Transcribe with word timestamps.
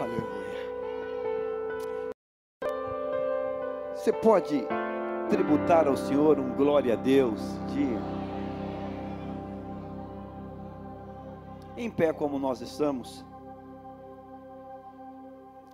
Aleluia. 0.00 0.34
Você 3.94 4.12
pode 4.12 4.66
tributar 5.30 5.86
ao 5.86 5.96
Senhor 5.96 6.38
um 6.38 6.54
glória 6.54 6.94
a 6.94 6.96
Deus 6.96 7.40
de 7.72 7.86
em 11.76 11.90
pé 11.90 12.12
como 12.12 12.38
nós 12.38 12.60
estamos. 12.60 13.24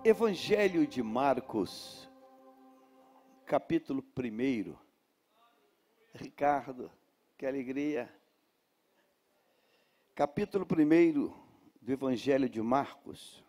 Evangelho 0.03 0.85
de 0.87 1.01
Marcos, 1.03 2.09
capítulo 3.45 4.03
1. 4.17 4.75
Ricardo, 6.13 6.91
que 7.37 7.45
alegria. 7.45 8.11
Capítulo 10.13 10.65
1 10.65 11.33
do 11.81 11.91
Evangelho 11.91 12.49
de 12.49 12.61
Marcos. 12.61 13.43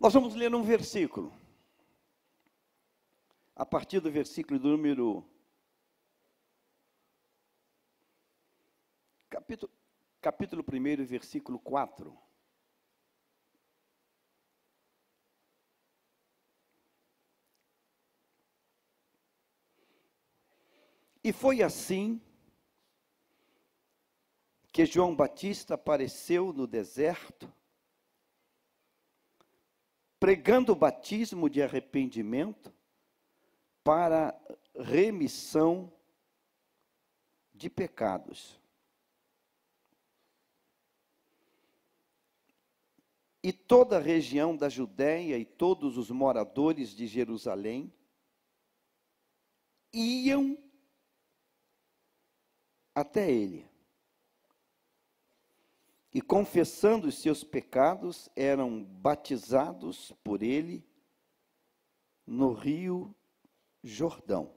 Nós 0.00 0.14
vamos 0.14 0.34
ler 0.34 0.54
um 0.54 0.62
versículo. 0.62 1.30
A 3.54 3.66
partir 3.66 4.00
do 4.00 4.10
versículo 4.10 4.58
do 4.58 4.68
número. 4.70 5.22
Capítulo, 9.28 9.70
capítulo 10.18 10.64
1, 10.66 11.04
versículo 11.04 11.58
4. 11.58 12.18
E 21.22 21.30
foi 21.30 21.62
assim 21.62 22.18
que 24.72 24.86
João 24.86 25.14
Batista 25.14 25.74
apareceu 25.74 26.54
no 26.54 26.66
deserto 26.66 27.52
pregando 30.20 30.72
o 30.72 30.76
batismo 30.76 31.48
de 31.48 31.62
arrependimento 31.62 32.70
para 33.82 34.38
remissão 34.78 35.90
de 37.54 37.70
pecados. 37.70 38.60
E 43.42 43.50
toda 43.50 43.96
a 43.96 44.00
região 44.00 44.54
da 44.54 44.68
Judéia 44.68 45.38
e 45.38 45.46
todos 45.46 45.96
os 45.96 46.10
moradores 46.10 46.90
de 46.90 47.06
Jerusalém 47.06 47.90
iam 49.90 50.58
até 52.94 53.32
ele 53.32 53.69
e 56.12 56.20
confessando 56.20 57.06
os 57.06 57.18
seus 57.18 57.44
pecados, 57.44 58.28
eram 58.34 58.82
batizados 58.82 60.12
por 60.24 60.42
ele 60.42 60.84
no 62.26 62.52
rio 62.52 63.14
Jordão. 63.82 64.52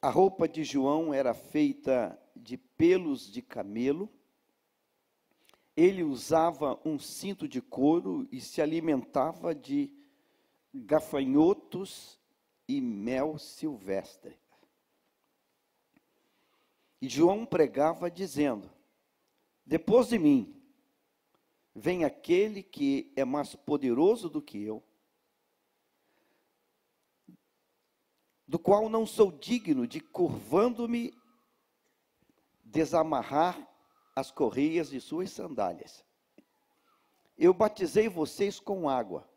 A 0.00 0.10
roupa 0.10 0.48
de 0.48 0.62
João 0.62 1.12
era 1.12 1.34
feita 1.34 2.16
de 2.34 2.56
pelos 2.56 3.30
de 3.30 3.42
camelo. 3.42 4.08
Ele 5.76 6.04
usava 6.04 6.78
um 6.84 6.98
cinto 6.98 7.48
de 7.48 7.60
couro 7.60 8.28
e 8.30 8.40
se 8.40 8.62
alimentava 8.62 9.54
de 9.54 9.90
gafanhotos 10.72 12.20
e 12.68 12.80
mel 12.80 13.38
silvestre. 13.38 14.38
E 17.06 17.08
João 17.08 17.46
pregava 17.46 18.10
dizendo: 18.10 18.68
Depois 19.64 20.08
de 20.08 20.18
mim 20.18 20.60
vem 21.72 22.04
aquele 22.04 22.64
que 22.64 23.12
é 23.14 23.24
mais 23.24 23.54
poderoso 23.54 24.28
do 24.28 24.42
que 24.42 24.60
eu, 24.60 24.82
do 28.44 28.58
qual 28.58 28.88
não 28.88 29.06
sou 29.06 29.30
digno 29.30 29.86
de, 29.86 30.00
curvando-me, 30.00 31.14
desamarrar 32.64 33.56
as 34.16 34.32
correias 34.32 34.90
de 34.90 35.00
suas 35.00 35.30
sandálias. 35.30 36.04
Eu 37.38 37.54
batizei 37.54 38.08
vocês 38.08 38.58
com 38.58 38.88
água. 38.88 39.30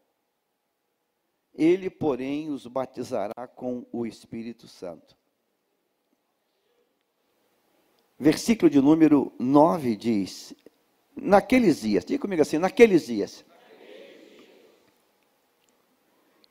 Ele, 1.53 1.88
porém, 1.88 2.50
os 2.50 2.66
batizará 2.66 3.47
com 3.47 3.86
o 3.91 4.07
Espírito 4.07 4.68
Santo. 4.68 5.19
Versículo 8.19 8.69
de 8.69 8.81
número 8.81 9.31
9 9.40 9.96
diz: 9.96 10.53
Naqueles 11.16 11.81
dias, 11.81 12.03
diga 12.03 12.22
comigo 12.22 12.41
assim, 12.41 12.57
naqueles 12.57 13.06
dias. 13.06 13.46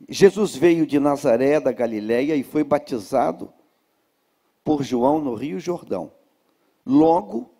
Jesus 0.08 0.56
veio 0.56 0.86
de 0.86 0.98
Nazaré 0.98 1.60
da 1.60 1.72
Galiléia 1.72 2.34
e 2.34 2.42
foi 2.42 2.64
batizado 2.64 3.52
por 4.64 4.82
João 4.82 5.20
no 5.20 5.34
Rio 5.34 5.58
Jordão. 5.58 6.12
Logo, 6.86 7.50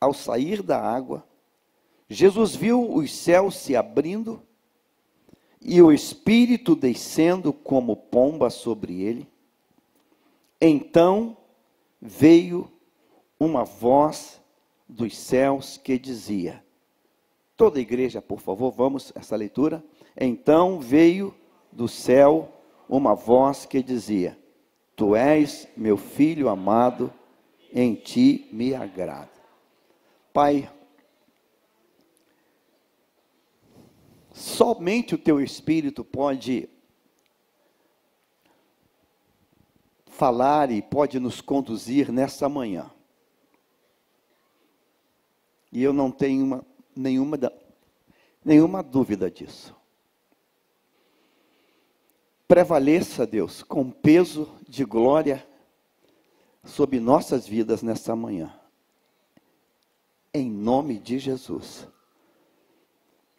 ao 0.00 0.14
sair 0.14 0.62
da 0.62 0.80
água, 0.80 1.26
Jesus 2.08 2.54
viu 2.54 2.94
os 2.94 3.12
céus 3.12 3.56
se 3.56 3.74
abrindo 3.74 4.42
e 5.60 5.82
o 5.82 5.92
Espírito 5.92 6.74
descendo 6.74 7.52
como 7.52 7.96
pomba 7.96 8.48
sobre 8.48 9.02
ele. 9.02 9.28
Então 10.60 11.36
veio 12.00 12.70
uma 13.44 13.64
voz 13.64 14.40
dos 14.88 15.16
céus 15.18 15.76
que 15.76 15.98
dizia: 15.98 16.64
Toda 17.56 17.78
a 17.78 17.82
igreja, 17.82 18.22
por 18.22 18.40
favor, 18.40 18.70
vamos 18.70 19.12
essa 19.16 19.34
leitura. 19.34 19.84
Então 20.16 20.78
veio 20.78 21.34
do 21.70 21.88
céu 21.88 22.52
uma 22.88 23.14
voz 23.14 23.66
que 23.66 23.82
dizia: 23.82 24.38
Tu 24.94 25.16
és 25.16 25.68
meu 25.76 25.96
filho 25.96 26.48
amado, 26.48 27.12
em 27.72 27.94
ti 27.94 28.48
me 28.52 28.74
agrada. 28.74 29.30
Pai, 30.32 30.70
somente 34.32 35.16
o 35.16 35.18
teu 35.18 35.40
espírito 35.40 36.04
pode 36.04 36.68
falar 40.06 40.70
e 40.70 40.80
pode 40.80 41.18
nos 41.18 41.40
conduzir 41.40 42.12
nessa 42.12 42.48
manhã. 42.48 42.90
E 45.72 45.82
eu 45.82 45.92
não 45.92 46.10
tenho 46.10 46.44
uma, 46.44 46.66
nenhuma, 46.94 47.38
nenhuma 48.44 48.82
dúvida 48.82 49.30
disso. 49.30 49.74
Prevaleça, 52.46 53.26
Deus, 53.26 53.62
com 53.62 53.90
peso 53.90 54.54
de 54.68 54.84
glória 54.84 55.46
sobre 56.62 57.00
nossas 57.00 57.46
vidas 57.46 57.82
nessa 57.82 58.14
manhã. 58.14 58.54
Em 60.34 60.50
nome 60.50 60.98
de 60.98 61.18
Jesus. 61.18 61.88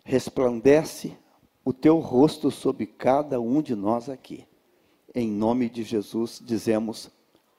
Resplandece 0.04 1.16
o 1.64 1.72
teu 1.72 2.00
rosto 2.00 2.50
sobre 2.50 2.88
cada 2.88 3.40
um 3.40 3.62
de 3.62 3.76
nós 3.76 4.10
aqui. 4.10 4.48
Em 5.14 5.30
nome 5.30 5.70
de 5.70 5.84
Jesus, 5.84 6.42
dizemos 6.44 7.12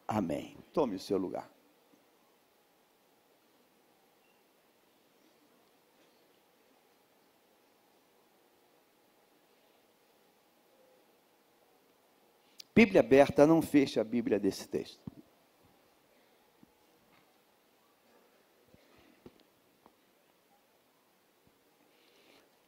amém. 0.09 0.57
Tome 0.73 0.97
o 0.97 1.01
seu 1.01 1.17
lugar. 1.17 1.54
Bíblia 12.75 13.01
aberta, 13.01 13.47
não 13.47 13.63
feche 13.63 14.01
a 14.01 14.05
Bíblia 14.05 14.41
desse 14.41 14.67
texto. 14.67 15.01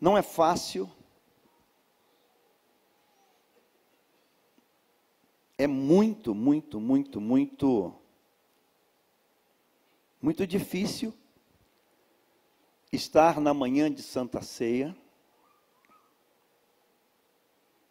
Não 0.01 0.17
é 0.17 0.23
fácil, 0.23 0.89
é 5.59 5.67
muito, 5.67 6.35
muito, 6.35 6.79
muito, 6.79 7.21
muito, 7.21 7.95
muito 10.23 10.47
difícil 10.47 11.13
estar 12.93 13.41
na 13.41 13.53
manhã 13.53 13.91
de 13.93 14.03
Santa 14.03 14.43
Ceia 14.43 14.97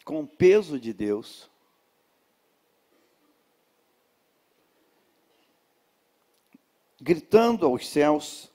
com 0.05 0.21
o 0.21 0.27
peso 0.27 0.79
de 0.79 0.93
Deus 0.93 1.49
gritando 6.99 7.65
aos 7.65 7.87
céus 7.87 8.51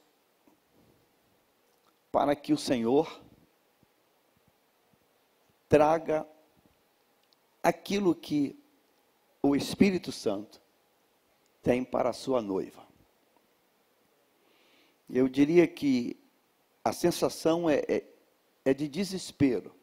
para 2.10 2.34
que 2.34 2.52
o 2.52 2.58
Senhor 2.58 3.20
traga 5.68 6.26
aquilo 7.62 8.14
que 8.14 8.58
o 9.42 9.54
Espírito 9.54 10.10
Santo 10.10 10.60
tem 11.62 11.84
para 11.84 12.10
a 12.10 12.14
sua 12.14 12.42
noiva. 12.42 12.86
Eu 15.08 15.28
diria 15.28 15.66
que 15.66 16.18
a 16.84 16.92
sensação 16.92 17.68
é, 17.68 17.84
é, 17.88 18.04
é 18.64 18.74
de 18.74 18.88
desespero. 18.88 19.74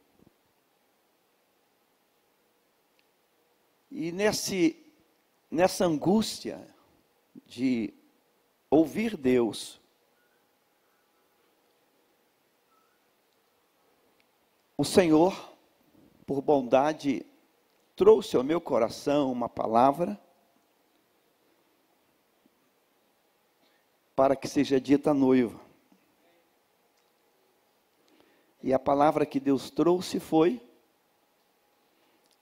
E 3.89 4.11
nesse, 4.11 4.85
nessa 5.49 5.85
angústia 5.85 6.67
de 7.45 7.93
ouvir 8.69 9.15
Deus, 9.15 9.79
o 14.77 14.83
Senhor, 14.83 15.55
por 16.25 16.41
bondade, 16.41 17.25
trouxe 17.95 18.35
ao 18.35 18.43
meu 18.43 18.61
coração 18.61 19.31
uma 19.31 19.49
palavra 19.49 20.19
para 24.15 24.35
que 24.35 24.47
seja 24.47 24.79
dita 24.79 25.13
noiva. 25.13 25.59
E 28.61 28.73
a 28.73 28.79
palavra 28.79 29.25
que 29.25 29.39
Deus 29.39 29.69
trouxe 29.69 30.19
foi 30.19 30.61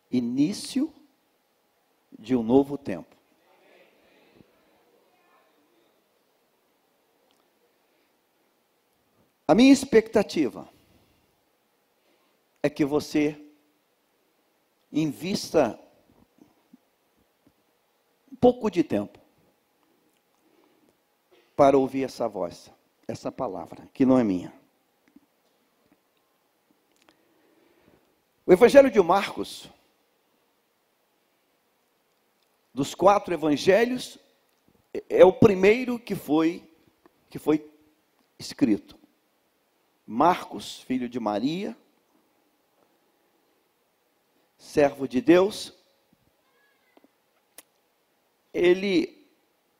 início 0.09 0.91
de 2.17 2.35
um 2.35 2.41
novo 2.41 2.77
tempo. 2.77 3.14
A 9.47 9.53
minha 9.53 9.71
expectativa 9.71 10.67
é 12.63 12.69
que 12.69 12.83
você 12.83 13.39
invista 14.91 15.79
um 18.31 18.35
pouco 18.35 18.71
de 18.71 18.83
tempo 18.83 19.19
para 21.55 21.77
ouvir 21.77 22.03
essa 22.03 22.27
voz, 22.27 22.71
essa 23.07 23.31
palavra, 23.31 23.87
que 23.93 24.03
não 24.03 24.17
é 24.17 24.23
minha. 24.23 24.51
O 28.47 28.51
Evangelho 28.51 28.89
de 28.89 29.01
Marcos, 29.01 29.69
dos 32.73 32.95
quatro 32.95 33.33
evangelhos, 33.33 34.17
é 35.07 35.23
o 35.23 35.31
primeiro 35.31 35.99
que 35.99 36.15
foi 36.15 36.67
que 37.29 37.37
foi 37.37 37.69
escrito. 38.39 39.04
Marcos, 40.05 40.79
filho 40.81 41.09
de 41.09 41.19
Maria, 41.19 41.75
servo 44.57 45.07
de 45.07 45.21
Deus, 45.21 45.73
ele, 48.53 49.27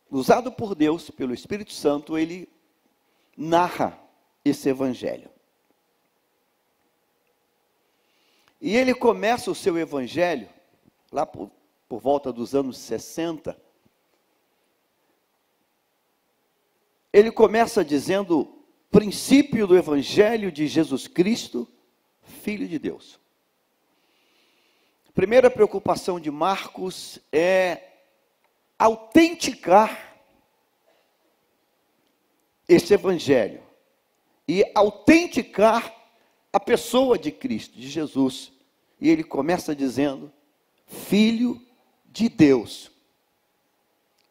usado 0.10 0.52
por 0.52 0.76
Deus, 0.76 1.10
pelo 1.10 1.34
Espírito 1.34 1.74
Santo, 1.74 2.18
ele 2.18 2.50
narra 3.38 4.00
esse 4.44 4.70
evangelho. 4.70 5.30
E 8.60 8.76
ele 8.76 8.94
começa 8.94 9.52
o 9.52 9.56
seu 9.56 9.78
evangelho, 9.78 10.50
lá 11.12 11.26
por, 11.26 11.52
por 11.88 12.00
volta 12.00 12.34
dos 12.34 12.56
anos 12.56 12.78
60. 12.78 13.56
Ele 17.14 17.32
começa 17.32 17.86
dizendo: 17.86 18.65
princípio 18.92 19.68
do 19.68 19.78
evangelho 19.78 20.52
de 20.52 20.68
Jesus 20.68 21.08
Cristo, 21.08 21.68
Filho 22.22 22.68
de 22.68 22.80
Deus. 22.80 23.20
Primeira 25.14 25.50
preocupação 25.50 26.20
de 26.20 26.30
Marcos 26.30 27.20
é 27.32 27.82
autenticar 28.78 30.18
esse 32.68 32.94
evangelho 32.94 33.62
e 34.48 34.64
autenticar 34.76 35.94
a 36.52 36.60
pessoa 36.60 37.18
de 37.18 37.32
Cristo, 37.32 37.80
de 37.80 37.88
Jesus. 37.90 38.52
E 39.00 39.10
ele 39.10 39.24
começa 39.24 39.76
dizendo: 39.76 40.32
Filho 40.86 41.62
de 42.06 42.30
Deus. 42.30 42.92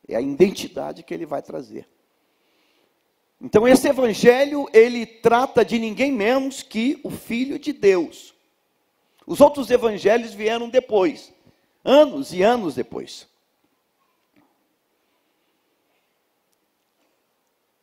É 0.06 0.16
a 0.16 0.20
identidade 0.20 1.02
que 1.02 1.14
ele 1.14 1.24
vai 1.24 1.40
trazer. 1.42 1.88
Então 3.40 3.66
esse 3.69 3.88
evangelho, 3.88 4.69
ele 4.72 5.04
trata 5.04 5.64
de 5.64 5.78
ninguém 5.78 6.10
menos 6.12 6.62
que 6.62 7.00
o 7.02 7.10
filho 7.10 7.58
de 7.58 7.72
Deus. 7.72 8.34
Os 9.26 9.40
outros 9.40 9.70
evangelhos 9.70 10.32
vieram 10.32 10.69
depois, 10.69 11.32
anos 11.84 12.32
e 12.32 12.42
anos 12.42 12.75
depois. 12.75 13.28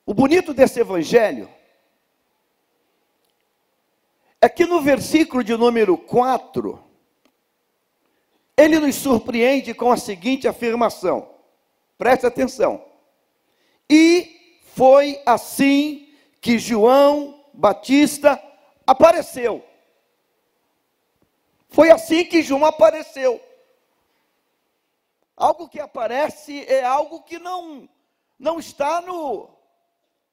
O 0.06 0.14
bonito 0.14 0.54
desse 0.54 0.80
evangelho 0.80 1.50
é 4.42 4.50
que 4.50 4.66
no 4.66 4.82
versículo 4.82 5.44
de 5.44 5.56
número 5.56 5.96
4, 5.98 6.84
ele 8.58 8.80
nos 8.80 8.96
surpreende 8.96 9.74
com 9.74 9.92
a 9.92 9.98
seguinte 9.98 10.48
afirmação. 10.48 11.30
Preste 11.98 12.26
atenção. 12.26 12.84
E 13.90 14.41
foi 14.74 15.22
assim 15.26 16.10
que 16.40 16.58
João 16.58 17.44
Batista 17.54 18.42
apareceu. 18.88 19.66
Foi 21.68 21.92
assim 21.92 22.26
que 22.26 22.42
João 22.42 22.66
apareceu. 22.66 23.42
Algo 25.36 25.68
que 25.68 25.80
aparece 25.80 26.66
é 26.66 26.84
algo 26.84 27.24
que 27.24 27.38
não 27.38 27.90
não 28.40 28.60
está 28.60 29.02
no 29.02 29.50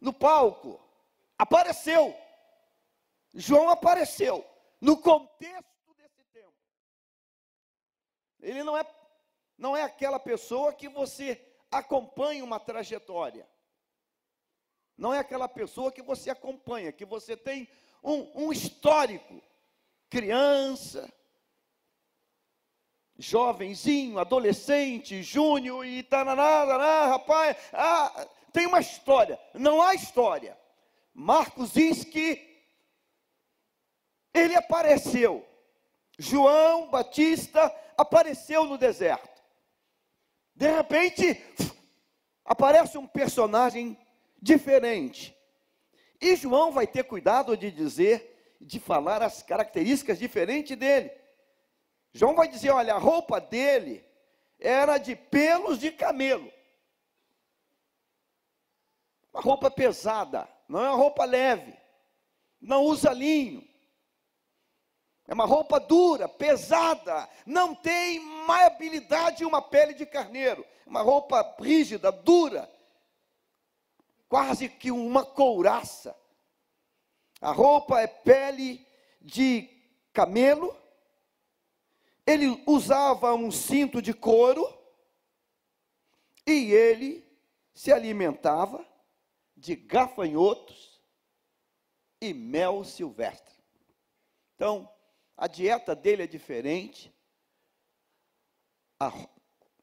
no 0.01 0.13
palco. 0.13 0.81
Apareceu. 1.37 2.15
João 3.35 3.69
apareceu 3.69 4.45
no 4.81 4.97
contexto 4.97 5.95
desse 5.97 6.23
tempo. 6.33 6.55
Ele 8.41 8.63
não 8.63 8.77
é 8.77 8.85
não 9.57 9.77
é 9.77 9.83
aquela 9.83 10.21
pessoa 10.21 10.73
que 10.73 10.89
você 10.89 11.45
acompanha 11.71 12.45
uma 12.45 12.61
trajetória. 12.61 13.47
Não 14.99 15.15
é 15.15 15.21
aquela 15.21 15.49
pessoa 15.49 15.93
que 15.93 16.03
você 16.03 16.29
acompanha, 16.29 16.91
que 16.91 17.05
você 17.05 17.37
tem 17.37 17.69
um, 18.03 18.47
um 18.47 18.53
histórico. 18.53 19.41
Criança, 20.11 21.09
jovenzinho, 23.17 24.19
adolescente, 24.19 25.23
júnior 25.23 25.87
e 25.87 26.03
taraná, 26.03 26.67
taraná, 26.67 27.07
rapaz, 27.07 27.57
ah, 27.73 28.27
tem 28.53 28.67
uma 28.67 28.81
história. 28.81 29.39
Não 29.55 29.81
há 29.81 29.95
história. 29.95 30.59
Marcos 31.15 31.73
diz 31.73 32.03
que 32.03 32.65
ele 34.35 34.57
apareceu. 34.57 35.47
João 36.19 36.91
Batista 36.91 37.73
apareceu 37.97 38.65
no 38.65 38.77
deserto. 38.77 39.43
De 40.55 40.69
repente, 40.69 41.41
aparece 42.45 42.99
um 42.99 43.07
personagem 43.07 43.97
diferente. 44.41 45.37
E 46.21 46.35
João 46.37 46.73
vai 46.73 46.87
ter 46.87 47.05
cuidado 47.05 47.57
de 47.57 47.71
dizer, 47.71 48.57
de 48.61 48.81
falar 48.81 49.23
as 49.23 49.43
características 49.43 50.19
diferentes 50.19 50.77
dele. 50.77 51.11
João 52.13 52.35
vai 52.35 52.49
dizer: 52.49 52.71
olha, 52.71 52.95
a 52.95 52.99
roupa 52.99 53.41
dele 53.41 54.05
era 54.59 54.99
de 54.99 55.15
pelos 55.15 55.79
de 55.79 55.93
camelo. 55.93 56.51
Uma 59.33 59.43
roupa 59.43 59.71
pesada, 59.71 60.49
não 60.69 60.85
é 60.85 60.89
uma 60.89 60.97
roupa 60.97 61.25
leve. 61.25 61.75
Não 62.61 62.83
usa 62.83 63.13
linho. 63.13 63.67
É 65.29 65.35
uma 65.35 65.45
roupa 65.45 65.79
dura, 65.79 66.27
pesada, 66.27 67.29
não 67.45 67.75
tem 67.75 68.19
maleabilidade 68.19 69.45
uma 69.45 69.61
pele 69.61 69.93
de 69.93 70.07
carneiro. 70.07 70.67
Uma 70.87 71.03
roupa 71.03 71.55
rígida, 71.61 72.11
dura, 72.11 72.69
quase 74.29 74.69
que 74.69 74.91
uma 74.91 75.25
couraça. 75.25 76.17
A 77.41 77.53
roupa 77.53 78.01
é 78.01 78.07
pele 78.07 78.87
de 79.21 79.69
camelo 80.13 80.77
ele 82.29 82.63
usava 82.67 83.35
um 83.35 83.51
cinto 83.51 84.03
de 84.03 84.13
couro 84.13 84.63
e 86.47 86.75
ele 86.75 87.27
se 87.73 87.91
alimentava 87.91 88.87
de 89.57 89.75
gafanhotos 89.75 91.03
e 92.21 92.35
mel 92.35 92.85
silvestre. 92.85 93.55
Então, 94.55 94.93
a 95.39 95.47
dieta 95.47 95.97
dele 95.97 96.25
é 96.25 96.27
diferente, 96.27 97.11
a 99.01 99.11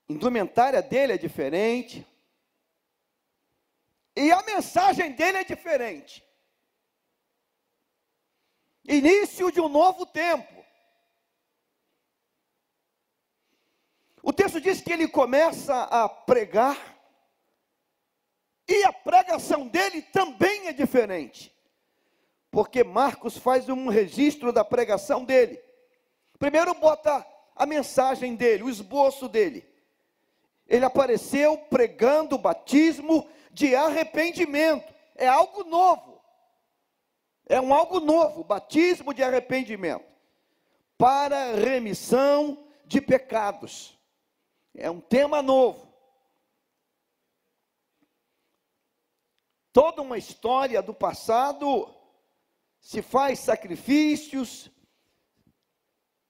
indumentária 0.07 0.83
dele 0.83 1.13
é 1.13 1.17
diferente, 1.17 2.05
e 4.15 4.31
a 4.31 4.41
mensagem 4.43 5.11
dele 5.11 5.39
é 5.39 5.43
diferente. 5.43 6.23
início 8.87 9.51
de 9.51 9.59
um 9.59 9.67
novo 9.67 10.05
tempo. 10.05 10.63
O 14.21 14.31
texto 14.31 14.61
diz 14.61 14.81
que 14.81 14.93
ele 14.93 15.07
começa 15.07 15.83
a 15.83 16.07
pregar, 16.07 16.95
e 18.67 18.83
a 18.83 18.91
pregação 18.91 19.67
dele 19.67 20.01
também 20.01 20.67
é 20.67 20.73
diferente, 20.73 21.55
porque 22.49 22.83
Marcos 22.83 23.37
faz 23.37 23.69
um 23.69 23.87
registro 23.87 24.51
da 24.51 24.65
pregação 24.65 25.23
dele. 25.23 25.61
Primeiro, 26.39 26.73
bota 26.73 27.25
a 27.55 27.65
mensagem 27.65 28.35
dele, 28.35 28.63
o 28.63 28.69
esboço 28.69 29.29
dele. 29.29 29.67
Ele 30.67 30.83
apareceu 30.83 31.57
pregando 31.57 32.35
o 32.35 32.39
batismo 32.39 33.29
de 33.55 33.75
arrependimento, 33.75 34.93
é 35.15 35.27
algo 35.27 35.63
novo, 35.63 36.21
é 37.47 37.59
um 37.59 37.73
algo 37.73 37.99
novo, 37.99 38.43
batismo 38.43 39.13
de 39.13 39.23
arrependimento, 39.23 40.13
para 40.97 41.55
remissão 41.55 42.67
de 42.85 43.01
pecados, 43.01 43.97
é 44.75 44.91
um 44.91 44.99
tema 44.99 45.41
novo. 45.41 45.85
toda 49.75 50.01
uma 50.01 50.17
história 50.17 50.81
do 50.81 50.93
passado, 50.93 51.93
se 52.79 53.01
faz 53.01 53.39
sacrifícios, 53.39 54.71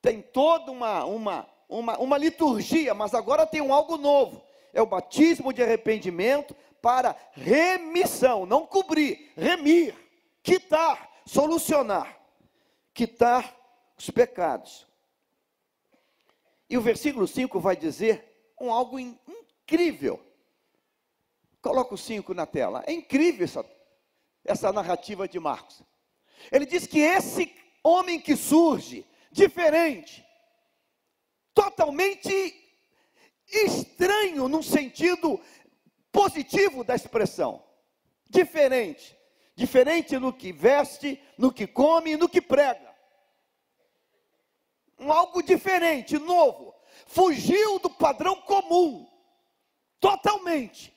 tem 0.01 0.19
toda 0.19 0.71
uma, 0.71 1.05
uma, 1.05 1.47
uma, 1.69 1.95
uma 1.99 2.17
liturgia, 2.17 2.95
mas 2.95 3.13
agora 3.13 3.45
tem 3.45 3.61
um 3.61 3.71
algo 3.71 3.97
novo: 3.97 4.43
é 4.73 4.81
o 4.81 4.87
batismo 4.87 5.53
de 5.53 5.61
arrependimento 5.61 6.55
para 6.85 7.17
remissão, 7.31 8.45
não 8.45 8.67
cobrir, 8.67 9.31
remir, 9.35 9.95
quitar, 10.43 11.19
solucionar, 11.25 12.15
quitar 12.93 13.57
os 13.97 14.11
pecados. 14.11 14.85
E 16.69 16.77
o 16.77 16.81
versículo 16.81 17.27
5 17.27 17.59
vai 17.59 17.75
dizer 17.75 18.53
um 18.61 18.71
algo 18.71 18.99
incrível. 18.99 20.23
Coloca 21.59 21.95
o 21.95 21.97
5 21.97 22.35
na 22.35 22.45
tela. 22.45 22.83
É 22.85 22.93
incrível 22.93 23.45
essa, 23.45 23.65
essa 24.43 24.71
narrativa 24.71 25.27
de 25.27 25.39
Marcos. 25.39 25.81
Ele 26.51 26.67
diz 26.67 26.85
que 26.85 26.99
esse 26.99 27.51
homem 27.83 28.21
que 28.21 28.35
surge, 28.35 29.03
diferente, 29.31 30.23
totalmente 31.51 32.53
estranho 33.47 34.47
num 34.47 34.61
sentido 34.61 35.41
positivo 36.15 36.83
da 36.83 36.95
expressão, 36.95 37.63
diferente, 38.29 39.17
diferente 39.55 40.17
no 40.17 40.31
que 40.31 40.51
veste, 40.53 41.21
no 41.37 41.51
que 41.51 41.67
come, 41.67 42.15
no 42.15 42.29
que 42.29 42.41
prega. 42.41 42.95
Um 44.97 45.11
algo 45.11 45.43
diferente, 45.43 46.17
novo, 46.17 46.73
fugiu 47.05 47.79
do 47.79 47.89
padrão 47.89 48.41
comum, 48.41 49.05
totalmente 49.99 50.95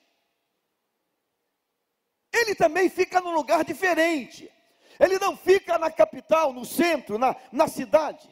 ele 2.33 2.55
também 2.55 2.89
fica 2.89 3.21
num 3.21 3.33
lugar 3.33 3.65
diferente. 3.65 4.51
Ele 4.99 5.19
não 5.19 5.37
fica 5.37 5.79
na 5.79 5.91
capital, 5.91 6.53
no 6.53 6.65
centro, 6.65 7.19
na, 7.19 7.35
na 7.53 7.69
cidade. 7.69 8.29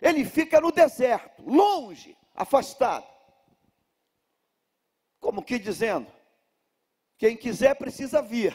Ele 0.00 0.24
fica 0.24 0.60
no 0.60 0.72
deserto, 0.72 1.42
longe, 1.44 2.16
afastado. 2.34 3.06
Como 5.22 5.40
que 5.40 5.56
dizendo: 5.56 6.12
quem 7.16 7.36
quiser 7.36 7.76
precisa 7.76 8.20
vir. 8.20 8.54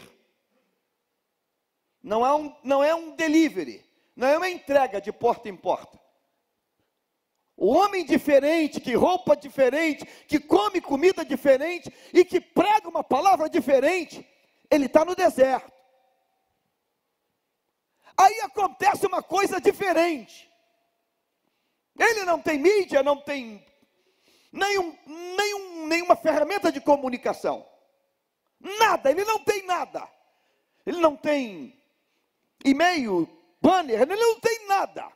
Não 2.04 2.26
é 2.26 2.36
um, 2.36 2.56
não 2.62 2.84
é 2.84 2.94
um 2.94 3.16
delivery, 3.16 3.84
não 4.14 4.28
é 4.28 4.38
uma 4.38 4.50
entrega 4.50 5.00
de 5.00 5.12
porta 5.12 5.48
em 5.48 5.56
porta. 5.56 5.98
O 7.56 7.74
homem 7.74 8.06
diferente, 8.06 8.82
que 8.82 8.94
roupa 8.94 9.36
diferente, 9.36 10.06
que 10.28 10.40
come 10.40 10.82
comida 10.82 11.24
diferente 11.24 11.92
e 12.14 12.24
que 12.24 12.40
prega 12.40 12.88
uma 12.88 13.04
palavra 13.04 13.50
diferente, 13.50 14.28
ele 14.70 14.86
está 14.86 15.04
no 15.06 15.16
deserto. 15.16 15.72
Aí 18.16 18.42
acontece 18.42 19.08
uma 19.08 19.24
coisa 19.24 19.60
diferente. 19.60 20.52
Ele 21.98 22.26
não 22.26 22.40
tem 22.40 22.60
mídia, 22.60 23.02
não 23.02 23.20
tem 23.20 23.66
nenhum, 24.52 24.98
nenhum, 25.06 25.88
nenhuma 25.88 26.16
ferramenta 26.16 26.72
de 26.72 26.82
comunicação. 26.82 27.66
Nada, 28.60 29.12
ele 29.12 29.24
não 29.26 29.40
tem 29.40 29.66
nada. 29.66 30.08
Ele 30.86 31.00
não 31.00 31.16
tem 31.16 31.78
e-mail, 32.64 33.28
banner, 33.62 34.02
ele 34.02 34.16
não 34.16 34.40
tem 34.40 34.68
nada. 34.68 35.12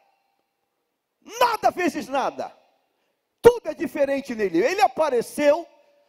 Nada 1.40 1.72
vezes 1.72 2.08
nada. 2.08 2.56
Tudo 3.42 3.70
é 3.70 3.74
diferente 3.74 4.36
nele. 4.36 4.64
Ele 4.64 4.82
apareceu 4.82 5.68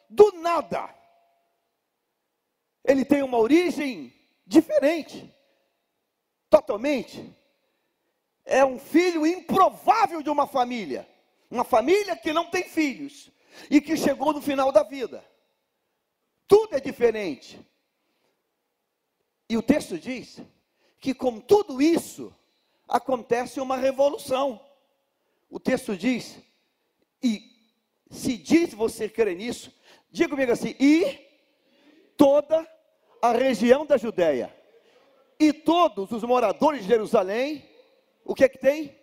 do 0.09 0.33
nada 0.33 1.02
ele 2.85 3.05
tem 3.05 3.23
uma 3.23 3.38
origem 3.38 4.12
diferente, 4.47 5.33
totalmente. 6.50 7.33
É 8.45 8.64
um 8.64 8.79
filho 8.79 9.26
improvável 9.26 10.23
de 10.23 10.29
uma 10.29 10.47
família, 10.47 11.09
uma 11.53 11.65
família 11.65 12.17
que 12.17 12.33
não 12.33 12.47
tem 12.47 12.65
filhos 12.65 13.31
e 13.71 13.79
que 13.79 13.95
chegou 13.95 14.33
no 14.33 14.41
final 14.41 14.73
da 14.73 14.83
vida. 14.83 15.23
Tudo 16.49 16.75
é 16.75 16.81
diferente. 16.81 17.61
E 19.51 19.57
o 19.59 19.63
texto 19.63 19.99
diz 19.99 20.41
que 20.99 21.13
com 21.13 21.39
tudo 21.39 21.83
isso 21.83 22.35
acontece 22.89 23.61
uma 23.61 23.77
revolução. 23.77 24.65
O 25.51 25.61
texto 25.61 25.95
diz, 25.95 26.39
e 27.23 27.43
se 28.11 28.39
diz 28.39 28.73
você 28.73 29.07
crer 29.07 29.37
nisso, 29.37 29.71
diga 30.11 30.31
comigo 30.31 30.53
assim, 30.53 30.75
e 30.81 31.19
toda 32.17 32.67
a 33.21 33.33
região 33.33 33.85
da 33.85 33.99
Judéia 33.99 34.57
e 35.39 35.53
todos 35.53 36.11
os 36.11 36.23
moradores 36.23 36.81
de 36.81 36.89
Jerusalém, 36.89 37.69
o 38.25 38.35
que 38.35 38.45
é 38.45 38.49
que 38.49 38.59
tem? 38.59 39.02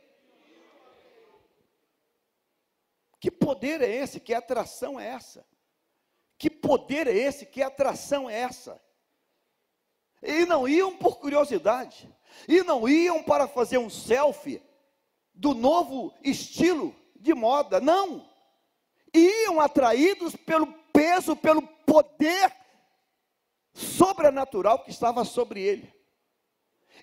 Que 3.20 3.30
poder 3.30 3.82
é 3.82 3.90
esse? 3.90 4.20
Que 4.20 4.34
atração 4.34 5.00
é 5.00 5.08
essa? 5.08 5.46
Que 6.38 6.50
poder 6.50 7.08
é 7.08 7.14
esse? 7.14 7.46
Que 7.46 7.62
atração 7.62 8.30
é 8.30 8.40
essa? 8.40 8.82
E 10.22 10.46
não 10.46 10.68
iam 10.68 10.98
por 10.98 11.18
curiosidade, 11.20 12.10
e 12.48 12.62
não 12.64 12.88
iam 12.88 13.24
para 13.24 13.48
fazer 13.48 13.78
um 13.78 13.90
selfie 13.90 14.62
do 15.34 15.54
novo 15.54 16.14
estilo 16.24 16.96
de 17.16 17.34
moda, 17.34 17.80
não. 17.80 18.30
Iam 19.14 19.60
atraídos 19.60 20.36
pelo 20.36 20.68
peso, 20.94 21.36
pelo 21.36 21.62
poder 21.62 22.54
sobrenatural 23.74 24.84
que 24.84 24.92
estava 24.92 25.24
sobre 25.24 25.62
ele. 25.62 25.94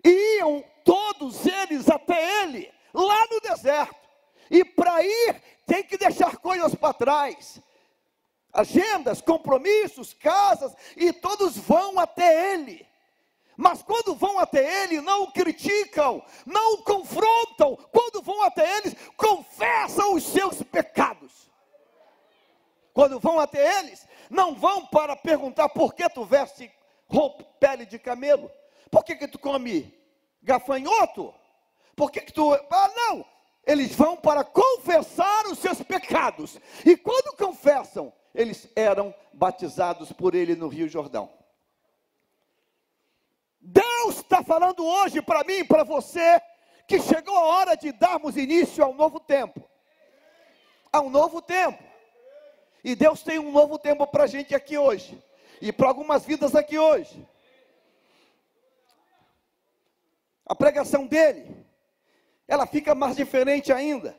Iam 0.04 0.62
todos 0.85 1.46
eles 1.46 1.88
até 1.88 2.42
ele, 2.42 2.73
lá 2.92 3.26
no 3.30 3.40
deserto. 3.40 4.05
E 4.50 4.65
para 4.65 5.03
ir, 5.03 5.43
tem 5.67 5.83
que 5.83 5.99
deixar 5.99 6.37
coisas 6.37 6.75
para 6.75 6.95
trás. 6.95 7.61
Agendas, 8.53 9.21
compromissos, 9.21 10.15
casas, 10.15 10.75
e 10.97 11.12
todos 11.12 11.57
vão 11.57 11.99
até 11.99 12.55
ele. 12.55 12.87
Mas 13.57 13.83
quando 13.83 14.15
vão 14.15 14.38
até 14.38 14.85
ele, 14.85 15.00
não 15.00 15.25
o 15.25 15.33
criticam, 15.33 16.23
não 16.45 16.75
o 16.75 16.83
confrontam. 16.83 17.76
Quando 17.91 18.23
vão 18.23 18.43
até 18.43 18.79
eles, 18.79 18.95
confessam 19.17 20.15
os 20.15 20.25
seus 20.25 20.62
pecados. 20.62 21.50
Quando 22.93 23.19
vão 23.19 23.38
até 23.38 23.79
eles, 23.79 24.07
não 24.31 24.55
vão 24.55 24.87
para 24.87 25.17
perguntar 25.17 25.69
por 25.71 25.95
que 25.95 26.09
tu 26.09 26.25
veste 26.25 26.71
roupa, 27.09 27.45
pele 27.59 27.87
de 27.87 27.99
camelo, 27.99 28.50
por 28.91 29.05
que, 29.05 29.17
que 29.17 29.29
tu 29.29 29.38
come 29.38 29.95
gafanhoto? 30.43 31.35
Por 31.95 32.11
que, 32.11 32.21
que 32.21 32.33
tu. 32.33 32.53
Ah, 32.53 32.91
não! 32.95 33.25
Eles 33.66 33.94
vão 33.94 34.16
para 34.16 34.44
confessar 34.44 35.46
os 35.46 35.58
seus 35.58 35.82
pecados. 35.82 36.58
E 36.85 36.96
quando 36.96 37.37
confessam, 37.37 38.12
eles 38.32 38.68
eram 38.76 39.12
batizados 39.32 40.12
por 40.12 40.35
ele 40.35 40.54
no 40.54 40.68
Rio 40.68 40.88
Jordão. 40.88 41.28
Deus 43.61 44.18
está 44.18 44.44
falando 44.44 44.87
hoje 44.87 45.20
para 45.20 45.42
mim 45.42 45.54
e 45.54 45.64
para 45.64 45.82
você 45.82 46.40
que 46.87 47.00
chegou 47.00 47.37
a 47.37 47.44
hora 47.46 47.75
de 47.75 47.90
darmos 47.90 48.37
início 48.37 48.85
a 48.85 48.87
um 48.87 48.94
novo 48.94 49.18
tempo. 49.18 49.68
A 50.92 51.00
um 51.00 51.11
novo 51.11 51.42
tempo. 51.42 51.82
E 52.85 52.94
Deus 52.94 53.25
tem 53.25 53.40
um 53.40 53.50
novo 53.50 53.80
tempo 53.80 54.06
para 54.06 54.25
a 54.25 54.28
gente 54.28 54.54
aqui 54.54 54.78
hoje. 54.78 55.20
E 55.61 55.73
para 55.73 55.88
algumas 55.88 56.25
vidas 56.25 56.54
aqui 56.54 56.78
hoje. 56.78 57.26
A 60.44 60.54
pregação 60.54 61.08
dele, 61.08 61.65
ela 62.47 62.67
fica 62.67 62.95
mais 62.95 63.17
diferente 63.17 63.73
ainda. 63.73 64.17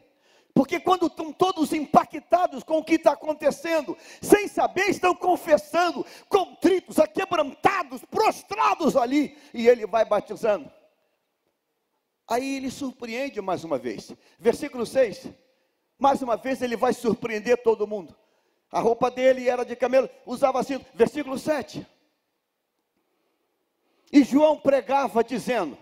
Porque 0.54 0.80
quando 0.80 1.06
estão 1.06 1.32
todos 1.32 1.72
impactados 1.72 2.64
com 2.64 2.80
o 2.80 2.84
que 2.84 2.96
está 2.96 3.12
acontecendo, 3.12 3.96
sem 4.20 4.48
saber, 4.48 4.90
estão 4.90 5.14
confessando, 5.14 6.04
contritos, 6.28 6.98
aquebrantados, 6.98 8.04
prostrados 8.06 8.98
ali, 8.98 9.38
e 9.54 9.68
ele 9.68 9.86
vai 9.86 10.04
batizando. 10.04 10.72
Aí 12.28 12.56
ele 12.56 12.72
surpreende 12.72 13.40
mais 13.40 13.64
uma 13.64 13.78
vez. 13.78 14.12
Versículo 14.40 14.86
6. 14.86 15.28
Mais 15.98 16.22
uma 16.22 16.36
vez 16.36 16.62
ele 16.62 16.76
vai 16.76 16.92
surpreender 16.92 17.62
todo 17.62 17.88
mundo. 17.88 18.16
A 18.72 18.80
roupa 18.80 19.10
dele 19.10 19.48
era 19.48 19.64
de 19.64 19.76
camelo, 19.76 20.10
usava 20.26 20.60
assim. 20.60 20.84
Versículo 20.94 21.38
7. 21.38 21.86
E 24.12 24.24
João 24.24 24.60
pregava 24.60 25.24
dizendo: 25.24 25.78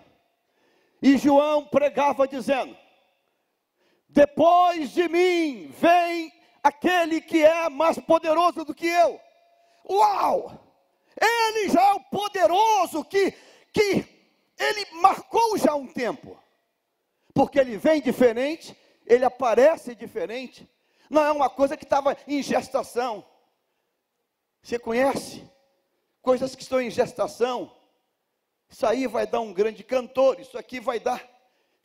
E 1.06 1.20
João 1.20 1.64
pregava 1.68 2.28
dizendo: 2.28 2.76
Depois 4.10 4.90
de 4.90 5.08
mim 5.08 5.68
vem 5.68 6.34
aquele 6.64 7.22
que 7.22 7.44
é 7.44 7.70
mais 7.70 8.00
poderoso 8.00 8.66
do 8.66 8.74
que 8.74 8.88
eu. 8.88 9.22
Uau! 9.88 10.60
Ele 11.16 11.70
já 11.70 11.90
é 11.90 11.94
o 11.94 12.00
poderoso 12.06 13.06
que, 13.06 13.32
que 13.72 14.04
ele 14.58 14.88
marcou 14.94 15.56
já 15.60 15.76
um 15.76 15.86
tempo. 15.86 16.42
Porque 17.36 17.60
ele 17.60 17.78
vem 17.78 18.02
diferente, 18.02 18.76
ele 19.06 19.26
aparece 19.26 19.94
diferente. 19.94 20.68
Não 21.08 21.24
é 21.24 21.32
uma 21.32 21.52
coisa 21.52 21.78
que 21.78 21.84
estava 21.84 22.18
em 22.28 22.42
gestação. 22.42 23.24
Você 24.64 24.80
conhece 24.80 25.48
coisas 26.20 26.56
que 26.56 26.64
estão 26.64 26.82
em 26.82 26.90
gestação? 26.90 27.72
Isso 28.70 28.86
aí 28.86 29.08
vai 29.08 29.26
dar 29.28 29.40
um 29.40 29.54
grande 29.54 29.84
cantor, 29.84 30.40
isso 30.40 30.58
aqui 30.58 30.80
vai 30.80 31.00
dar. 31.00 31.24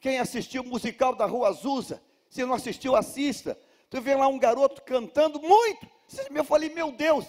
Quem 0.00 0.18
assistiu 0.18 0.62
o 0.62 0.66
musical 0.66 1.14
da 1.14 1.26
Rua 1.26 1.48
Azusa, 1.48 2.02
se 2.28 2.44
não 2.44 2.54
assistiu, 2.54 2.96
assista. 2.96 3.58
Tu 3.90 4.00
vê 4.00 4.14
lá 4.14 4.28
um 4.28 4.38
garoto 4.38 4.82
cantando 4.82 5.40
muito. 5.40 5.86
Eu 6.34 6.44
falei, 6.44 6.70
meu 6.70 6.90
Deus, 6.90 7.26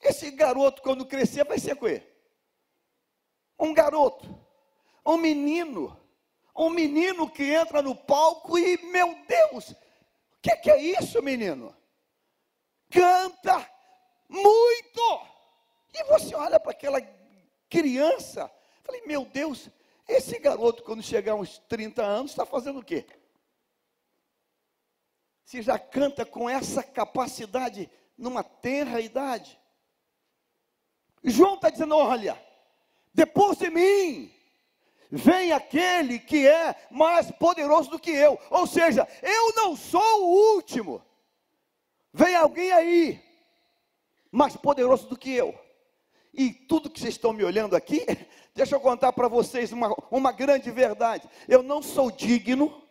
esse 0.00 0.30
garoto, 0.30 0.82
quando 0.82 1.06
crescer, 1.06 1.44
vai 1.44 1.58
ser 1.58 1.76
quê? 1.76 2.02
Um 3.58 3.74
garoto, 3.74 4.28
um 5.04 5.16
menino, 5.16 5.98
um 6.56 6.70
menino 6.70 7.28
que 7.30 7.44
entra 7.44 7.82
no 7.82 7.94
palco 7.94 8.58
e, 8.58 8.76
meu 8.84 9.16
Deus, 9.26 9.70
o 9.70 9.76
que, 10.40 10.56
que 10.56 10.70
é 10.70 10.80
isso, 10.80 11.22
menino? 11.22 11.74
Canta 12.90 13.68
muito. 14.28 15.22
E 15.94 16.04
você 16.04 16.34
olha 16.34 16.60
para 16.60 16.72
aquela 16.72 17.00
criança, 17.68 18.50
falei, 18.88 19.02
meu 19.06 19.26
Deus, 19.26 19.68
esse 20.08 20.38
garoto, 20.38 20.82
quando 20.82 21.02
chegar 21.02 21.34
uns 21.34 21.58
30 21.68 22.02
anos, 22.02 22.30
está 22.30 22.46
fazendo 22.46 22.80
o 22.80 22.84
quê? 22.84 23.04
Se 25.44 25.60
já 25.60 25.78
canta 25.78 26.24
com 26.24 26.48
essa 26.48 26.82
capacidade 26.82 27.90
numa 28.16 28.42
tenra 28.42 29.00
idade. 29.00 29.58
João 31.22 31.54
está 31.54 31.68
dizendo: 31.68 31.96
olha, 31.96 32.42
depois 33.12 33.58
de 33.58 33.70
mim, 33.70 34.32
vem 35.10 35.52
aquele 35.52 36.18
que 36.18 36.46
é 36.46 36.74
mais 36.90 37.30
poderoso 37.32 37.90
do 37.90 37.98
que 37.98 38.10
eu. 38.10 38.38
Ou 38.50 38.66
seja, 38.66 39.06
eu 39.22 39.54
não 39.54 39.76
sou 39.76 40.22
o 40.22 40.54
último. 40.54 41.02
Vem 42.12 42.34
alguém 42.34 42.72
aí, 42.72 43.22
mais 44.30 44.56
poderoso 44.56 45.06
do 45.08 45.18
que 45.18 45.32
eu. 45.32 45.58
E 46.32 46.52
tudo 46.52 46.90
que 46.90 47.00
vocês 47.00 47.14
estão 47.14 47.32
me 47.32 47.44
olhando 47.44 47.74
aqui, 47.74 48.04
deixa 48.58 48.74
eu 48.74 48.80
contar 48.80 49.12
para 49.12 49.28
vocês 49.28 49.70
uma, 49.70 49.94
uma 50.10 50.32
grande 50.32 50.68
verdade. 50.68 51.30
Eu 51.46 51.62
não 51.62 51.80
sou 51.80 52.10
digno, 52.10 52.82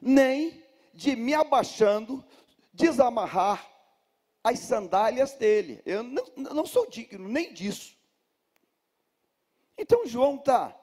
nem 0.00 0.62
de 0.94 1.16
me 1.16 1.34
abaixando, 1.34 2.24
desamarrar 2.72 3.68
as 4.44 4.60
sandálias 4.60 5.32
dele. 5.32 5.82
Eu 5.84 6.04
não, 6.04 6.24
não 6.36 6.64
sou 6.64 6.88
digno 6.88 7.28
nem 7.28 7.52
disso. 7.52 7.96
Então 9.76 10.06
João 10.06 10.36
está, 10.36 10.78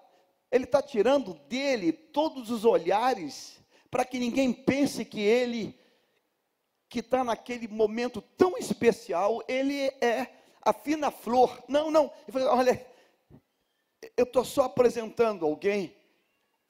ele 0.51 0.65
está 0.65 0.81
tirando 0.81 1.33
dele 1.47 1.93
todos 1.93 2.51
os 2.51 2.65
olhares 2.65 3.57
para 3.89 4.03
que 4.03 4.19
ninguém 4.19 4.51
pense 4.51 5.05
que 5.05 5.21
ele, 5.21 5.79
que 6.89 6.99
está 6.99 7.23
naquele 7.23 7.69
momento 7.69 8.21
tão 8.21 8.57
especial, 8.57 9.41
ele 9.47 9.85
é 10.01 10.27
a 10.61 10.73
fina 10.73 11.11
flor. 11.11 11.63
Não, 11.69 11.89
não. 11.89 12.11
Ele 12.27 12.31
falou, 12.33 12.57
olha, 12.57 12.96
eu 14.15 14.23
estou 14.23 14.43
só 14.43 14.63
apresentando 14.63 15.45
alguém. 15.45 15.95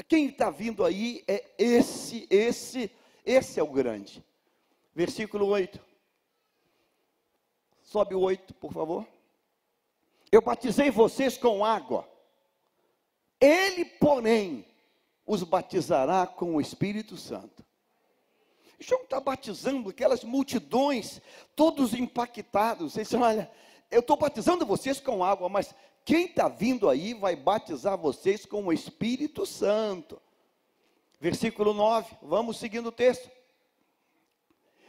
Quem 0.08 0.28
está 0.28 0.50
vindo 0.50 0.86
aí 0.86 1.24
é 1.28 1.44
esse, 1.58 2.28
esse, 2.30 2.92
esse 3.26 3.60
é 3.60 3.64
o 3.64 3.72
grande. 3.72 4.24
Versículo 4.94 5.46
8. 5.48 5.80
Sobe 7.84 8.16
o 8.16 8.20
8, 8.20 8.54
por 8.56 8.72
favor. 8.72 9.08
Eu 10.32 10.42
batizei 10.42 10.92
vocês 10.92 11.38
com 11.38 11.64
água. 11.64 12.08
Ele, 13.40 13.86
porém, 13.86 14.66
os 15.26 15.44
batizará 15.44 16.26
com 16.26 16.56
o 16.56 16.62
Espírito 16.62 17.18
Santo. 17.18 17.66
João 18.80 19.04
está 19.04 19.20
batizando 19.20 19.90
aquelas 19.90 20.24
multidões, 20.24 21.22
todos 21.56 21.94
impactados. 21.94 22.96
Eles 22.96 23.10
dizem, 23.10 23.24
olha, 23.24 23.52
eu 23.90 24.02
estou 24.02 24.16
batizando 24.16 24.66
vocês 24.66 25.00
com 25.00 25.24
água, 25.24 25.50
mas 25.50 25.74
quem 26.08 26.24
está 26.24 26.48
vindo 26.48 26.88
aí 26.88 27.14
vai 27.14 27.36
batizar 27.36 27.98
vocês 27.98 28.46
com 28.46 28.66
o 28.66 28.72
Espírito 28.72 29.46
Santo. 29.46 30.22
Versículo 31.20 31.74
9, 31.74 32.16
vamos 32.22 32.58
seguindo 32.58 32.88
o 32.88 32.94
texto. 32.94 33.30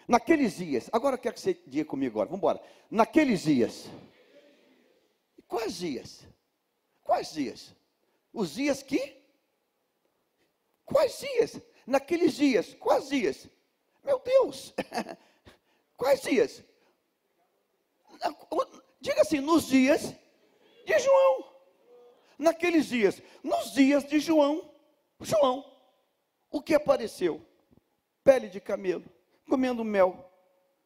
Naqueles 0.06 0.58
dias, 0.58 0.88
agora 0.92 1.16
eu 1.16 1.18
quero 1.18 1.34
que 1.34 1.40
você 1.40 1.60
diga 1.66 1.90
comigo 1.90 2.12
agora, 2.12 2.28
vamos 2.28 2.38
embora. 2.38 2.62
Naqueles 2.88 3.42
dias. 3.42 3.86
Quais 5.48 5.78
dias? 5.78 6.24
Quais 7.02 7.32
dias? 7.32 7.74
Os 8.32 8.54
dias 8.54 8.80
que? 8.84 9.20
Quais 10.84 11.18
dias? 11.18 11.60
Naqueles 11.84 12.36
dias, 12.36 12.74
quais 12.74 13.08
dias? 13.08 13.48
Meu 14.04 14.20
Deus! 14.20 14.72
quais 15.98 16.22
dias? 16.22 16.62
Diga 19.00 19.22
assim, 19.22 19.40
nos 19.40 19.66
dias 19.66 20.14
de 20.88 20.98
João. 20.98 21.44
Naqueles 22.38 22.86
dias, 22.86 23.22
nos 23.42 23.72
dias 23.72 24.04
de 24.04 24.18
João. 24.18 24.70
João, 25.20 25.64
o 26.50 26.62
que 26.62 26.74
apareceu? 26.74 27.44
Pele 28.24 28.48
de 28.48 28.60
camelo 28.60 29.04
comendo 29.48 29.82
mel, 29.82 30.30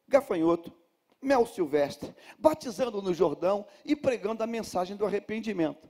gafanhoto, 0.07 0.73
mel 1.21 1.45
silvestre, 1.45 2.15
batizando 2.39 3.01
no 3.01 3.13
Jordão 3.13 3.65
e 3.83 3.95
pregando 3.95 4.41
a 4.41 4.47
mensagem 4.47 4.95
do 4.95 5.05
arrependimento. 5.05 5.89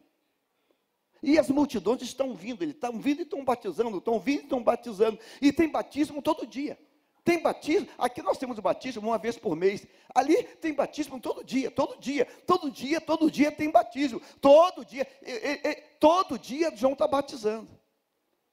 E 1.21 1.39
as 1.39 1.49
multidões 1.49 2.01
estão 2.01 2.35
vindo, 2.35 2.63
eles 2.63 2.75
estão 2.75 2.99
vindo 2.99 3.19
e 3.19 3.23
estão 3.23 3.45
batizando, 3.45 3.97
estão 3.97 4.19
vindo 4.19 4.41
e 4.41 4.43
estão 4.43 4.61
batizando. 4.61 5.19
E 5.41 5.53
tem 5.53 5.69
batismo 5.69 6.21
todo 6.21 6.45
dia. 6.45 6.77
Tem 7.23 7.39
batismo, 7.39 7.87
aqui 7.97 8.21
nós 8.21 8.37
temos 8.37 8.59
batismo 8.59 9.07
uma 9.07 9.17
vez 9.17 9.37
por 9.37 9.55
mês. 9.55 9.87
Ali 10.13 10.43
tem 10.43 10.73
batismo 10.73 11.19
todo 11.21 11.43
dia, 11.43 11.71
todo 11.71 11.97
dia, 11.97 12.25
todo 12.45 12.69
dia, 12.69 12.99
todo 12.99 13.31
dia 13.31 13.51
tem 13.51 13.69
batismo. 13.69 14.21
Todo 14.41 14.83
dia, 14.83 15.07
e, 15.21 15.61
e, 15.63 15.75
todo 15.99 16.37
dia 16.37 16.75
João 16.75 16.93
está 16.93 17.07
batizando. 17.07 17.69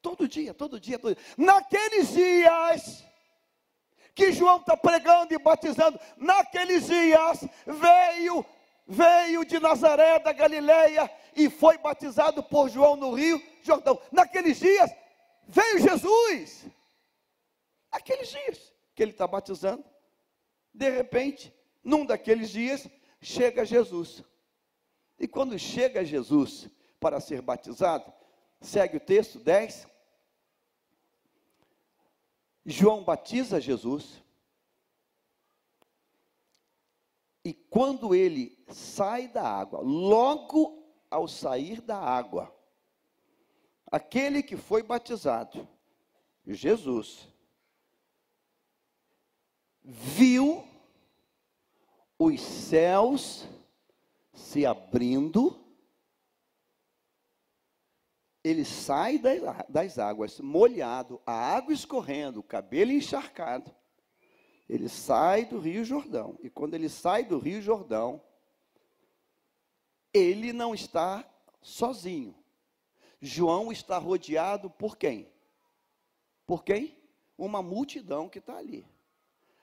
Todo 0.01 0.29
dia, 0.29 0.55
todo 0.55 0.79
dia, 0.79 0.99
todo 0.99 1.17
dia. 1.17 1.25
Naqueles 1.37 2.13
dias, 2.13 3.05
que 4.15 4.33
João 4.33 4.59
está 4.59 4.77
pregando 4.77 5.35
e 5.35 5.39
batizando, 5.39 5.99
naqueles 6.17 6.87
dias 6.87 7.45
veio, 7.67 8.45
veio 8.87 9.45
de 9.45 9.59
Nazaré 9.59 10.21
da 10.21 10.33
Galileia 10.33 11.11
e 11.35 11.51
foi 11.51 11.77
batizado 11.77 12.41
por 12.43 12.69
João 12.69 12.95
no 12.95 13.15
Rio 13.15 13.43
Jordão. 13.63 14.01
Naqueles 14.13 14.61
dias 14.61 14.95
veio 15.49 15.81
Jesus. 15.81 16.67
Aqueles 17.91 18.29
dias 18.29 18.73
que 18.95 19.03
ele 19.03 19.13
está 19.13 19.27
batizando, 19.27 19.85
de 20.73 20.89
repente, 20.89 21.53
num 21.83 22.07
daqueles 22.07 22.51
dias, 22.51 22.89
chega 23.21 23.65
Jesus. 23.65 24.23
E 25.19 25.27
quando 25.27 25.59
chega 25.59 26.05
Jesus 26.05 26.69
para 26.99 27.21
ser 27.21 27.43
batizado, 27.43 28.13
segue 28.61 28.97
o 28.97 29.01
texto 29.01 29.39
10, 29.39 29.87
João 32.65 33.03
batiza 33.03 33.61
Jesus. 33.61 34.23
E 37.45 37.55
quando 37.55 38.15
ele 38.15 38.63
sai 38.69 39.29
da 39.29 39.43
água, 39.43 39.81
logo 39.81 40.81
ao 41.11 41.27
sair 41.27 41.81
da 41.81 41.99
água, 41.99 42.55
aquele 43.91 44.43
que 44.43 44.57
foi 44.57 44.83
batizado, 44.83 45.67
Jesus, 46.47 47.29
viu 49.83 50.65
os 52.19 52.41
céus 52.41 53.47
se 54.35 54.67
abrindo 54.67 55.61
ele 58.43 58.65
sai 58.65 59.19
das, 59.69 59.99
águas 59.99 60.41
molhado, 60.41 61.21
a 61.27 61.33
água 61.33 61.75
escorrendo, 61.75 62.41
o 62.41 62.43
cabelo 62.43 62.91
encharcado. 62.91 63.75
Ele 64.69 64.89
sai 64.89 65.45
do 65.45 65.59
Rio 65.59 65.85
Jordão. 65.85 66.39
E 66.43 66.49
quando 66.49 66.75
ele 66.75 66.89
sai 66.89 67.25
do 67.25 67.39
Rio 67.39 67.61
Jordão, 67.61 68.23
ele 70.13 70.53
não 70.53 70.75
está 70.75 71.25
sozinho. 71.61 72.35
João 73.21 73.71
está 73.71 73.99
rodeado 73.99 74.71
por 74.71 74.97
quem? 74.97 75.31
Por 76.47 76.65
quem? 76.65 76.97
Uma 77.37 77.63
multidão 77.63 78.29
que 78.29 78.39
está 78.39 78.57
ali. 78.57 78.87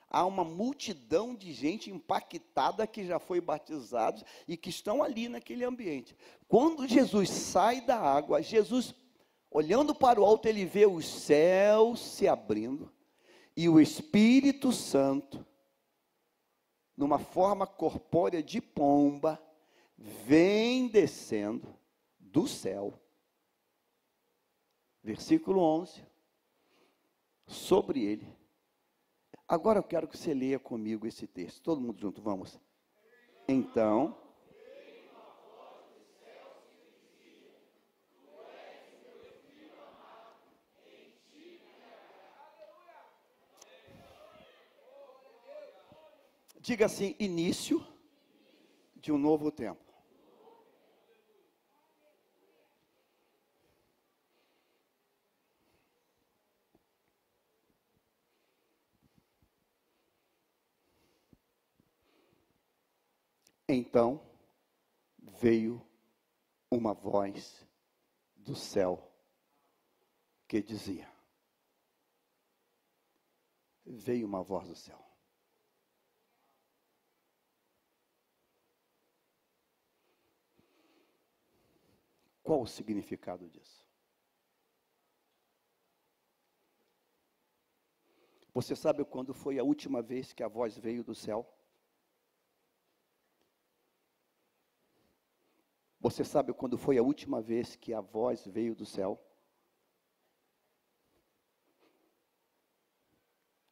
Há 0.10 0.26
uma 0.26 0.43
multidão 0.43 1.36
de 1.36 1.52
gente 1.52 1.91
impactada 1.91 2.88
que 2.88 3.06
já 3.06 3.20
foi 3.20 3.41
batizada 3.41 4.24
e 4.48 4.56
que 4.56 4.70
estão 4.70 5.04
ali 5.04 5.28
naquele 5.28 5.65
ambiente. 5.65 6.15
Quando 6.48 6.88
Jesus 6.88 7.30
sai 7.30 7.82
da 7.82 8.00
água, 8.00 8.41
Jesus, 8.41 8.96
olhando 9.52 9.93
para 9.93 10.22
o 10.22 10.26
alto, 10.26 10.48
ele 10.48 10.65
vê 10.65 10.86
os 10.86 11.06
céus 11.06 12.00
se 12.00 12.28
abrindo 12.28 12.89
e 13.56 13.67
o 13.67 13.82
Espírito 13.82 14.72
Santo, 14.72 15.46
numa 16.96 17.20
forma 17.20 17.67
corpórea 17.67 18.41
de 18.41 18.62
pomba, 18.62 19.41
vem 19.98 20.88
descendo 20.88 21.76
do 22.20 22.48
céu. 22.48 22.93
Versículo 25.04 25.60
11. 25.60 26.02
Sobre 27.48 28.04
ele 28.06 28.37
Agora 29.48 29.80
eu 29.80 29.84
quero 29.84 30.10
que 30.10 30.18
você 30.18 30.34
leia 30.34 30.60
comigo 30.60 31.08
esse 31.08 31.26
texto. 31.26 31.62
Todo 31.62 31.80
mundo 31.80 31.98
junto, 32.02 32.22
vamos. 32.22 32.60
Então. 33.48 34.18
Diga 46.60 46.88
assim: 46.88 47.16
início 47.18 47.82
de 48.98 49.14
um 49.14 49.18
novo 49.18 49.50
tempo. 49.50 49.87
Então 63.88 64.21
veio 65.17 65.82
uma 66.69 66.93
voz 66.93 67.65
do 68.36 68.54
céu 68.54 69.10
que 70.45 70.62
dizia: 70.62 71.10
Veio 73.86 74.28
uma 74.28 74.43
voz 74.43 74.67
do 74.67 74.76
céu. 74.76 75.02
Qual 82.43 82.63
o 82.63 82.67
significado 82.67 83.50
disso? 83.50 83.88
Você 88.54 88.76
sabe 88.76 89.06
quando 89.06 89.34
foi 89.34 89.58
a 89.58 89.63
última 89.63 90.02
vez 90.02 90.34
que 90.34 90.43
a 90.43 90.50
voz 90.50 90.78
veio 90.78 91.06
do 91.06 91.15
céu? 91.15 91.57
Você 96.08 96.24
sabe 96.24 96.54
quando 96.54 96.78
foi 96.78 96.98
a 96.98 97.04
última 97.04 97.41
vez 97.41 97.76
que 97.76 97.93
a 97.93 98.00
voz 98.00 98.48
veio 98.48 98.74
do 98.74 98.86
céu? 98.86 99.22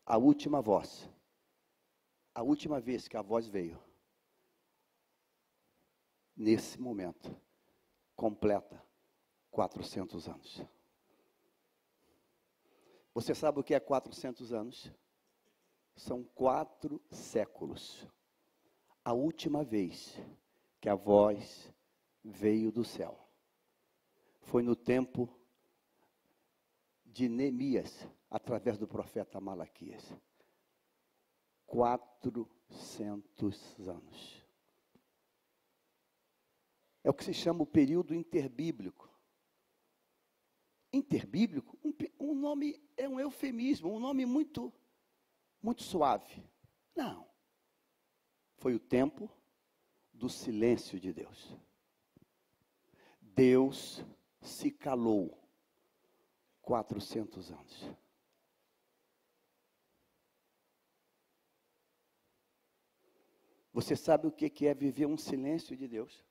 A 0.05 0.17
última 0.17 0.61
voz. 0.61 1.09
A 2.33 2.43
última 2.43 2.81
vez 2.81 3.07
que 3.07 3.15
a 3.15 3.21
voz 3.21 3.47
veio. 3.47 3.81
Nesse 6.35 6.77
momento. 6.77 7.33
Completa 8.17 8.85
400 9.49 10.27
anos. 10.27 10.61
Você 13.13 13.33
sabe 13.33 13.61
o 13.61 13.63
que 13.63 13.73
é 13.73 13.79
400 13.79 14.51
anos? 14.51 14.91
São 15.95 16.21
quatro 16.21 17.01
séculos. 17.09 18.05
A 19.05 19.13
última 19.13 19.63
vez 19.63 20.19
que 20.81 20.89
a 20.89 20.95
voz 20.95 21.73
veio 22.25 22.71
do 22.71 22.83
céu. 22.83 23.17
Foi 24.41 24.63
no 24.63 24.75
tempo 24.75 25.29
de 27.05 27.29
Neemias, 27.29 28.09
através 28.29 28.79
do 28.79 28.87
profeta 28.87 29.39
Malaquias. 29.39 30.11
400 31.67 33.87
anos. 33.87 34.43
É 37.03 37.09
o 37.09 37.13
que 37.13 37.23
se 37.23 37.33
chama 37.33 37.63
o 37.63 37.67
período 37.67 38.15
interbíblico. 38.15 39.07
Interbíblico, 40.91 41.77
um, 41.83 41.93
um 42.19 42.33
nome 42.33 42.81
é 42.97 43.07
um 43.07 43.19
eufemismo, 43.19 43.93
um 43.93 43.99
nome 43.99 44.25
muito, 44.25 44.73
muito 45.61 45.83
suave. 45.83 46.43
Não. 46.95 47.29
Foi 48.57 48.73
o 48.73 48.79
tempo 48.79 49.29
do 50.11 50.27
silêncio 50.29 50.99
de 50.99 51.13
Deus. 51.13 51.55
Deus 53.35 54.01
se 54.41 54.71
calou 54.71 55.37
400 56.61 57.51
anos. 57.51 57.91
Você 63.73 63.93
sabe 63.93 64.25
o 64.25 64.31
que 64.31 64.67
é 64.67 64.73
viver 64.73 65.05
um 65.05 65.17
silêncio 65.17 65.75
de 65.75 65.85
Deus? 65.85 66.23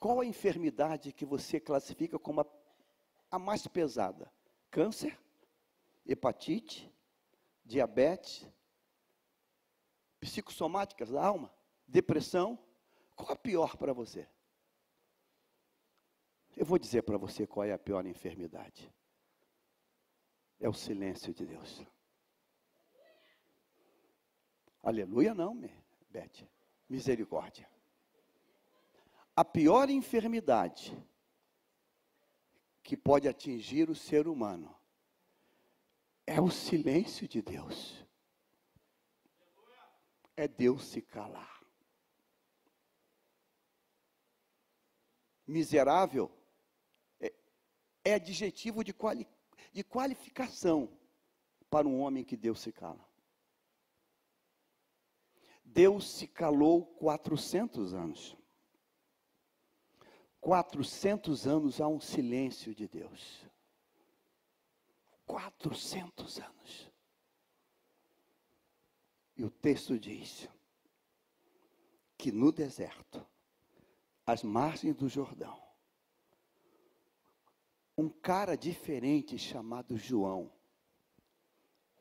Qual 0.00 0.20
a 0.20 0.26
enfermidade 0.26 1.12
que 1.12 1.24
você 1.24 1.60
classifica 1.60 2.18
como 2.18 2.40
a, 2.40 2.46
a 3.30 3.38
mais 3.38 3.64
pesada? 3.68 4.30
Câncer? 4.72 5.16
Hepatite? 6.04 6.92
Diabetes? 7.64 8.44
Psicossomáticas 10.18 11.10
da 11.10 11.24
alma? 11.24 11.54
Depressão? 11.86 12.58
Qual 13.14 13.30
a 13.30 13.36
pior 13.36 13.76
para 13.76 13.92
você? 13.92 14.28
Eu 16.56 16.64
vou 16.64 16.78
dizer 16.78 17.02
para 17.02 17.18
você 17.18 17.46
qual 17.46 17.64
é 17.64 17.72
a 17.72 17.78
pior 17.78 18.06
enfermidade. 18.06 18.92
É 20.60 20.68
o 20.68 20.72
silêncio 20.72 21.34
de 21.34 21.44
Deus. 21.44 21.84
Aleluia, 24.82 25.34
não, 25.34 25.54
Bete. 26.10 26.48
Misericórdia. 26.88 27.68
A 29.34 29.44
pior 29.44 29.90
enfermidade 29.90 30.96
que 32.82 32.96
pode 32.96 33.26
atingir 33.26 33.90
o 33.90 33.94
ser 33.94 34.28
humano 34.28 34.74
é 36.26 36.40
o 36.40 36.50
silêncio 36.50 37.26
de 37.26 37.42
Deus. 37.42 38.04
É 40.36 40.46
Deus 40.46 40.84
se 40.84 41.00
calar. 41.00 41.53
Miserável 45.46 46.30
é, 47.20 47.32
é 48.04 48.14
adjetivo 48.14 48.82
de, 48.82 48.92
quali, 48.92 49.26
de 49.72 49.84
qualificação 49.84 50.88
para 51.70 51.86
um 51.86 52.00
homem 52.00 52.24
que 52.24 52.36
Deus 52.36 52.60
se 52.60 52.72
cala. 52.72 53.04
Deus 55.64 56.08
se 56.08 56.26
calou 56.28 56.86
400 56.86 57.94
anos. 57.94 58.36
400 60.40 61.46
anos 61.46 61.80
há 61.80 61.88
um 61.88 62.00
silêncio 62.00 62.74
de 62.74 62.86
Deus. 62.86 63.44
400 65.26 66.38
anos. 66.38 66.92
E 69.36 69.42
o 69.42 69.50
texto 69.50 69.98
diz 69.98 70.48
que 72.16 72.30
no 72.30 72.52
deserto 72.52 73.26
às 74.26 74.42
margens 74.42 74.94
do 74.94 75.08
Jordão. 75.08 75.62
Um 77.96 78.08
cara 78.08 78.56
diferente 78.56 79.38
chamado 79.38 79.96
João, 79.96 80.50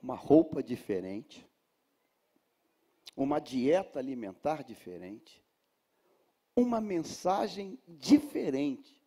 uma 0.01 0.15
roupa 0.15 0.63
diferente, 0.63 1.47
uma 3.15 3.39
dieta 3.39 3.99
alimentar 3.99 4.63
diferente, 4.63 5.43
uma 6.55 6.81
mensagem 6.81 7.79
diferente, 7.87 9.01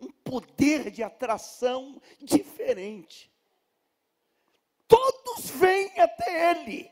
um 0.00 0.10
poder 0.10 0.90
de 0.90 1.02
atração 1.02 2.00
diferente. 2.20 3.32
Todos 4.88 5.50
vêm 5.50 6.00
até 6.00 6.50
ele 6.50 6.91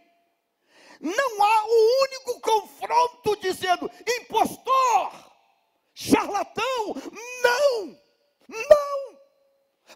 não 1.00 1.42
há 1.42 1.64
o 1.64 2.02
único 2.02 2.40
confronto 2.40 3.36
dizendo 3.36 3.90
impostor, 4.20 5.12
charlatão, 5.94 6.94
não, 7.42 7.98
não, 8.48 9.18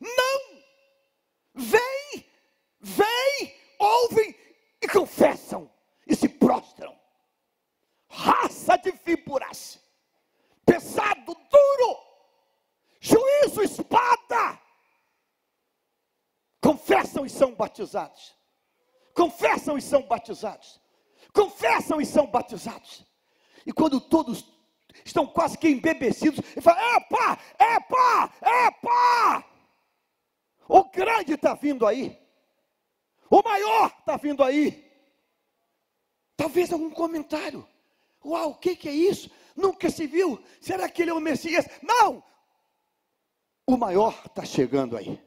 não. 0.00 0.64
Vem, 1.54 2.26
vem, 2.80 3.56
ouvem 3.78 4.34
e 4.80 4.88
confessam 4.88 5.70
e 6.06 6.16
se 6.16 6.28
prostram. 6.28 6.98
Raça 8.08 8.78
de 8.78 8.90
víboras, 8.92 9.78
pesado, 10.64 11.34
duro, 11.34 11.98
juízo, 12.98 13.62
espada. 13.62 14.58
Confessam 16.62 17.26
e 17.26 17.30
são 17.30 17.54
batizados 17.54 18.34
confessam 19.14 19.78
e 19.78 19.82
são 19.82 20.02
batizados. 20.02 20.80
Confessam 21.34 22.00
e 22.00 22.06
são 22.06 22.26
batizados. 22.28 23.04
E 23.66 23.72
quando 23.72 24.00
todos 24.00 24.46
estão 25.04 25.26
quase 25.26 25.58
que 25.58 25.68
embebecidos, 25.68 26.38
ele 26.52 26.60
fala: 26.60 26.96
Epa, 26.96 27.38
epa, 27.58 28.32
epa! 28.40 29.44
O 30.68 30.84
grande 30.84 31.34
está 31.34 31.54
vindo 31.54 31.86
aí. 31.86 32.16
O 33.28 33.42
maior 33.42 33.92
está 33.98 34.16
vindo 34.16 34.42
aí. 34.44 34.90
Talvez 36.36 36.72
algum 36.72 36.90
comentário. 36.90 37.66
Uau, 38.24 38.50
o 38.50 38.54
que, 38.54 38.76
que 38.76 38.88
é 38.88 38.92
isso? 38.92 39.30
Nunca 39.56 39.90
se 39.90 40.06
viu. 40.06 40.42
Será 40.60 40.88
que 40.88 41.02
ele 41.02 41.10
é 41.10 41.14
o 41.14 41.20
Messias? 41.20 41.66
Não! 41.82 42.22
O 43.66 43.76
maior 43.76 44.22
está 44.24 44.44
chegando 44.44 44.96
aí. 44.96 45.20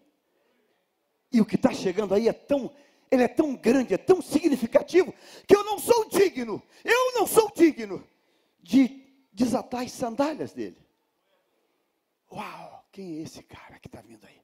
E 1.32 1.41
o 1.41 1.46
que 1.46 1.56
está 1.56 1.74
chegando 1.74 2.13
aí 2.13 2.28
é 2.28 2.34
tão, 2.34 2.74
ele 3.10 3.24
é 3.24 3.28
tão 3.28 3.56
grande, 3.56 3.93
é 3.93 3.98
tão 3.98 4.22
significativo, 4.22 5.13
que 5.48 5.56
eu 5.56 5.63
não 5.63 5.80
sou 5.80 6.08
digno, 6.10 6.62
eu 6.84 7.13
não 7.13 7.26
sou 7.26 7.52
digno 7.56 8.06
de 8.62 9.04
desatar 9.32 9.84
as 9.84 9.91
sandálias 9.91 10.54
dele. 10.54 10.78
Uau, 12.32 12.86
quem 12.91 13.20
é 13.20 13.22
esse 13.22 13.41
cara 13.43 13.80
que 13.80 13.88
está 13.88 14.02
vindo 14.02 14.26
aí? 14.26 14.41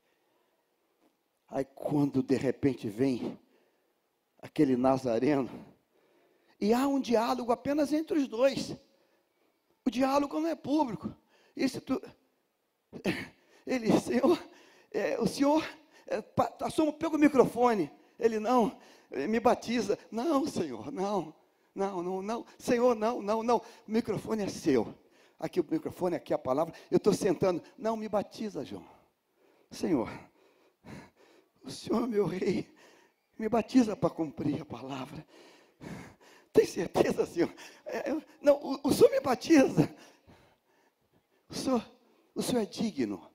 Aí 1.49 1.65
quando 1.65 2.23
de 2.23 2.35
repente 2.35 2.87
vem 2.89 3.37
aquele 4.41 4.75
nazareno, 4.75 5.49
e 6.59 6.73
há 6.73 6.87
um 6.87 6.99
diálogo 6.99 7.51
apenas 7.51 7.91
entre 7.91 8.17
os 8.17 8.27
dois. 8.27 8.73
O 9.85 9.89
diálogo 9.89 10.39
não 10.39 10.47
é 10.47 10.55
público. 10.55 11.13
Isso 11.55 11.81
tu, 11.81 12.01
ele, 13.67 13.99
Senhor, 13.99 14.41
é, 14.91 15.19
o 15.19 15.27
Senhor, 15.27 15.61
é, 16.07 16.23
assumo, 16.61 16.93
pega 16.93 17.15
o 17.15 17.19
microfone. 17.19 17.91
Ele, 18.23 18.39
não, 18.39 18.79
me 19.11 19.37
batiza. 19.37 19.99
Não, 20.09 20.47
Senhor, 20.47 20.89
não, 20.93 21.35
não, 21.75 22.01
não, 22.01 22.21
não. 22.21 22.45
Senhor, 22.57 22.95
não, 22.95 23.21
não, 23.21 23.43
não. 23.43 23.57
O 23.57 23.63
microfone 23.85 24.43
é 24.43 24.47
seu. 24.47 24.95
Aqui 25.37 25.59
o 25.59 25.65
microfone, 25.69 26.15
aqui 26.15 26.33
a 26.33 26.37
palavra. 26.37 26.73
Eu 26.89 26.95
estou 26.95 27.13
sentando. 27.13 27.61
Não, 27.77 27.97
me 27.97 28.07
batiza, 28.07 28.63
João. 28.63 28.85
Senhor, 29.69 30.09
o 31.65 31.69
Senhor, 31.69 32.07
meu 32.07 32.25
rei, 32.25 32.73
me 33.37 33.49
batiza 33.49 33.93
para 33.93 34.09
cumprir 34.09 34.61
a 34.61 34.65
palavra. 34.65 35.25
Tem 36.53 36.65
certeza, 36.65 37.25
Senhor? 37.25 37.53
É, 37.85 38.15
não, 38.41 38.55
o, 38.55 38.87
o 38.87 38.93
Senhor 38.93 39.11
me 39.11 39.19
batiza. 39.19 39.93
O 41.49 41.53
Senhor, 41.53 41.91
o 42.33 42.41
Senhor 42.41 42.61
é 42.61 42.65
digno. 42.65 43.29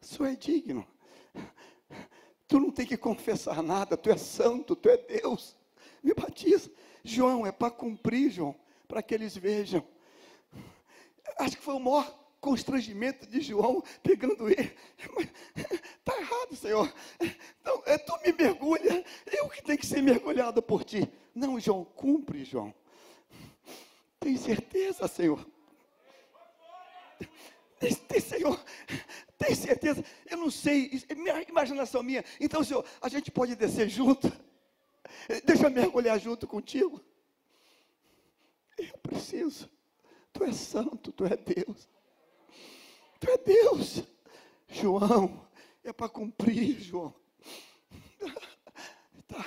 O 0.00 0.04
Senhor 0.04 0.30
é 0.30 0.34
digno. 0.34 0.84
Tu 2.46 2.60
não 2.60 2.70
tem 2.70 2.86
que 2.86 2.96
confessar 2.96 3.62
nada, 3.62 3.96
tu 3.96 4.10
é 4.10 4.16
santo, 4.16 4.76
tu 4.76 4.88
é 4.88 4.96
Deus. 4.96 5.56
Me 6.02 6.12
batiza. 6.14 6.70
João, 7.04 7.46
é 7.46 7.52
para 7.52 7.70
cumprir, 7.70 8.30
João, 8.30 8.54
para 8.86 9.02
que 9.02 9.14
eles 9.14 9.36
vejam. 9.36 9.84
Acho 11.38 11.56
que 11.56 11.62
foi 11.62 11.74
o 11.74 11.80
maior 11.80 12.22
constrangimento 12.40 13.26
de 13.26 13.40
João 13.40 13.82
pegando 14.02 14.48
ele. 14.48 14.76
Está 15.16 16.18
errado, 16.18 16.56
Senhor. 16.56 16.92
Então, 17.60 17.82
é, 17.86 17.96
tu 17.98 18.12
me 18.24 18.32
mergulha, 18.32 19.04
eu 19.26 19.48
que 19.48 19.62
tenho 19.62 19.78
que 19.78 19.86
ser 19.86 20.02
mergulhado 20.02 20.60
por 20.60 20.84
ti. 20.84 21.10
Não, 21.34 21.58
João, 21.58 21.84
cumpre, 21.84 22.44
João. 22.44 22.74
Tem 24.20 24.36
certeza, 24.36 25.08
Senhor? 25.08 25.46
Tem, 27.78 28.20
Senhor, 28.20 28.62
tem 29.42 29.54
certeza? 29.54 30.04
Eu 30.30 30.36
não 30.36 30.50
sei, 30.50 31.02
é 31.08 31.14
minha 31.14 31.42
imaginação 31.48 32.02
minha. 32.02 32.24
Então, 32.40 32.62
Senhor, 32.62 32.84
a 33.00 33.08
gente 33.08 33.30
pode 33.30 33.56
descer 33.56 33.88
junto. 33.88 34.30
Deixa 35.44 35.66
eu 35.66 35.70
mergulhar 35.70 36.18
junto 36.20 36.46
contigo. 36.46 37.00
Eu 38.78 38.98
preciso. 38.98 39.68
Tu 40.32 40.44
és 40.44 40.56
santo, 40.56 41.12
tu 41.12 41.24
és 41.24 41.38
Deus. 41.44 41.88
Tu 43.20 43.30
é 43.30 43.38
Deus. 43.38 44.02
João, 44.68 45.46
é 45.84 45.92
para 45.92 46.08
cumprir, 46.08 46.80
João. 46.80 47.14
Tá. 49.28 49.46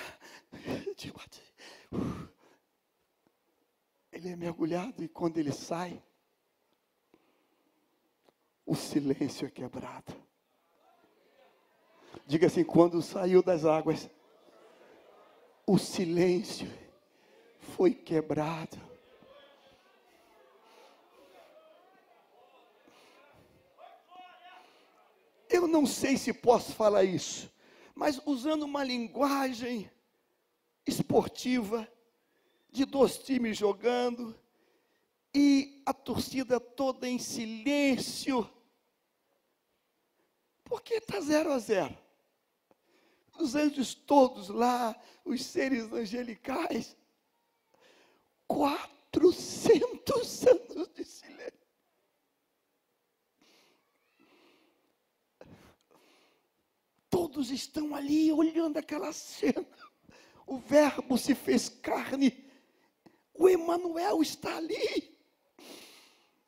Ele 4.12 4.30
é 4.30 4.36
mergulhado 4.36 5.04
e 5.04 5.08
quando 5.08 5.38
ele 5.38 5.52
sai, 5.52 6.02
o 8.66 8.76
silêncio 8.76 9.48
é 9.48 9.50
quebrado. 9.50 10.14
Diga 12.26 12.48
assim: 12.48 12.64
quando 12.64 13.02
saiu 13.02 13.44
das 13.44 13.66
águas, 13.66 14.10
o 15.68 15.78
silêncio 15.78 16.68
foi 17.60 17.94
quebrado. 17.94 18.78
Eu 25.50 25.68
não 25.68 25.86
sei 25.86 26.18
se 26.18 26.34
posso 26.34 26.74
falar 26.74 27.04
isso, 27.04 27.52
mas 27.94 28.20
usando 28.26 28.64
uma 28.64 28.84
linguagem 28.84 29.90
esportiva, 30.86 31.88
de 32.72 32.84
dois 32.86 33.18
times 33.18 33.58
jogando, 33.58 34.38
e 35.34 35.82
a 35.86 35.94
torcida 35.94 36.60
toda 36.60 37.08
em 37.08 37.18
silêncio, 37.18 38.50
porque 40.66 40.96
está 40.96 41.22
zero 41.22 41.54
a 41.54 41.60
zero. 41.60 41.98
Os 43.40 43.56
anjos 43.56 43.94
todos 43.94 44.50
lá, 44.50 45.00
os 45.24 45.46
seres 45.46 45.92
angelicais, 45.94 46.98
400 48.48 50.46
anos 50.48 50.90
de 50.94 51.04
silêncio. 51.04 51.54
Todos 57.10 57.50
estão 57.50 57.96
ali 57.96 58.32
olhando 58.32 58.78
aquela 58.78 59.14
cena. 59.14 59.66
O 60.46 60.58
Verbo 60.58 61.18
se 61.18 61.34
fez 61.34 61.70
carne. 61.70 62.46
O 63.34 63.50
Emanuel 63.50 64.22
está 64.22 64.58
ali. 64.58 65.16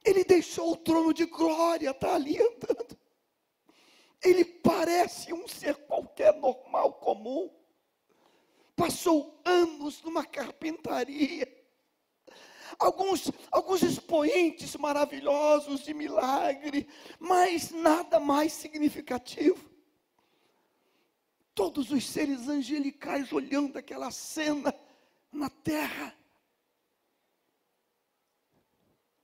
Ele 0.06 0.24
deixou 0.24 0.72
o 0.72 0.78
trono 0.78 1.14
de 1.14 1.26
glória, 1.26 1.90
está 1.90 2.16
ali 2.16 2.38
andando. 2.38 2.87
Ele 4.24 4.44
parece 4.44 5.34
um 5.34 5.48
ser 5.48 5.76
qualquer 5.86 6.34
normal, 6.36 6.94
comum. 6.94 7.50
Passou 8.76 9.42
anos 9.46 10.02
numa 10.04 10.26
carpintaria. 10.26 11.48
Alguns, 12.78 13.32
alguns 13.52 13.82
expoentes 13.82 14.76
maravilhosos 14.76 15.84
de 15.84 15.94
milagre, 15.94 16.88
mas 17.20 17.72
nada 17.72 18.20
mais 18.20 18.54
significativo 18.54 19.78
todos 21.58 21.90
os 21.90 22.06
seres 22.08 22.48
angelicais 22.48 23.34
olhando 23.34 23.78
aquela 23.78 24.12
cena 24.12 24.72
na 25.32 25.50
terra. 25.50 26.16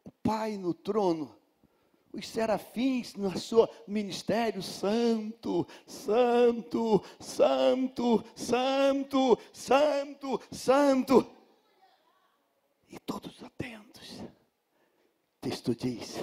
O 0.03 0.11
Pai 0.11 0.57
no 0.57 0.73
trono, 0.73 1.39
os 2.13 2.27
serafins 2.27 3.15
no 3.15 3.35
seu 3.37 3.67
ministério, 3.87 4.61
santo, 4.61 5.67
santo, 5.87 7.03
santo, 7.19 8.23
santo, 8.35 9.39
santo, 9.51 10.41
santo. 10.51 11.35
E 12.87 12.99
todos 12.99 13.43
atentos. 13.43 14.19
O 14.19 15.41
texto 15.41 15.75
diz: 15.75 16.19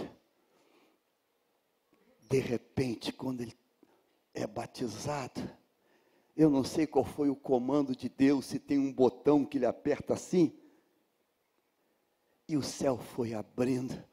de 2.29 2.39
repente, 2.39 3.13
quando 3.13 3.41
ele 3.41 3.57
é 4.33 4.47
batizado, 4.47 5.43
eu 6.37 6.49
não 6.49 6.63
sei 6.63 6.87
qual 6.87 7.05
foi 7.05 7.29
o 7.29 7.35
comando 7.35 7.97
de 7.97 8.09
Deus, 8.09 8.47
se 8.47 8.61
tem 8.61 8.79
um 8.79 8.93
botão 8.93 9.45
que 9.45 9.59
ele 9.59 9.67
aperta 9.67 10.15
assim. 10.15 10.57
E 12.47 12.57
o 12.57 12.63
céu 12.63 12.97
foi 12.97 13.35
abrindo. 13.35 14.10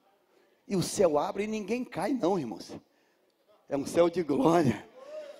E 0.67 0.75
o 0.75 0.83
céu 0.83 1.17
abre 1.17 1.45
e 1.45 1.47
ninguém 1.47 1.85
cai, 1.85 2.11
não, 2.11 2.37
irmãos. 2.37 2.75
É 3.69 3.77
um 3.77 3.85
céu 3.85 4.09
de 4.09 4.21
glória. 4.21 4.87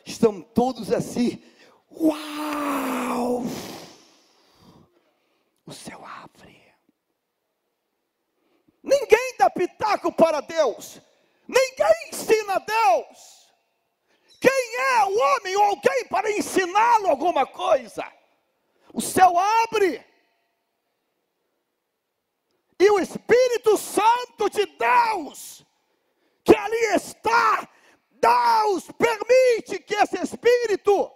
Estão 0.05 0.41
todos 0.41 0.91
assim. 0.91 1.43
Uau! 1.91 3.43
O 5.65 5.73
céu 5.73 6.01
abre. 6.05 6.61
Ninguém 8.81 9.35
dá 9.37 9.49
pitaco 9.49 10.11
para 10.13 10.39
Deus. 10.39 11.01
Ninguém 11.45 12.09
ensina 12.09 12.55
a 12.55 12.59
Deus. 12.59 13.51
Quem 14.39 14.75
é 14.75 15.03
o 15.03 15.17
homem 15.17 15.55
ou 15.57 15.63
alguém 15.63 16.05
para 16.09 16.31
ensiná-lo 16.31 17.07
alguma 17.07 17.45
coisa? 17.45 18.05
O 18.93 19.01
céu 19.01 19.33
abre. 19.37 20.05
E 22.79 22.89
o 22.91 22.99
Espírito 22.99 23.77
Santo 23.77 24.49
de 24.49 24.65
Deus, 24.65 25.65
que 26.43 26.55
ali 26.55 26.95
está, 26.95 27.67
Deus 28.11 28.85
permite 28.97 29.79
que 29.79 29.95
esse 29.95 30.21
Espírito 30.21 31.11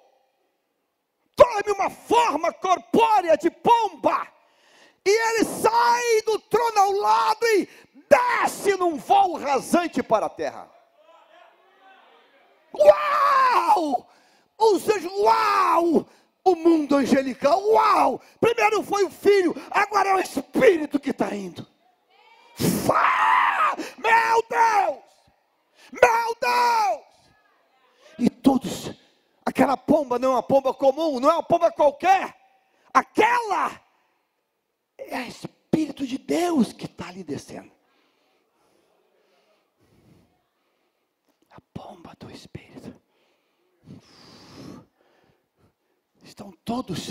Fala-me 1.41 1.71
uma 1.71 1.89
forma 1.89 2.54
corpórea 2.54 3.36
de 3.36 3.50
pomba. 3.50 4.28
E 5.04 5.10
ele 5.10 5.45
sai 5.45 6.21
do 6.26 6.39
trono 6.39 6.80
ao 6.80 6.91
lado 6.91 7.45
e 7.47 7.67
desce 8.08 8.78
num 8.78 8.97
voo 8.97 9.38
rasante 9.38 10.04
para 10.04 10.28
a 10.28 10.30
terra. 10.30 10.69
Uau! 12.74 14.08
Os 14.58 14.88
anjos, 14.88 15.12
uau! 15.13 16.06
O 16.44 16.56
mundo 16.56 16.96
angelical, 16.96 17.62
uau! 17.70 18.22
Primeiro 18.40 18.82
foi 18.84 19.04
o 19.04 19.12
filho, 19.12 19.56
agora 19.70 20.10
é 20.10 20.16
o 20.16 20.20
espírito 20.20 21.00
que 21.00 21.12
está 21.12 21.36
indo. 21.36 21.68
Fá! 22.86 23.76
Meu 23.98 24.44
Deus! 24.50 25.04
Meu 25.92 26.36
Deus! 26.40 27.06
E 28.18 28.30
todos, 28.30 28.92
aquela 29.46 29.78
pomba 29.78 30.18
não 30.18 30.32
é 30.32 30.36
uma 30.36 30.44
pomba 30.44 30.74
comum, 30.74 31.20
não 31.20 31.30
é 31.30 31.34
uma 31.34 31.44
pomba 31.44 31.72
qualquer. 31.72 32.36
Aquela 32.94 33.82
é 34.98 35.20
o 35.20 35.28
Espírito 35.28 36.06
de 36.06 36.18
Deus 36.18 36.74
que 36.74 36.86
está 36.86 37.08
ali 37.08 37.24
descendo. 37.24 37.72
A 41.50 41.62
pomba 41.74 42.14
do 42.20 42.30
Espírito. 42.30 42.94
Estão 46.32 46.52
todos 46.63 47.10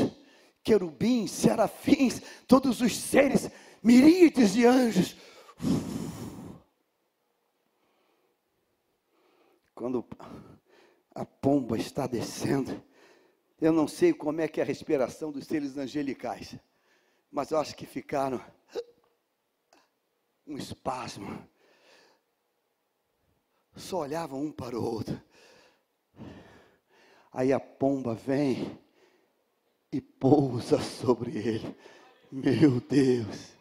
querubins, 0.63 1.31
serafins, 1.31 2.23
todos 2.49 2.81
os 2.81 2.97
seres, 2.97 3.51
miríades 3.83 4.55
de 4.55 4.65
anjos. 4.65 5.15
Quando 9.75 10.05
a 11.15 11.27
pomba 11.27 11.77
está 11.77 12.07
descendo, 12.07 12.83
eu 13.61 13.73
não 13.73 13.87
sei 13.87 14.15
como 14.15 14.41
é 14.41 14.49
que 14.49 14.59
é 14.59 14.63
a 14.63 14.67
respiração 14.67 15.31
dos 15.31 15.47
seres 15.47 15.77
angelicais 15.77 16.59
mas 17.31 17.51
eu 17.51 17.59
acho 17.59 17.77
que 17.77 17.87
ficaram 17.87 18.45
um 20.47 20.57
espasmo. 20.57 21.49
Só 23.77 23.99
olhavam 23.99 24.43
um 24.43 24.51
para 24.51 24.77
o 24.77 24.85
outro. 24.85 25.23
Aí 27.33 27.53
a 27.53 27.61
pomba 27.61 28.15
vem 28.15 28.77
e 29.93 30.01
pousa 30.01 30.79
sobre 30.81 31.37
ele. 31.37 31.77
Meu 32.31 32.81
Deus. 32.81 33.57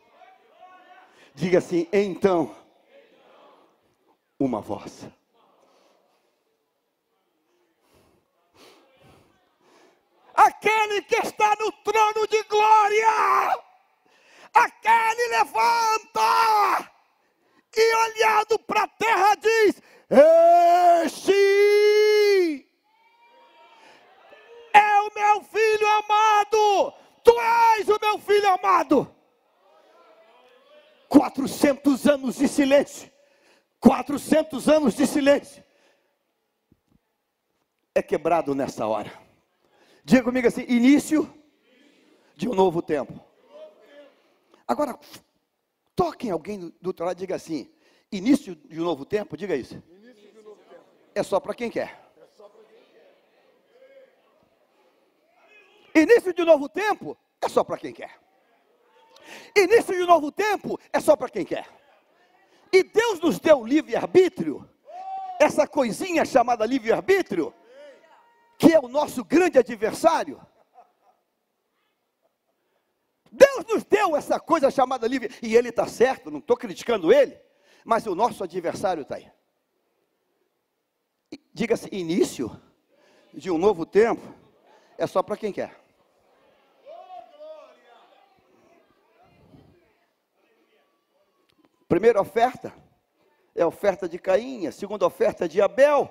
Diga 1.35 1.57
assim: 1.59 1.87
então, 1.91 2.55
uma 4.39 4.61
voz. 4.61 5.07
aquele 10.39 11.01
que 11.03 11.15
está 11.15 11.55
no 11.59 11.71
trono 11.83 12.27
de 12.27 12.43
glória, 12.43 13.59
aquele 14.53 15.27
levanta 15.29 16.91
e 17.75 17.95
olhando 17.95 18.59
para 18.59 18.83
a 18.83 18.87
terra 18.87 19.35
diz: 19.35 19.81
Este 21.05 22.68
é 24.79 25.01
o 25.01 25.13
meu 25.13 25.43
filho 25.43 25.87
amado, 25.87 26.93
tu 27.23 27.39
és 27.77 27.87
o 27.87 27.99
meu 27.99 28.19
filho 28.19 28.49
amado. 28.49 29.15
400 31.07 32.07
anos 32.07 32.35
de 32.35 32.47
silêncio, 32.47 33.11
400 33.79 34.69
anos 34.69 34.95
de 34.95 35.07
silêncio, 35.07 35.63
é 37.95 38.01
quebrado 38.01 38.53
nessa 38.53 38.85
hora. 38.85 39.11
Diga 40.03 40.23
comigo 40.23 40.47
assim: 40.47 40.65
início 40.67 41.31
de 42.35 42.47
um 42.47 42.53
novo 42.53 42.81
tempo. 42.81 43.19
Agora, 44.67 44.97
toque 45.95 46.27
em 46.27 46.31
alguém 46.31 46.73
do 46.79 46.87
outro 46.87 47.05
lado 47.05 47.17
e 47.17 47.21
diga 47.21 47.35
assim: 47.35 47.69
início 48.11 48.55
de 48.55 48.79
um 48.79 48.83
novo 48.83 49.03
tempo, 49.03 49.35
diga 49.35 49.55
isso. 49.55 49.81
É 51.13 51.23
só 51.23 51.39
para 51.39 51.55
quem 51.55 51.69
quer. 51.69 52.08
Início 56.01 56.33
de 56.33 56.43
novo 56.43 56.69
tempo 56.69 57.17
é 57.41 57.49
só 57.49 57.63
para 57.63 57.77
quem 57.77 57.93
quer. 57.93 58.19
Início 59.55 59.93
de 59.93 60.05
novo 60.05 60.31
tempo 60.31 60.79
é 60.91 60.99
só 60.99 61.15
para 61.15 61.29
quem 61.29 61.45
quer. 61.45 61.67
E 62.71 62.83
Deus 62.83 63.19
nos 63.19 63.39
deu 63.39 63.65
livre-arbítrio, 63.65 64.69
essa 65.39 65.67
coisinha 65.67 66.23
chamada 66.25 66.65
livre-arbítrio, 66.65 67.53
que 68.57 68.73
é 68.73 68.79
o 68.79 68.87
nosso 68.87 69.23
grande 69.23 69.57
adversário. 69.57 70.39
Deus 73.31 73.65
nos 73.65 73.83
deu 73.83 74.15
essa 74.15 74.39
coisa 74.39 74.69
chamada 74.71 75.07
livre, 75.07 75.33
e 75.41 75.55
ele 75.55 75.69
está 75.69 75.87
certo, 75.87 76.31
não 76.31 76.39
estou 76.39 76.57
criticando 76.57 77.13
ele, 77.13 77.39
mas 77.83 78.05
o 78.05 78.15
nosso 78.15 78.43
adversário 78.43 79.03
está 79.03 79.15
aí. 79.15 79.31
Diga-se, 81.53 81.87
início 81.91 82.59
de 83.33 83.51
um 83.51 83.57
novo 83.57 83.85
tempo 83.85 84.33
é 84.97 85.05
só 85.05 85.21
para 85.21 85.37
quem 85.37 85.51
quer. 85.51 85.88
Primeira 91.89 92.21
oferta 92.21 92.71
é 93.55 93.63
a 93.63 93.67
oferta 93.67 94.07
de 94.07 94.19
Caim, 94.19 94.67
a 94.67 94.71
segunda 94.71 95.07
oferta 95.07 95.49
de 95.49 95.59
Abel 95.59 96.07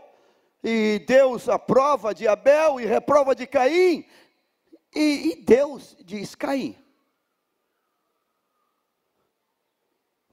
e 0.61 0.99
Deus 1.07 1.49
aprova 1.49 2.13
de 2.13 2.27
Abel 2.27 2.81
e 2.81 2.85
reprova 2.85 3.33
de 3.33 3.47
Caim. 3.47 4.05
E, 4.93 5.31
e 5.31 5.37
Deus 5.45 5.97
diz: 6.01 6.35
Caim, 6.35 6.77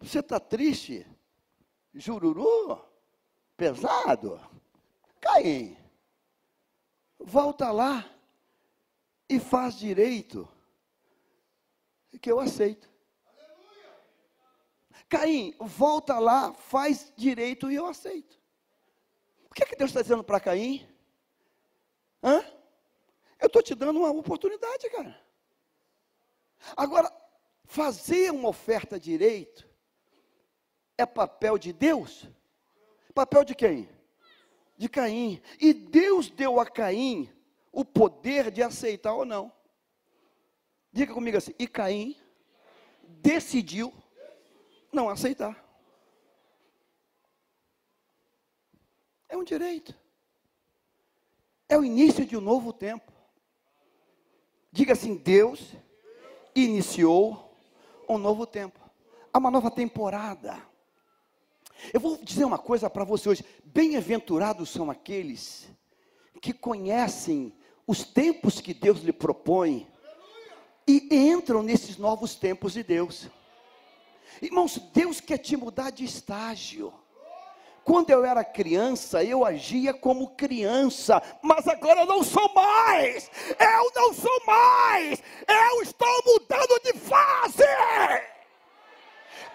você 0.02 0.18
está 0.18 0.40
triste? 0.40 1.06
Jururu? 1.94 2.84
Pesado? 3.56 4.42
Caim, 5.22 5.78
volta 7.20 7.72
lá 7.72 8.04
e 9.30 9.40
faz 9.40 9.78
direito, 9.78 10.50
que 12.20 12.32
eu 12.32 12.40
aceito. 12.40 12.95
Caim, 15.18 15.56
volta 15.60 16.20
lá, 16.20 16.54
faz 16.54 17.14
direito 17.16 17.72
e 17.72 17.76
eu 17.76 17.86
aceito 17.86 18.36
que, 19.56 19.64
é 19.64 19.66
que 19.66 19.76
Deus 19.78 19.90
está 19.90 20.02
dizendo 20.02 20.24
para 20.24 20.40
Caim? 20.42 20.86
Hã? 22.22 22.44
Eu 23.40 23.48
estou 23.48 23.64
te 23.64 23.74
dando 23.74 24.00
uma 24.00 24.12
oportunidade, 24.12 24.90
cara. 24.90 25.18
Agora, 26.76 27.10
fazer 27.64 28.32
uma 28.32 28.50
oferta 28.50 29.00
direito 29.00 29.66
é 30.98 31.06
papel 31.06 31.58
de 31.58 31.72
Deus? 31.72 32.28
Papel 33.14 33.46
de 33.46 33.56
quem? 33.56 33.90
De 34.78 34.90
Caim. 34.90 35.42
E 35.58 35.74
Deus 35.74 36.30
deu 36.30 36.60
a 36.60 36.66
Caim 36.66 37.32
o 37.72 37.86
poder 37.86 38.52
de 38.52 38.62
aceitar 38.62 39.14
ou 39.14 39.24
não. 39.24 39.54
Diga 40.92 41.14
comigo 41.14 41.38
assim: 41.38 41.54
e 41.58 41.66
Caim 41.66 42.18
decidiu 43.08 43.94
não 44.96 45.10
aceitar. 45.10 45.64
É 49.30 49.38
um 49.38 49.44
direito. 49.44 49.94
É 51.68 51.78
o 51.78 51.84
início 51.84 52.26
de 52.26 52.38
um 52.38 52.42
novo 52.42 52.72
tempo. 52.72 53.12
Diga 54.72 54.94
assim: 54.94 55.16
Deus 55.16 55.74
iniciou 56.56 57.56
um 58.08 58.18
novo 58.18 58.48
tempo. 58.48 58.80
Há 59.32 59.38
uma 59.38 59.52
nova 59.52 59.70
temporada. 59.70 60.62
Eu 61.94 62.00
vou 62.00 62.18
dizer 62.24 62.46
uma 62.46 62.58
coisa 62.58 62.90
para 62.90 63.04
você 63.04 63.30
hoje: 63.30 63.46
bem-aventurados 63.64 64.70
são 64.70 64.90
aqueles 64.90 65.68
que 66.42 66.54
conhecem 66.54 67.54
os 67.88 68.04
tempos 68.04 68.62
que 68.62 68.74
Deus 68.74 69.00
lhe 69.00 69.14
propõe 69.14 69.88
e 70.88 71.08
entram 71.12 71.62
nesses 71.62 71.98
novos 71.98 72.36
tempos 72.36 72.74
de 72.74 72.84
Deus. 72.84 73.28
Irmãos, 74.42 74.78
Deus 74.94 75.20
quer 75.20 75.38
te 75.38 75.56
mudar 75.56 75.92
de 75.92 76.04
estágio. 76.04 76.94
Quando 77.84 78.10
eu 78.10 78.26
era 78.26 78.44
criança, 78.44 79.24
eu 79.24 79.46
agia 79.46 79.94
como 79.94 80.30
criança, 80.30 81.22
mas 81.40 81.68
agora 81.68 82.02
eu 82.02 82.06
não 82.08 82.24
sou 82.24 82.52
mais. 82.54 83.30
Eu 83.60 83.92
não 83.96 84.12
sou 84.12 84.42
mais. 84.46 85.22
Eu 85.48 85.82
estou 85.84 86.24
mudando 86.26 86.82
de 86.84 86.94
fase. 86.94 87.64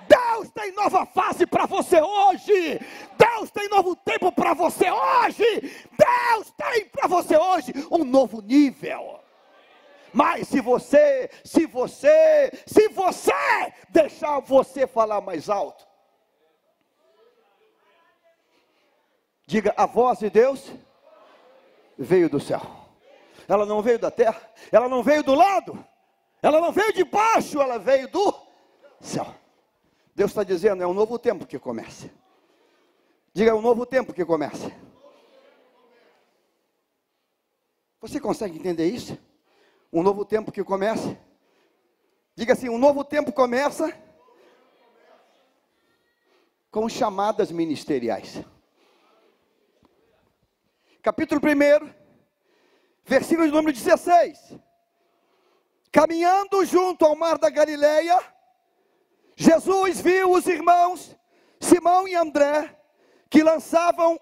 Deus 0.06 0.48
tem 0.50 0.72
nova 0.72 1.04
fase 1.06 1.44
para 1.44 1.66
você 1.66 2.00
hoje. 2.00 2.80
Deus 3.18 3.50
tem 3.50 3.68
novo 3.68 3.96
tempo 3.96 4.30
para 4.30 4.54
você 4.54 4.88
hoje. 4.90 5.44
Deus 5.98 6.52
tem 6.56 6.86
para 6.86 7.08
você 7.08 7.36
hoje 7.36 7.72
um 7.90 8.04
novo 8.04 8.40
nível. 8.40 9.18
Mas 10.12 10.48
se 10.48 10.60
você, 10.60 11.30
se 11.44 11.66
você, 11.66 12.50
se 12.66 12.88
você 12.88 13.32
deixar 13.88 14.40
você 14.40 14.86
falar 14.86 15.20
mais 15.20 15.48
alto, 15.48 15.90
Diga, 19.50 19.74
a 19.76 19.84
voz 19.84 20.20
de 20.20 20.30
Deus 20.30 20.70
veio 21.98 22.30
do 22.30 22.38
céu. 22.38 22.60
ela 23.48 23.66
não 23.66 23.82
veio 23.82 23.98
da 23.98 24.08
terra, 24.08 24.40
ela 24.70 24.88
não 24.88 25.02
veio 25.02 25.24
do 25.24 25.34
lado, 25.34 25.84
ela 26.40 26.60
não 26.60 26.70
veio 26.70 26.92
de 26.92 27.02
baixo, 27.02 27.60
ela 27.60 27.76
veio 27.76 28.06
do 28.06 28.32
céu. 29.00 29.26
Deus 30.14 30.30
está 30.30 30.44
dizendo: 30.44 30.84
é 30.84 30.86
um 30.86 30.94
novo 30.94 31.18
tempo 31.18 31.44
que 31.44 31.58
começa. 31.58 32.08
Diga, 33.34 33.50
é 33.50 33.54
um 33.54 33.60
novo 33.60 33.84
tempo 33.84 34.12
que 34.12 34.24
começa. 34.24 34.70
Você 38.00 38.20
consegue 38.20 38.56
entender 38.56 38.86
isso? 38.86 39.18
Um 39.92 40.02
novo 40.02 40.24
tempo 40.24 40.52
que 40.52 40.62
começa. 40.62 41.18
Diga 42.36 42.52
assim: 42.52 42.68
um 42.68 42.78
novo 42.78 43.04
tempo 43.04 43.32
começa 43.32 43.92
com 46.70 46.88
chamadas 46.88 47.50
ministeriais. 47.50 48.42
Capítulo 51.02 51.40
1, 51.40 51.92
versículo 53.04 53.48
de 53.48 53.52
número 53.52 53.72
16. 53.72 54.56
Caminhando 55.90 56.64
junto 56.64 57.04
ao 57.04 57.16
mar 57.16 57.36
da 57.38 57.50
Galileia, 57.50 58.22
Jesus 59.34 60.00
viu 60.00 60.30
os 60.30 60.46
irmãos 60.46 61.16
Simão 61.58 62.06
e 62.06 62.14
André 62.14 62.76
que 63.28 63.42
lançavam 63.42 64.20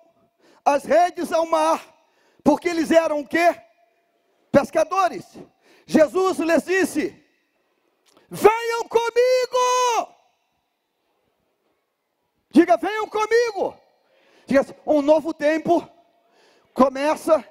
as 0.64 0.84
redes 0.84 1.32
ao 1.32 1.46
mar, 1.46 1.82
porque 2.42 2.68
eles 2.68 2.90
eram 2.90 3.20
o 3.20 3.26
quê? 3.26 3.60
Pescadores. 4.50 5.26
Jesus 5.88 6.38
lhes 6.38 6.64
disse: 6.66 7.24
Venham 8.28 8.86
comigo. 8.86 10.14
Diga, 12.50 12.76
venham 12.76 13.08
comigo. 13.08 13.74
Diga 14.46 14.60
assim, 14.60 14.74
um 14.86 15.00
novo 15.00 15.32
tempo 15.32 15.88
começa 16.74 17.42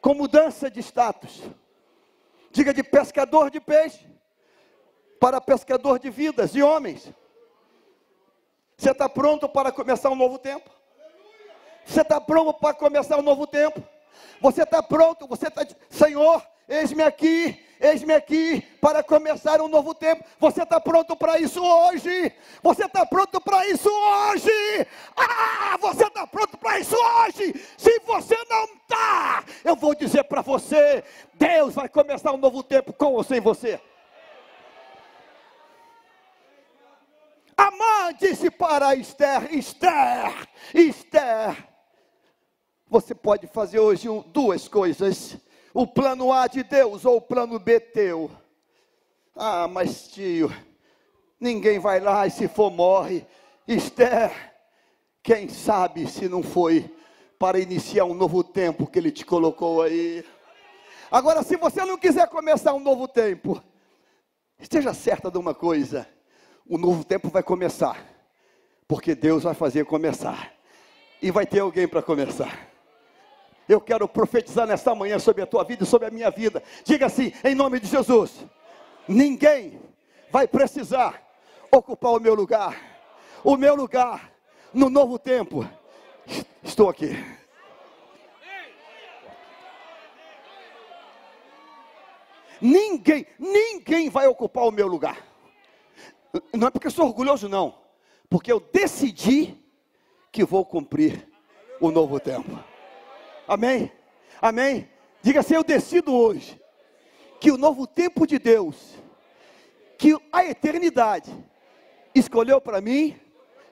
com 0.00 0.14
mudança 0.14 0.70
de 0.70 0.80
status. 0.80 1.42
Diga 2.50 2.72
de 2.72 2.82
pescador 2.82 3.50
de 3.50 3.60
peixe 3.60 4.06
para 5.20 5.38
pescador 5.38 5.98
de 5.98 6.08
vidas, 6.08 6.52
de 6.52 6.62
homens. 6.62 7.12
Você 8.78 8.90
está 8.90 9.06
pronto 9.06 9.50
para 9.50 9.70
começar 9.70 10.08
um 10.08 10.16
novo 10.16 10.38
tempo? 10.38 10.70
Você 11.84 12.00
está 12.00 12.18
pronto 12.18 12.54
para 12.54 12.72
começar 12.72 13.18
um 13.18 13.22
novo 13.22 13.46
tempo? 13.46 13.86
Você 14.40 14.62
está 14.62 14.82
pronto? 14.82 15.26
Você 15.26 15.48
está, 15.48 15.66
Senhor, 15.90 16.42
eis-me 16.68 17.02
aqui, 17.02 17.65
eis-me 17.80 18.14
aqui 18.14 18.60
para 18.80 19.02
começar 19.02 19.60
um 19.60 19.68
novo 19.68 19.94
tempo. 19.94 20.24
Você 20.38 20.62
está 20.62 20.80
pronto 20.80 21.16
para 21.16 21.38
isso 21.38 21.62
hoje? 21.62 22.32
Você 22.62 22.84
está 22.84 23.04
pronto 23.06 23.40
para 23.40 23.66
isso 23.68 23.88
hoje? 23.88 24.86
Ah, 25.16 25.76
você 25.80 26.04
está 26.04 26.26
pronto 26.26 26.56
para 26.58 26.78
isso 26.78 26.96
hoje? 26.96 27.54
Se 27.76 28.00
você 28.00 28.36
não 28.48 28.64
está, 28.64 29.44
eu 29.64 29.76
vou 29.76 29.94
dizer 29.94 30.24
para 30.24 30.42
você: 30.42 31.04
Deus 31.34 31.74
vai 31.74 31.88
começar 31.88 32.32
um 32.32 32.38
novo 32.38 32.62
tempo 32.62 32.92
com 32.92 33.14
ou 33.14 33.22
sem 33.22 33.40
você. 33.40 33.80
Amã 37.56 38.12
disse 38.18 38.50
para 38.50 38.94
Esther: 38.94 39.54
Esther, 39.54 40.48
Esther, 40.74 41.68
você 42.88 43.14
pode 43.14 43.46
fazer 43.46 43.78
hoje 43.78 44.08
duas 44.26 44.68
coisas: 44.68 45.38
o 45.76 45.86
plano 45.86 46.32
A 46.32 46.46
de 46.46 46.62
Deus 46.62 47.04
ou 47.04 47.18
o 47.18 47.20
plano 47.20 47.58
B 47.58 47.78
teu. 47.78 48.30
Ah, 49.34 49.68
mas 49.68 50.08
tio, 50.08 50.50
ninguém 51.38 51.78
vai 51.78 52.00
lá 52.00 52.26
e 52.26 52.30
se 52.30 52.48
for 52.48 52.70
morre. 52.70 53.26
Esther, 53.68 54.32
quem 55.22 55.50
sabe 55.50 56.08
se 56.08 56.30
não 56.30 56.42
foi 56.42 56.90
para 57.38 57.58
iniciar 57.58 58.06
um 58.06 58.14
novo 58.14 58.42
tempo 58.42 58.86
que 58.86 58.98
ele 58.98 59.10
te 59.10 59.26
colocou 59.26 59.82
aí. 59.82 60.24
Agora, 61.10 61.42
se 61.42 61.58
você 61.58 61.84
não 61.84 61.98
quiser 61.98 62.26
começar 62.28 62.72
um 62.72 62.80
novo 62.80 63.06
tempo, 63.06 63.62
esteja 64.58 64.94
certa 64.94 65.30
de 65.30 65.36
uma 65.36 65.52
coisa: 65.54 66.08
o 66.66 66.78
novo 66.78 67.04
tempo 67.04 67.28
vai 67.28 67.42
começar, 67.42 68.02
porque 68.88 69.14
Deus 69.14 69.42
vai 69.42 69.52
fazer 69.52 69.84
começar, 69.84 70.54
e 71.20 71.30
vai 71.30 71.44
ter 71.44 71.58
alguém 71.58 71.86
para 71.86 72.00
começar. 72.00 72.75
Eu 73.68 73.80
quero 73.80 74.06
profetizar 74.06 74.66
nesta 74.66 74.94
manhã 74.94 75.18
sobre 75.18 75.42
a 75.42 75.46
tua 75.46 75.64
vida 75.64 75.82
e 75.82 75.86
sobre 75.86 76.06
a 76.06 76.10
minha 76.10 76.30
vida. 76.30 76.62
Diga 76.84 77.06
assim, 77.06 77.32
em 77.44 77.54
nome 77.54 77.80
de 77.80 77.88
Jesus: 77.88 78.44
ninguém 79.08 79.80
vai 80.30 80.46
precisar 80.46 81.22
ocupar 81.70 82.12
o 82.12 82.20
meu 82.20 82.34
lugar. 82.34 82.76
O 83.42 83.56
meu 83.56 83.74
lugar 83.74 84.32
no 84.72 84.88
novo 84.88 85.18
tempo. 85.18 85.68
Estou 86.62 86.88
aqui. 86.88 87.16
Ninguém, 92.60 93.26
ninguém 93.38 94.08
vai 94.08 94.26
ocupar 94.26 94.64
o 94.64 94.70
meu 94.70 94.86
lugar. 94.86 95.18
Não 96.52 96.68
é 96.68 96.70
porque 96.70 96.86
eu 96.86 96.90
sou 96.90 97.06
orgulhoso, 97.06 97.48
não. 97.48 97.78
Porque 98.28 98.50
eu 98.50 98.60
decidi 98.60 99.56
que 100.32 100.44
vou 100.44 100.64
cumprir 100.64 101.28
o 101.80 101.90
novo 101.90 102.18
tempo. 102.18 102.58
Amém? 103.46 103.92
Amém? 104.40 104.88
Diga 105.22 105.40
assim: 105.40 105.54
eu 105.54 105.64
decido 105.64 106.14
hoje 106.14 106.60
que 107.40 107.50
o 107.50 107.56
novo 107.56 107.86
tempo 107.86 108.26
de 108.26 108.38
Deus, 108.38 108.94
que 109.98 110.16
a 110.32 110.44
eternidade 110.44 111.32
escolheu 112.14 112.60
para 112.60 112.80
mim, 112.80 113.18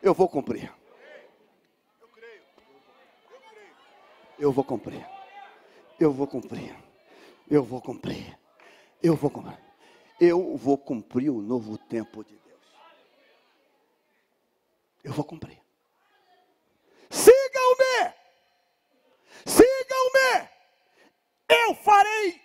eu 0.02 0.14
vou 0.14 0.28
cumprir. 0.28 0.72
Eu 4.38 4.52
vou 4.52 4.64
cumprir. 4.64 5.06
Eu 5.98 6.12
vou 6.12 6.26
cumprir. 6.26 6.76
Eu 7.48 7.62
vou 7.62 7.80
cumprir. 7.80 8.38
Eu 9.02 9.14
vou 9.14 9.30
cumprir. 9.30 9.58
Eu 10.20 10.56
vou 10.56 10.78
cumprir 10.78 11.30
o 11.30 11.40
novo 11.40 11.76
tempo 11.76 12.24
de 12.24 12.34
Deus. 12.36 12.60
Eu 15.02 15.12
vou 15.12 15.24
cumprir. 15.24 15.60
Sigam-me! 17.10 18.13
Sigam-me! 20.14 20.48
Eu 21.48 21.74
farei 21.74 22.40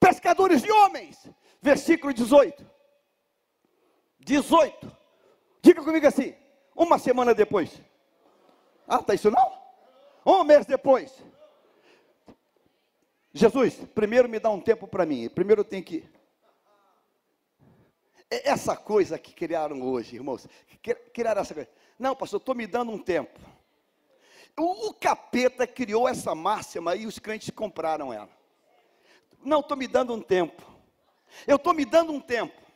pescadores 0.00 0.62
de 0.62 0.70
homens. 0.70 1.28
Versículo 1.60 2.12
18. 2.12 2.64
18. 4.20 4.96
Diga 5.62 5.82
comigo 5.82 6.06
assim. 6.06 6.34
Uma 6.74 6.98
semana 6.98 7.34
depois. 7.34 7.80
Ah, 8.86 8.96
está 8.96 9.14
isso 9.14 9.30
não? 9.30 9.62
Um 10.24 10.44
mês 10.44 10.66
depois. 10.66 11.22
Jesus, 13.32 13.74
primeiro 13.94 14.28
me 14.28 14.38
dá 14.38 14.50
um 14.50 14.60
tempo 14.60 14.86
para 14.86 15.04
mim. 15.04 15.28
Primeiro 15.28 15.60
eu 15.60 15.64
tenho 15.64 15.84
que. 15.84 16.08
É 18.30 18.50
essa 18.50 18.76
coisa 18.76 19.18
que 19.18 19.32
criaram 19.32 19.82
hoje, 19.82 20.16
irmãos. 20.16 20.48
Criaram 21.12 21.42
essa 21.42 21.54
coisa. 21.54 21.70
Não, 21.98 22.16
pastor, 22.16 22.40
estou 22.40 22.54
me 22.54 22.66
dando 22.66 22.92
um 22.92 22.98
tempo. 22.98 23.38
O, 24.58 24.88
o 24.88 24.94
capeta 24.94 25.66
criou 25.66 26.08
essa 26.08 26.34
máxima 26.34 26.96
e 26.96 27.06
os 27.06 27.18
crentes 27.18 27.50
compraram 27.50 28.12
ela. 28.12 28.30
Não, 29.44 29.60
estou 29.60 29.76
me 29.76 29.86
dando 29.86 30.14
um 30.14 30.20
tempo. 30.20 30.62
Eu 31.46 31.56
estou 31.56 31.74
me 31.74 31.84
dando 31.84 32.12
um 32.12 32.20
tempo. 32.20 32.66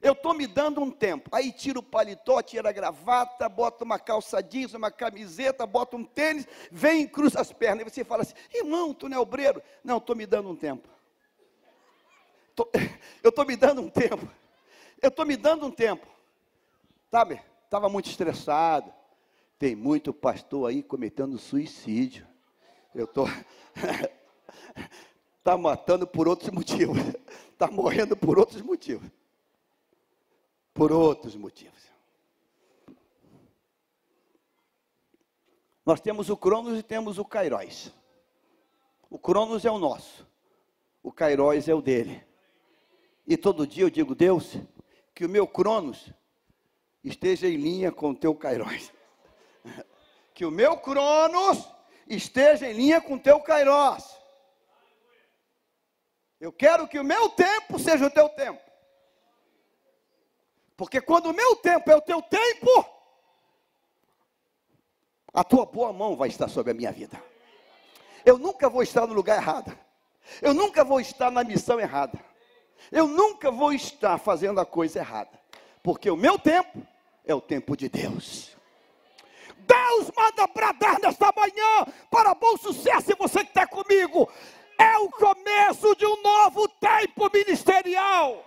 Eu 0.00 0.12
estou 0.12 0.32
me 0.32 0.46
dando 0.46 0.80
um 0.80 0.90
tempo. 0.90 1.28
Aí 1.32 1.50
tira 1.50 1.80
o 1.80 1.82
paletó, 1.82 2.40
tira 2.40 2.68
a 2.68 2.72
gravata, 2.72 3.48
bota 3.48 3.82
uma 3.82 3.98
calça 3.98 4.40
jeans, 4.40 4.72
uma 4.74 4.90
camiseta, 4.90 5.66
bota 5.66 5.96
um 5.96 6.04
tênis, 6.04 6.46
vem 6.70 7.08
cruza 7.08 7.40
as 7.40 7.52
pernas. 7.52 7.84
E 7.84 7.90
você 7.90 8.04
fala 8.04 8.22
assim, 8.22 8.34
irmão, 8.54 8.94
tu 8.94 9.08
não 9.08 9.16
é 9.16 9.20
obreiro? 9.20 9.60
Não, 9.82 9.98
estou 9.98 10.14
me 10.14 10.24
dando 10.24 10.48
um 10.48 10.56
tempo. 10.56 10.88
Tô, 12.54 12.70
eu 13.22 13.30
estou 13.30 13.44
me 13.44 13.56
dando 13.56 13.82
um 13.82 13.90
tempo. 13.90 14.28
Eu 15.02 15.08
estou 15.08 15.26
me 15.26 15.36
dando 15.36 15.66
um 15.66 15.70
tempo. 15.70 16.06
Sabe? 17.10 17.42
Estava 17.64 17.88
muito 17.88 18.08
estressado. 18.08 18.94
Tem 19.58 19.74
muito 19.74 20.12
pastor 20.12 20.68
aí 20.68 20.82
cometendo 20.82 21.38
suicídio. 21.38 22.26
Eu 22.94 23.06
estou. 23.06 23.26
Está 25.38 25.56
matando 25.56 26.06
por 26.06 26.28
outros 26.28 26.50
motivos. 26.50 26.98
Está 27.52 27.68
morrendo 27.70 28.16
por 28.16 28.38
outros 28.38 28.60
motivos. 28.60 29.08
Por 30.74 30.92
outros 30.92 31.34
motivos. 31.36 31.86
Nós 35.86 36.00
temos 36.00 36.28
o 36.28 36.36
Cronos 36.36 36.78
e 36.78 36.82
temos 36.82 37.16
o 37.16 37.24
Cairóis. 37.24 37.92
O 39.08 39.18
Cronos 39.18 39.64
é 39.64 39.70
o 39.70 39.78
nosso. 39.78 40.26
O 41.02 41.12
Cairóis 41.12 41.68
é 41.68 41.74
o 41.74 41.80
dele. 41.80 42.22
E 43.26 43.36
todo 43.36 43.66
dia 43.66 43.84
eu 43.84 43.90
digo, 43.90 44.14
Deus, 44.14 44.56
que 45.14 45.24
o 45.24 45.28
meu 45.28 45.46
Cronos 45.46 46.12
esteja 47.02 47.48
em 47.48 47.56
linha 47.56 47.92
com 47.92 48.10
o 48.10 48.14
teu 48.14 48.34
Cairóis 48.34 48.92
que 50.36 50.44
o 50.44 50.50
meu 50.50 50.76
Cronos 50.76 51.66
esteja 52.06 52.68
em 52.68 52.74
linha 52.74 53.00
com 53.00 53.14
o 53.14 53.18
teu 53.18 53.40
Kairos. 53.40 54.04
Eu 56.38 56.52
quero 56.52 56.86
que 56.86 56.98
o 56.98 57.04
meu 57.04 57.30
tempo 57.30 57.78
seja 57.78 58.04
o 58.04 58.10
teu 58.10 58.28
tempo. 58.28 58.60
Porque 60.76 61.00
quando 61.00 61.30
o 61.30 61.32
meu 61.32 61.56
tempo 61.56 61.90
é 61.90 61.96
o 61.96 62.02
teu 62.02 62.20
tempo, 62.20 62.68
a 65.32 65.42
tua 65.42 65.64
boa 65.64 65.90
mão 65.90 66.14
vai 66.14 66.28
estar 66.28 66.48
sobre 66.48 66.72
a 66.72 66.74
minha 66.74 66.92
vida. 66.92 67.18
Eu 68.22 68.36
nunca 68.36 68.68
vou 68.68 68.82
estar 68.82 69.06
no 69.06 69.14
lugar 69.14 69.38
errado. 69.38 69.74
Eu 70.42 70.52
nunca 70.52 70.84
vou 70.84 71.00
estar 71.00 71.30
na 71.30 71.42
missão 71.42 71.80
errada. 71.80 72.22
Eu 72.92 73.06
nunca 73.06 73.50
vou 73.50 73.72
estar 73.72 74.18
fazendo 74.18 74.60
a 74.60 74.66
coisa 74.66 74.98
errada. 74.98 75.40
Porque 75.82 76.10
o 76.10 76.16
meu 76.16 76.38
tempo 76.38 76.86
é 77.24 77.34
o 77.34 77.40
tempo 77.40 77.74
de 77.74 77.88
Deus. 77.88 78.55
Deus 79.66 80.10
manda 80.16 80.46
bradar 80.46 81.00
nesta 81.00 81.32
manhã 81.36 81.86
para 82.10 82.34
bom 82.34 82.56
sucesso. 82.56 83.10
E 83.10 83.16
você 83.16 83.44
que 83.44 83.50
está 83.50 83.66
comigo, 83.66 84.30
é 84.78 84.96
o 84.98 85.10
começo 85.10 85.94
de 85.96 86.06
um 86.06 86.22
novo 86.22 86.68
tempo 86.68 87.30
ministerial. 87.32 88.44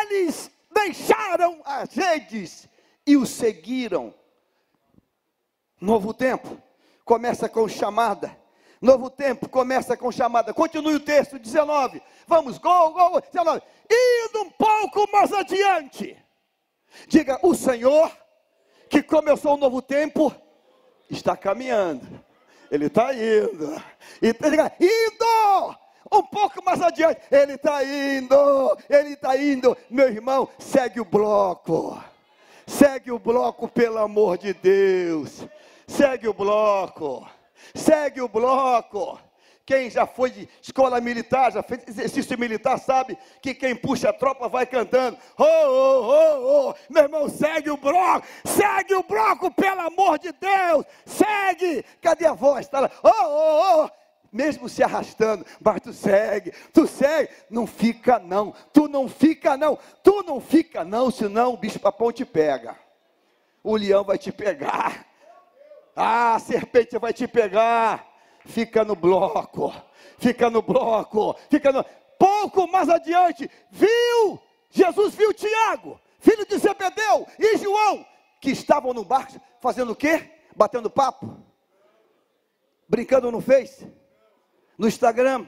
Eles 0.00 0.50
deixaram 0.72 1.60
as 1.64 1.92
redes 1.94 2.68
e 3.06 3.16
o 3.16 3.26
seguiram. 3.26 4.14
Novo 5.80 6.14
tempo 6.14 6.60
começa 7.04 7.48
com 7.48 7.68
chamada. 7.68 8.36
Novo 8.80 9.08
tempo 9.08 9.48
começa 9.48 9.96
com 9.96 10.12
chamada. 10.12 10.52
Continue 10.52 10.96
o 10.96 11.00
texto 11.00 11.38
19. 11.38 12.02
Vamos, 12.26 12.58
gol, 12.58 12.92
gol, 12.92 13.20
19. 13.20 13.62
Indo 13.90 14.42
um 14.42 14.50
pouco 14.50 15.10
mais 15.10 15.32
adiante. 15.32 16.23
Diga, 17.08 17.38
o 17.42 17.54
Senhor, 17.54 18.10
que 18.88 19.02
começou 19.02 19.54
um 19.54 19.58
novo 19.58 19.82
tempo, 19.82 20.34
está 21.10 21.36
caminhando. 21.36 22.06
Ele 22.70 22.86
está 22.86 23.12
indo. 23.14 23.82
E 24.20 24.32
diga, 24.32 24.72
indo! 24.80 25.76
Um 26.12 26.22
pouco 26.22 26.62
mais 26.64 26.80
adiante, 26.80 27.20
ele 27.30 27.54
está 27.54 27.82
indo, 27.82 28.78
ele 28.88 29.14
está 29.14 29.36
indo. 29.36 29.76
Meu 29.90 30.08
irmão, 30.08 30.48
segue 30.58 31.00
o 31.00 31.04
bloco. 31.04 32.02
Segue 32.66 33.10
o 33.10 33.18
bloco, 33.18 33.68
pelo 33.68 33.98
amor 33.98 34.38
de 34.38 34.54
Deus. 34.54 35.46
Segue 35.86 36.28
o 36.28 36.34
bloco. 36.34 37.28
Segue 37.74 38.20
o 38.20 38.28
bloco. 38.28 39.18
Quem 39.66 39.88
já 39.88 40.06
foi 40.06 40.30
de 40.30 40.48
escola 40.60 41.00
militar, 41.00 41.50
já 41.50 41.62
fez 41.62 41.88
exercício 41.88 42.38
militar, 42.38 42.78
sabe 42.78 43.16
que 43.40 43.54
quem 43.54 43.74
puxa 43.74 44.10
a 44.10 44.12
tropa 44.12 44.46
vai 44.46 44.66
cantando. 44.66 45.16
Oh, 45.38 45.44
oh, 45.44 46.00
oh, 46.02 46.68
oh. 46.68 46.74
Meu 46.92 47.04
irmão, 47.04 47.28
segue 47.30 47.70
o 47.70 47.76
bloco, 47.78 48.26
segue 48.44 48.94
o 48.94 49.02
bloco, 49.02 49.50
pelo 49.50 49.80
amor 49.80 50.18
de 50.18 50.32
Deus, 50.32 50.84
segue. 51.06 51.82
Cadê 52.02 52.26
a 52.26 52.34
voz? 52.34 52.66
Está 52.66 52.80
lá. 52.80 52.90
Oh, 53.02 53.08
oh, 53.08 53.84
oh. 53.84 53.90
Mesmo 54.30 54.68
se 54.68 54.82
arrastando, 54.82 55.46
mas 55.60 55.80
tu 55.80 55.92
segue, 55.92 56.52
tu 56.72 56.86
segue, 56.88 57.30
não 57.48 57.68
fica 57.68 58.18
não, 58.18 58.52
tu 58.72 58.88
não 58.88 59.08
fica 59.08 59.56
não, 59.56 59.78
tu 60.02 60.24
não 60.24 60.40
fica 60.40 60.84
não, 60.84 61.08
senão 61.08 61.54
o 61.54 61.56
bicho 61.56 61.78
papão 61.78 62.10
te 62.10 62.24
pega, 62.24 62.76
o 63.62 63.76
leão 63.76 64.02
vai 64.02 64.18
te 64.18 64.32
pegar, 64.32 65.06
ah, 65.94 66.34
a 66.34 66.38
serpente 66.40 66.98
vai 66.98 67.12
te 67.12 67.28
pegar, 67.28 68.04
fica 68.44 68.84
no 68.84 68.94
bloco, 68.94 69.72
fica 70.18 70.50
no 70.50 70.62
bloco, 70.62 71.34
fica 71.50 71.72
no. 71.72 71.84
Pouco 72.18 72.66
mais 72.68 72.88
adiante, 72.88 73.50
viu, 73.70 74.40
Jesus 74.70 75.14
viu 75.14 75.32
Tiago, 75.34 76.00
filho 76.20 76.46
de 76.46 76.56
Zebedeu, 76.58 77.26
e 77.38 77.56
João, 77.58 78.06
que 78.40 78.50
estavam 78.50 78.94
no 78.94 79.04
barco, 79.04 79.40
fazendo 79.60 79.92
o 79.92 79.96
quê? 79.96 80.30
Batendo 80.54 80.88
papo, 80.88 81.36
brincando 82.88 83.30
no 83.32 83.40
Face, 83.40 83.92
no 84.78 84.86
Instagram, 84.86 85.46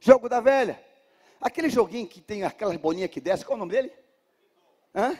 jogo 0.00 0.28
da 0.28 0.40
velha, 0.40 0.82
aquele 1.40 1.68
joguinho 1.68 2.08
que 2.08 2.20
tem 2.20 2.42
aquelas 2.42 2.76
bolinhas 2.76 3.10
que 3.10 3.20
desce, 3.20 3.44
qual 3.44 3.54
é 3.54 3.56
o 3.56 3.58
nome 3.60 3.72
dele? 3.72 3.92
Hã? 4.94 5.18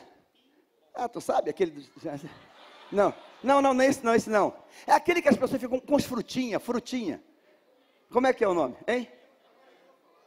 Ah, 0.94 1.09
tu 1.09 1.20
sabe 1.20 1.50
aquele. 1.50 1.88
Não. 2.90 3.14
Não, 3.43 3.61
não, 3.61 3.74
não 3.74 3.84
é 3.84 3.86
esse 3.86 4.05
não, 4.05 4.14
esse 4.14 4.30
não. 4.30 4.55
É 4.86 4.93
aquele 4.93 5.20
que 5.20 5.28
as 5.28 5.36
pessoas 5.36 5.61
ficam 5.61 5.80
com 5.80 5.97
as 5.97 6.05
frutinhas, 6.05 6.62
frutinha. 6.62 7.22
Como 8.11 8.26
é 8.26 8.32
que 8.32 8.45
é 8.45 8.49
o 8.49 8.55
nome, 8.55 8.76
hein? 8.86 9.11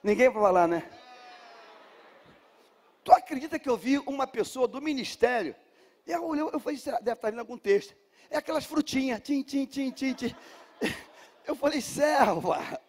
Ninguém 0.04 0.30
vai 0.30 0.42
falar, 0.42 0.68
né? 0.68 0.90
Tu 3.04 3.12
acredita 3.12 3.60
que 3.60 3.70
eu 3.70 3.78
vi 3.78 4.00
uma 4.00 4.26
pessoa 4.26 4.68
do 4.68 4.82
ministério? 4.82 5.56
Eu 6.06 6.26
olhei, 6.26 6.44
eu 6.44 6.60
falei, 6.60 6.80
deve 7.02 7.12
estar 7.14 7.30
lendo 7.30 7.40
algum 7.40 7.58
texto. 7.58 7.96
É 8.30 8.38
aquelas 8.38 8.66
frutinhas, 8.66 9.22
tim, 9.22 9.44
tim, 9.44 9.66
tim, 9.66 9.92
tim, 9.92 10.14
tim. 10.14 10.36
Eu 11.46 11.56
falei, 11.56 11.80
serva, 11.80 12.82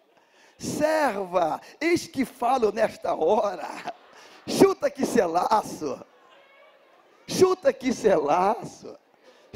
serva, 0.59 1.61
eis 1.79 2.07
que 2.07 2.25
falo 2.25 2.73
nesta 2.73 3.15
hora. 3.15 3.95
Chuta 4.47 4.91
que 4.91 5.05
selaço. 5.05 6.03
Chuta 7.29 7.71
que 7.71 7.93
selaço. 7.93 8.99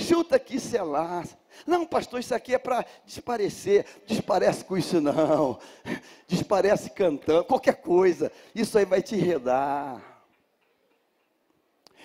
Chuta 0.01 0.37
aqui, 0.37 0.59
selar. 0.59 1.27
Não, 1.67 1.85
pastor, 1.85 2.21
isso 2.21 2.35
aqui 2.35 2.55
é 2.55 2.59
para 2.59 2.85
desparecer. 3.05 3.85
Desparece 4.07 4.65
com 4.65 4.77
isso 4.77 5.01
não. 5.01 5.59
Desparece 6.27 6.91
cantando, 6.91 7.45
qualquer 7.45 7.75
coisa. 7.75 8.33
Isso 8.55 8.79
aí 8.79 8.85
vai 8.85 9.03
te 9.03 9.15
enredar. 9.15 10.03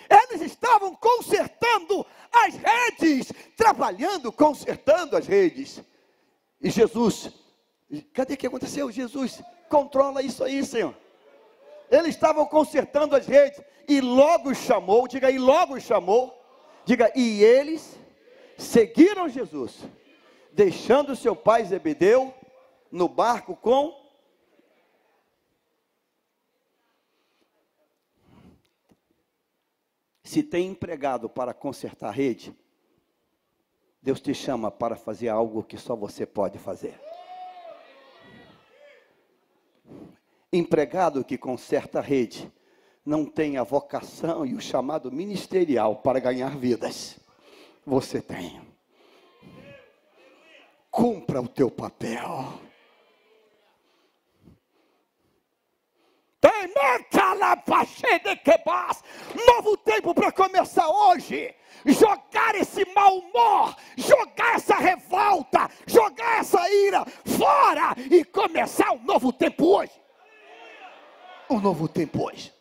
Eles 0.09 0.41
estavam 0.41 0.93
consertando 0.95 2.05
as 2.31 2.55
redes, 2.55 3.31
trabalhando, 3.55 4.31
consertando 4.31 5.15
as 5.15 5.25
redes. 5.25 5.81
E 6.61 6.69
Jesus, 6.69 7.31
cadê 8.13 8.35
que 8.35 8.45
aconteceu? 8.45 8.91
Jesus, 8.91 9.41
controla 9.69 10.21
isso 10.21 10.43
aí, 10.43 10.63
Senhor. 10.65 10.95
Eles 11.89 12.09
estavam 12.09 12.45
consertando 12.45 13.15
as 13.15 13.25
redes 13.25 13.61
e 13.87 14.01
logo 14.01 14.53
chamou, 14.53 15.07
diga 15.07 15.27
aí, 15.27 15.37
logo 15.37 15.79
chamou 15.79 16.44
Diga, 16.85 17.11
e 17.15 17.43
eles 17.43 17.97
seguiram 18.57 19.27
Jesus, 19.27 19.83
deixando 20.53 21.15
seu 21.15 21.35
pai 21.35 21.65
Zebedeu 21.65 22.33
no 22.91 23.09
barco 23.09 23.55
com. 23.55 24.05
Se 30.23 30.43
tem 30.43 30.67
empregado 30.67 31.27
para 31.27 31.53
consertar 31.53 32.09
a 32.09 32.11
rede, 32.11 32.55
Deus 34.01 34.21
te 34.21 34.35
chama 34.35 34.69
para 34.69 34.95
fazer 34.95 35.29
algo 35.29 35.63
que 35.63 35.77
só 35.77 35.95
você 35.95 36.23
pode 36.25 36.59
fazer. 36.59 36.99
Empregado 40.53 41.25
que 41.25 41.37
conserta 41.37 41.97
a 41.97 42.01
rede, 42.01 42.51
não 43.05 43.23
tem 43.23 43.57
a 43.57 43.63
vocação 43.63 44.45
e 44.45 44.55
o 44.55 44.61
chamado 44.61 45.11
ministerial 45.11 45.97
para 45.97 46.19
ganhar 46.19 46.57
vidas. 46.57 47.19
Você 47.85 48.19
tem. 48.19 48.59
Cumpra 50.89 51.39
o 51.39 51.47
teu 51.47 51.69
papel. 51.69 52.59
Novo 59.45 59.77
tempo 59.77 60.13
para 60.15 60.31
começar 60.31 60.87
hoje. 60.89 61.53
Jogar 61.85 62.55
esse 62.55 62.83
mau 62.93 63.19
humor, 63.19 63.75
jogar 63.95 64.55
essa 64.55 64.75
revolta, 64.75 65.69
jogar 65.85 66.39
essa 66.39 66.67
ira 66.71 67.05
fora 67.05 67.95
e 68.09 68.25
começar 68.25 68.91
um 68.93 69.03
novo 69.03 69.31
tempo 69.31 69.77
hoje. 69.77 69.91
Um 71.47 71.59
novo 71.59 71.87
tempo 71.87 72.25
hoje 72.25 72.54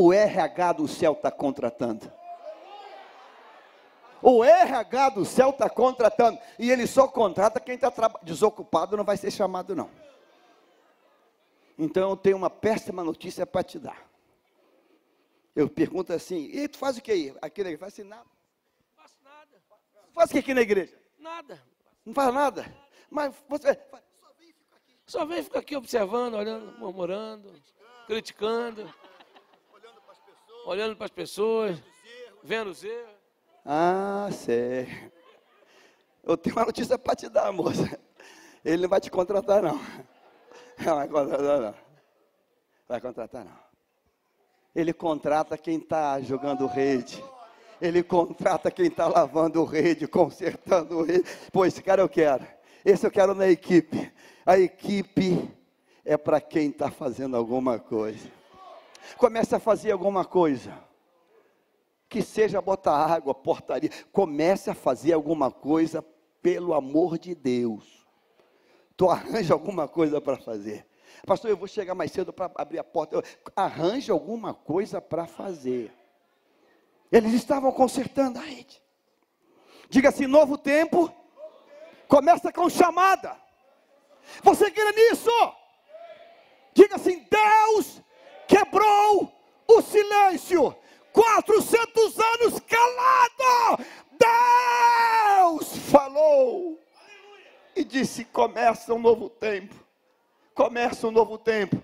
o 0.00 0.12
RH 0.12 0.74
do 0.74 0.86
céu 0.86 1.12
está 1.12 1.28
contratando. 1.28 2.10
O 4.22 4.44
RH 4.44 5.08
do 5.10 5.24
céu 5.24 5.50
está 5.50 5.68
contratando. 5.68 6.38
E 6.56 6.70
ele 6.70 6.86
só 6.86 7.08
contrata 7.08 7.58
quem 7.58 7.74
está 7.74 7.92
desocupado, 8.22 8.96
não 8.96 9.02
vai 9.02 9.16
ser 9.16 9.32
chamado, 9.32 9.74
não. 9.74 9.90
Então 11.76 12.10
eu 12.10 12.16
tenho 12.16 12.36
uma 12.36 12.48
péssima 12.48 13.02
notícia 13.02 13.44
para 13.44 13.64
te 13.64 13.80
dar. 13.80 14.08
Eu 15.54 15.68
pergunto 15.68 16.12
assim, 16.12 16.48
e 16.52 16.68
tu 16.68 16.78
faz 16.78 16.96
o 16.96 17.02
que 17.02 17.10
aí? 17.10 17.36
Aqui 17.42 17.64
na 17.64 17.70
igreja? 17.70 17.80
Faz 17.80 17.92
assim, 17.94 18.04
nada. 18.04 18.22
Não 18.24 19.02
faço 19.02 19.16
nada. 19.24 19.62
Faz 20.12 20.30
o 20.30 20.32
que 20.32 20.38
aqui 20.38 20.54
na 20.54 20.60
igreja? 20.60 20.96
Nada. 21.18 21.60
Não 22.06 22.14
faz 22.14 22.32
nada? 22.32 22.72
Mas 23.10 23.34
você. 23.48 23.76
Só 23.76 24.30
vem 24.38 24.52
ficar 24.52 24.76
aqui. 24.76 24.96
Só 25.06 25.26
vem 25.26 25.42
ficar 25.42 25.58
aqui 25.58 25.76
observando, 25.76 26.34
olhando, 26.34 26.78
murmurando, 26.78 27.52
criticando. 28.06 28.84
criticando 28.84 29.07
olhando 30.68 30.94
para 30.94 31.06
as 31.06 31.10
pessoas, 31.10 31.82
vendo 32.44 32.68
os 32.70 32.84
erros. 32.84 33.16
Ah, 33.64 34.28
sei. 34.30 34.86
Eu 36.22 36.36
tenho 36.36 36.56
uma 36.56 36.66
notícia 36.66 36.98
para 36.98 37.16
te 37.16 37.26
dar, 37.28 37.50
moça. 37.50 37.98
Ele 38.62 38.82
não 38.82 38.88
vai 38.88 39.00
te 39.00 39.10
contratar, 39.10 39.62
não. 39.62 39.80
Não 40.78 40.96
vai 40.96 41.08
contratar, 41.08 41.60
não. 41.60 41.74
Vai 42.86 43.00
contratar, 43.00 43.44
não. 43.46 43.58
Ele 44.74 44.92
contrata 44.92 45.56
quem 45.56 45.78
está 45.78 46.20
jogando 46.20 46.66
rede. 46.66 47.24
Ele 47.80 48.02
contrata 48.02 48.70
quem 48.70 48.88
está 48.88 49.08
lavando 49.08 49.64
rede, 49.64 50.06
consertando 50.06 51.02
rede. 51.02 51.24
Pô, 51.50 51.64
esse 51.64 51.82
cara 51.82 52.02
eu 52.02 52.08
quero. 52.10 52.46
Esse 52.84 53.06
eu 53.06 53.10
quero 53.10 53.34
na 53.34 53.48
equipe. 53.48 54.12
A 54.44 54.58
equipe 54.58 55.50
é 56.04 56.18
para 56.18 56.42
quem 56.42 56.68
está 56.68 56.90
fazendo 56.90 57.38
alguma 57.38 57.78
coisa. 57.78 58.37
Comece 59.16 59.54
a 59.54 59.58
fazer 59.58 59.92
alguma 59.92 60.24
coisa. 60.24 60.72
Que 62.08 62.22
seja 62.22 62.60
botar 62.60 62.96
água, 62.96 63.34
portaria. 63.34 63.90
Comece 64.12 64.70
a 64.70 64.74
fazer 64.74 65.12
alguma 65.12 65.50
coisa 65.50 66.04
pelo 66.42 66.72
amor 66.74 67.18
de 67.18 67.34
Deus, 67.34 68.06
tu 68.96 69.10
arranja 69.10 69.52
alguma 69.52 69.88
coisa 69.88 70.20
para 70.20 70.36
fazer. 70.36 70.86
Pastor, 71.26 71.50
eu 71.50 71.56
vou 71.56 71.66
chegar 71.66 71.94
mais 71.94 72.12
cedo 72.12 72.32
para 72.32 72.50
abrir 72.54 72.78
a 72.78 72.84
porta. 72.84 73.22
Arranja 73.54 74.12
alguma 74.12 74.54
coisa 74.54 75.00
para 75.00 75.26
fazer. 75.26 75.92
Eles 77.10 77.32
estavam 77.32 77.72
consertando 77.72 78.38
a 78.38 78.42
rede. 78.42 78.80
Diga 79.90 80.10
assim: 80.10 80.26
novo 80.26 80.56
tempo 80.56 81.12
começa 82.06 82.52
com 82.52 82.70
chamada. 82.70 83.36
Você 84.42 84.70
quer 84.70 84.94
nisso? 84.94 85.30
Diga 86.72 86.96
assim: 86.96 87.26
Deus 87.28 88.00
quebrou 88.48 89.32
o 89.68 89.82
silêncio. 89.82 90.74
400 91.12 92.18
anos 92.18 92.60
calado. 92.60 93.84
Deus 94.18 95.76
falou 95.90 96.78
e 97.76 97.84
disse: 97.84 98.24
começa 98.24 98.92
um 98.92 98.98
novo 98.98 99.28
tempo. 99.28 99.74
Começa 100.54 101.06
um 101.06 101.12
novo 101.12 101.38
tempo. 101.38 101.80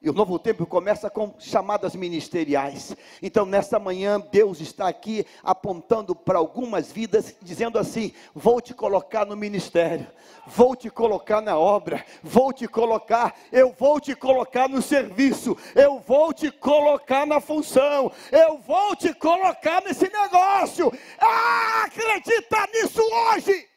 E 0.00 0.08
o 0.08 0.12
novo 0.12 0.38
tempo 0.38 0.64
começa 0.64 1.10
com 1.10 1.34
chamadas 1.40 1.96
ministeriais. 1.96 2.96
Então, 3.20 3.44
nessa 3.44 3.80
manhã, 3.80 4.20
Deus 4.20 4.60
está 4.60 4.86
aqui 4.86 5.26
apontando 5.42 6.14
para 6.14 6.38
algumas 6.38 6.92
vidas, 6.92 7.34
dizendo 7.42 7.80
assim: 7.80 8.12
vou 8.32 8.60
te 8.60 8.72
colocar 8.72 9.26
no 9.26 9.34
ministério, 9.34 10.06
vou 10.46 10.76
te 10.76 10.88
colocar 10.88 11.40
na 11.40 11.58
obra, 11.58 12.06
vou 12.22 12.52
te 12.52 12.68
colocar, 12.68 13.34
eu 13.50 13.74
vou 13.76 13.98
te 13.98 14.14
colocar 14.14 14.68
no 14.68 14.80
serviço, 14.80 15.56
eu 15.74 15.98
vou 15.98 16.32
te 16.32 16.48
colocar 16.52 17.26
na 17.26 17.40
função, 17.40 18.12
eu 18.30 18.56
vou 18.58 18.94
te 18.94 19.12
colocar 19.12 19.82
nesse 19.82 20.08
negócio. 20.08 20.92
Ah, 21.18 21.86
acredita 21.86 22.68
nisso 22.72 23.02
hoje! 23.02 23.68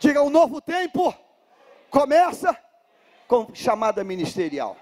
Diga: 0.00 0.20
o 0.22 0.30
novo 0.30 0.60
tempo 0.60 1.14
começa 1.88 2.58
com 3.30 3.54
chamada 3.54 4.02
ministerial. 4.02 4.76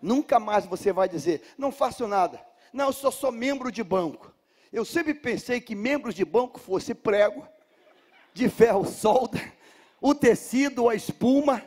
Nunca 0.00 0.38
mais 0.38 0.64
você 0.64 0.92
vai 0.92 1.08
dizer, 1.08 1.42
não 1.58 1.72
faço 1.72 2.06
nada. 2.06 2.40
Não, 2.72 2.84
eu 2.86 2.92
só 2.92 3.10
sou 3.10 3.32
membro 3.32 3.72
de 3.72 3.82
banco. 3.82 4.32
Eu 4.72 4.84
sempre 4.84 5.12
pensei 5.12 5.60
que 5.60 5.74
membros 5.74 6.14
de 6.14 6.24
banco 6.24 6.60
fosse 6.60 6.94
prego, 6.94 7.44
de 8.32 8.48
ferro 8.48 8.84
solda, 8.84 9.42
o 10.00 10.14
tecido, 10.14 10.88
a 10.88 10.94
espuma. 10.94 11.64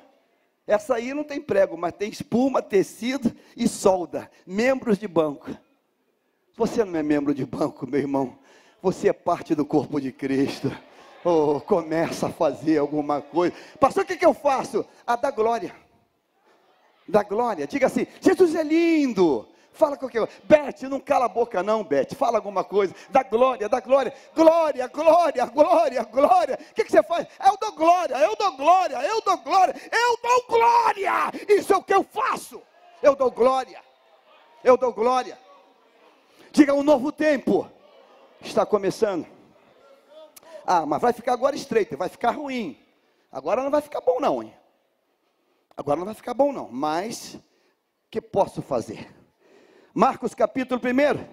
Essa 0.65 0.95
aí 0.95 1.13
não 1.13 1.25
tem 1.25 1.41
prego, 1.41 1.75
mas 1.75 1.91
tem 1.91 2.09
espuma, 2.09 2.61
tecido 2.61 3.35
e 3.57 3.67
solda. 3.67 4.31
Membros 4.47 4.97
de 4.97 5.09
banco. 5.09 5.53
Você 6.55 6.85
não 6.85 6.97
é 6.97 7.03
membro 7.03 7.35
de 7.35 7.45
banco, 7.45 7.85
meu 7.85 7.99
irmão. 7.99 8.39
Você 8.81 9.09
é 9.09 9.13
parte 9.13 9.53
do 9.53 9.65
corpo 9.65 9.99
de 9.99 10.13
Cristo. 10.13 10.71
Oh, 11.23 11.59
começa 11.59 12.27
a 12.27 12.31
fazer 12.31 12.77
alguma 12.77 13.21
coisa. 13.21 13.53
Pastor, 13.79 14.03
o 14.03 14.07
que, 14.07 14.15
que 14.15 14.25
eu 14.25 14.33
faço? 14.33 14.85
A 15.05 15.15
da 15.15 15.31
glória. 15.31 15.75
Da 17.07 17.23
glória. 17.23 17.67
Diga 17.67 17.87
assim: 17.87 18.07
Jesus 18.21 18.55
é 18.55 18.63
lindo. 18.63 19.47
Fala 19.79 19.95
com 19.95 20.09
que 20.09 20.19
Bete, 20.43 20.87
não 20.87 20.99
cala 20.99 21.25
a 21.25 21.29
boca, 21.29 21.63
não, 21.63 21.83
Bete. 21.83 22.13
Fala 22.13 22.37
alguma 22.37 22.63
coisa. 22.63 22.93
Da 23.09 23.23
glória, 23.23 23.69
da 23.69 23.79
glória. 23.79 24.13
Glória, 24.35 24.87
glória, 24.87 25.45
glória, 25.45 26.03
glória. 26.03 26.59
O 26.71 26.73
que, 26.73 26.83
que 26.83 26.91
você 26.91 27.01
faz? 27.01 27.27
Eu 27.45 27.57
dou 27.57 27.71
glória, 27.71 28.15
eu 28.17 28.35
dou 28.35 28.57
glória, 28.57 28.97
eu 28.97 29.21
dou 29.21 29.37
glória, 29.37 29.75
eu 29.91 30.17
dou 30.21 30.45
glória. 30.49 31.11
Isso 31.47 31.73
é 31.73 31.77
o 31.77 31.83
que 31.83 31.93
eu 31.93 32.03
faço. 32.03 32.61
Eu 33.01 33.15
dou 33.15 33.31
glória. 33.31 33.81
Eu 34.63 34.75
dou 34.75 34.91
glória. 34.91 35.39
Diga 36.51 36.73
um 36.73 36.83
novo 36.83 37.11
tempo. 37.11 37.69
Está 38.41 38.65
começando. 38.65 39.38
Ah, 40.71 40.85
mas 40.85 41.01
vai 41.01 41.11
ficar 41.11 41.33
agora 41.33 41.55
estreito, 41.55 41.97
vai 41.97 42.09
ficar 42.09 42.29
ruim. 42.29 42.77
Agora 43.31 43.63
não 43.63 43.71
vai 43.71 43.81
ficar 43.81 44.01
bom 44.01 44.19
não, 44.19 44.43
hein? 44.43 44.53
Agora 45.75 45.97
não 45.97 46.05
vai 46.05 46.13
ficar 46.13 46.35
bom 46.35 46.53
não, 46.53 46.69
mas 46.71 47.39
que 48.07 48.21
posso 48.21 48.61
fazer? 48.61 49.11
Marcos 49.95 50.35
capítulo 50.35 50.79
1, 50.79 51.25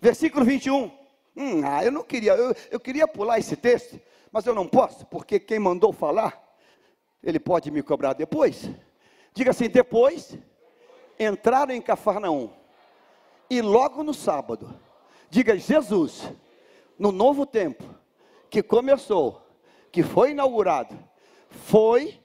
versículo 0.00 0.42
21. 0.46 0.90
Hum, 1.36 1.60
ah, 1.66 1.84
eu 1.84 1.92
não 1.92 2.02
queria, 2.02 2.32
eu, 2.32 2.56
eu 2.70 2.80
queria 2.80 3.06
pular 3.06 3.38
esse 3.38 3.56
texto, 3.56 4.00
mas 4.32 4.46
eu 4.46 4.54
não 4.54 4.66
posso, 4.66 5.04
porque 5.04 5.38
quem 5.38 5.58
mandou 5.58 5.92
falar, 5.92 6.42
ele 7.22 7.38
pode 7.38 7.70
me 7.70 7.82
cobrar 7.82 8.14
depois. 8.14 8.70
Diga 9.34 9.50
assim: 9.50 9.68
depois 9.68 10.38
entraram 11.20 11.74
em 11.74 11.82
Cafarnaum, 11.82 12.48
e 13.50 13.60
logo 13.60 14.02
no 14.02 14.14
sábado, 14.14 14.80
diga 15.28 15.58
Jesus, 15.58 16.32
no 16.98 17.12
novo 17.12 17.44
tempo, 17.44 17.91
que 18.52 18.62
começou, 18.62 19.42
que 19.90 20.02
foi 20.02 20.32
inaugurado, 20.32 20.94
foi 21.48 22.22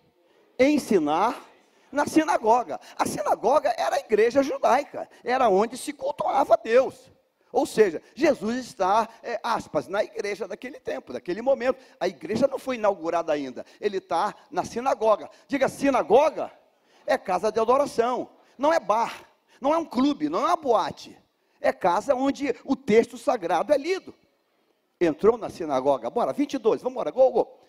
ensinar 0.60 1.42
na 1.90 2.06
sinagoga. 2.06 2.78
A 2.98 3.06
sinagoga 3.06 3.74
era 3.78 3.96
a 3.96 4.00
igreja 4.00 4.44
judaica, 4.44 5.10
era 5.24 5.48
onde 5.48 5.78
se 5.78 5.94
cultuava 5.94 6.60
Deus. 6.62 7.10
Ou 7.50 7.66
seja, 7.66 8.02
Jesus 8.14 8.58
está, 8.58 9.08
é, 9.24 9.40
aspas, 9.42 9.88
na 9.88 10.04
igreja 10.04 10.46
daquele 10.46 10.82
tempo, 10.82 11.14
daquele 11.14 11.42
momento. 11.42 11.80
A 11.98 12.10
igreja 12.10 12.46
não 12.46 12.60
foi 12.60 12.76
inaugurada 12.76 13.32
ainda, 13.32 13.66
ele 13.80 14.00
está 14.00 14.36
na 14.52 14.66
sinagoga. 14.66 15.30
Diga, 15.48 15.70
sinagoga 15.70 16.52
é 17.06 17.18
casa 17.18 17.50
de 17.50 17.60
adoração, 17.62 18.30
não 18.58 18.74
é 18.74 18.82
bar, 18.82 19.24
não 19.62 19.74
é 19.74 19.78
um 19.78 19.86
clube, 19.86 20.28
não 20.28 20.42
é 20.42 20.48
uma 20.48 20.58
boate. 20.58 21.18
É 21.62 21.72
casa 21.72 22.14
onde 22.14 22.54
o 22.66 22.76
texto 22.76 23.18
sagrado 23.18 23.72
é 23.72 23.78
lido 23.78 24.14
entrou 25.00 25.38
na 25.38 25.50
sinagoga, 25.50 26.10
bora, 26.10 26.34
22, 26.34 26.82
vamos 26.82 26.94
embora, 26.96 27.12
gol, 27.12 27.32
gol. 27.32 27.60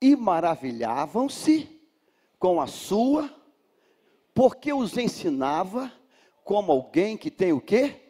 E 0.00 0.14
maravilhavam-se 0.14 1.80
com 2.38 2.60
a 2.60 2.66
sua, 2.66 3.34
porque 4.34 4.72
os 4.72 4.96
ensinava 4.96 5.92
como 6.44 6.70
alguém 6.70 7.16
que 7.16 7.30
tem 7.30 7.52
o 7.52 7.60
quê? 7.60 8.00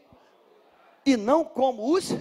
E 1.04 1.16
não 1.16 1.44
como 1.44 1.92
os. 1.92 2.14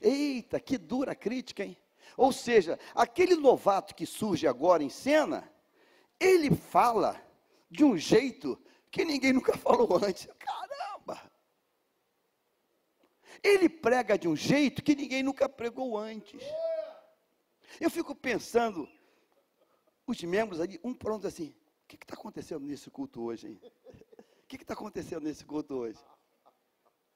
Eita, 0.00 0.58
que 0.58 0.76
dura 0.76 1.14
crítica, 1.14 1.64
hein? 1.64 1.76
Ou 2.16 2.32
seja, 2.32 2.78
aquele 2.94 3.36
novato 3.36 3.94
que 3.94 4.06
surge 4.06 4.46
agora 4.46 4.82
em 4.82 4.88
cena, 4.88 5.50
ele 6.18 6.54
fala 6.54 7.20
de 7.70 7.84
um 7.84 7.96
jeito 7.96 8.58
que 8.90 9.04
ninguém 9.04 9.32
nunca 9.32 9.56
falou 9.58 9.98
antes. 10.02 10.28
Ele 13.44 13.68
prega 13.68 14.18
de 14.18 14.26
um 14.26 14.34
jeito 14.34 14.82
que 14.82 14.96
ninguém 14.96 15.22
nunca 15.22 15.46
pregou 15.46 15.98
antes. 15.98 16.42
Eu 17.78 17.90
fico 17.90 18.14
pensando, 18.14 18.88
os 20.06 20.22
membros 20.22 20.60
ali, 20.60 20.80
um 20.82 20.94
pronto 20.94 21.26
assim, 21.26 21.54
o 21.84 21.86
que 21.86 21.96
está 21.96 22.14
acontecendo 22.14 22.64
nesse 22.64 22.90
culto 22.90 23.22
hoje, 23.22 23.48
hein? 23.48 23.60
O 24.42 24.46
que 24.46 24.56
está 24.56 24.72
acontecendo 24.72 25.24
nesse 25.24 25.44
culto 25.44 25.74
hoje? 25.74 25.98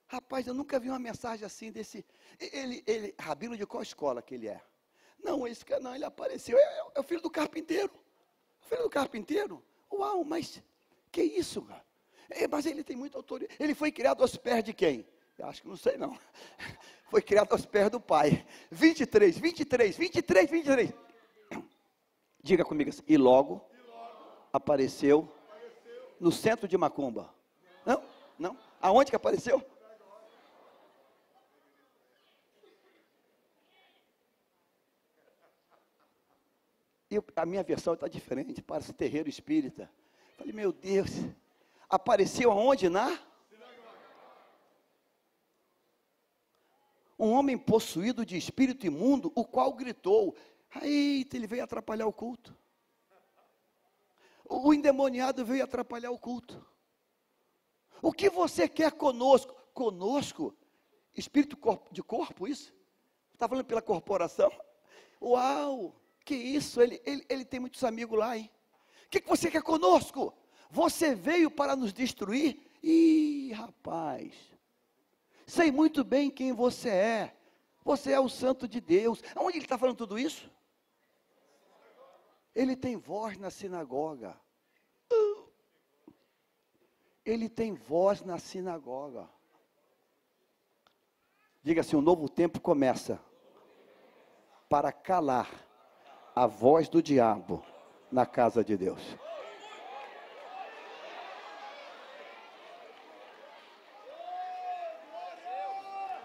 Rapaz, 0.06 0.46
eu 0.46 0.52
nunca 0.52 0.78
vi 0.78 0.90
uma 0.90 0.98
mensagem 0.98 1.46
assim 1.46 1.72
desse. 1.72 2.04
Ele, 2.38 2.82
ele, 2.86 3.14
rabino 3.18 3.56
de 3.56 3.66
qual 3.66 3.82
escola 3.82 4.20
que 4.20 4.34
ele 4.34 4.48
é? 4.48 4.60
Não, 5.22 5.46
esse 5.46 5.64
cara 5.64 5.80
não, 5.80 5.94
ele 5.94 6.04
apareceu. 6.04 6.58
É, 6.58 6.62
é, 6.62 6.86
é 6.96 7.00
o 7.00 7.02
filho 7.02 7.22
do 7.22 7.30
carpinteiro. 7.30 7.92
O 8.62 8.68
filho 8.68 8.82
do 8.82 8.90
carpinteiro? 8.90 9.64
Uau, 9.90 10.24
mas 10.24 10.62
que 11.10 11.22
isso, 11.22 11.62
cara? 11.62 11.84
É, 12.30 12.46
mas 12.46 12.66
ele 12.66 12.84
tem 12.84 12.96
muita 12.96 13.16
autoridade. 13.16 13.56
Ele 13.58 13.74
foi 13.74 13.90
criado 13.90 14.20
aos 14.22 14.36
pés 14.36 14.62
de 14.62 14.74
quem? 14.74 15.06
Acho 15.40 15.62
que 15.62 15.68
não 15.68 15.76
sei 15.76 15.96
não. 15.96 16.18
Foi 17.10 17.22
criado 17.22 17.52
aos 17.52 17.64
pés 17.64 17.90
do 17.90 18.00
pai. 18.00 18.44
23, 18.70 19.38
23, 19.38 19.96
23, 19.96 20.50
23. 20.50 20.92
Diga 22.42 22.64
comigo 22.64 22.90
assim. 22.90 23.02
E 23.06 23.16
logo, 23.16 23.64
apareceu, 24.52 25.30
no 26.20 26.32
centro 26.32 26.66
de 26.66 26.76
Macumba. 26.76 27.32
Não? 27.84 28.02
Não? 28.38 28.58
Aonde 28.80 29.10
que 29.10 29.16
apareceu? 29.16 29.64
E 37.10 37.16
a 37.34 37.46
minha 37.46 37.62
versão 37.62 37.94
está 37.94 38.06
diferente, 38.06 38.60
parece 38.60 38.92
terreiro 38.92 39.28
espírita. 39.28 39.90
Falei, 40.36 40.52
meu 40.52 40.72
Deus, 40.72 41.10
apareceu 41.88 42.52
aonde? 42.52 42.90
Na? 42.90 43.18
Um 47.18 47.32
homem 47.32 47.58
possuído 47.58 48.24
de 48.24 48.36
espírito 48.36 48.86
imundo, 48.86 49.32
o 49.34 49.44
qual 49.44 49.72
gritou: 49.72 50.36
Eita, 50.80 51.36
ele 51.36 51.46
veio 51.46 51.64
atrapalhar 51.64 52.06
o 52.06 52.12
culto. 52.12 52.56
O 54.48 54.72
endemoniado 54.72 55.44
veio 55.44 55.64
atrapalhar 55.64 56.10
o 56.10 56.18
culto. 56.18 56.64
O 58.00 58.12
que 58.12 58.30
você 58.30 58.68
quer 58.68 58.92
conosco? 58.92 59.54
Conosco? 59.74 60.56
Espírito 61.14 61.58
de 61.90 62.02
corpo, 62.02 62.46
isso? 62.46 62.72
Está 63.32 63.48
falando 63.48 63.66
pela 63.66 63.82
corporação? 63.82 64.50
Uau! 65.20 66.00
Que 66.24 66.34
isso? 66.34 66.80
Ele, 66.80 67.00
ele, 67.04 67.26
ele 67.28 67.44
tem 67.44 67.60
muitos 67.60 67.82
amigos 67.82 68.18
lá, 68.18 68.38
hein? 68.38 68.50
O 69.06 69.08
que, 69.10 69.20
que 69.20 69.28
você 69.28 69.50
quer 69.50 69.62
conosco? 69.62 70.32
Você 70.70 71.14
veio 71.14 71.50
para 71.50 71.74
nos 71.74 71.92
destruir? 71.92 72.60
Ih, 72.82 73.52
rapaz! 73.52 74.34
Sei 75.48 75.72
muito 75.72 76.04
bem 76.04 76.30
quem 76.30 76.52
você 76.52 76.90
é. 76.90 77.34
Você 77.82 78.12
é 78.12 78.20
o 78.20 78.28
santo 78.28 78.68
de 78.68 78.82
Deus. 78.82 79.22
Aonde 79.34 79.56
ele 79.56 79.64
está 79.64 79.78
falando 79.78 79.96
tudo 79.96 80.18
isso? 80.18 80.50
Ele 82.54 82.76
tem 82.76 82.96
voz 82.96 83.38
na 83.38 83.48
sinagoga. 83.48 84.38
Ele 87.24 87.48
tem 87.48 87.72
voz 87.72 88.22
na 88.22 88.38
sinagoga. 88.38 89.26
Diga 91.62 91.80
assim: 91.80 91.96
o 91.96 92.02
novo 92.02 92.28
tempo 92.28 92.60
começa 92.60 93.18
para 94.68 94.92
calar 94.92 95.50
a 96.36 96.46
voz 96.46 96.90
do 96.90 97.02
diabo 97.02 97.64
na 98.12 98.26
casa 98.26 98.62
de 98.62 98.76
Deus. 98.76 99.00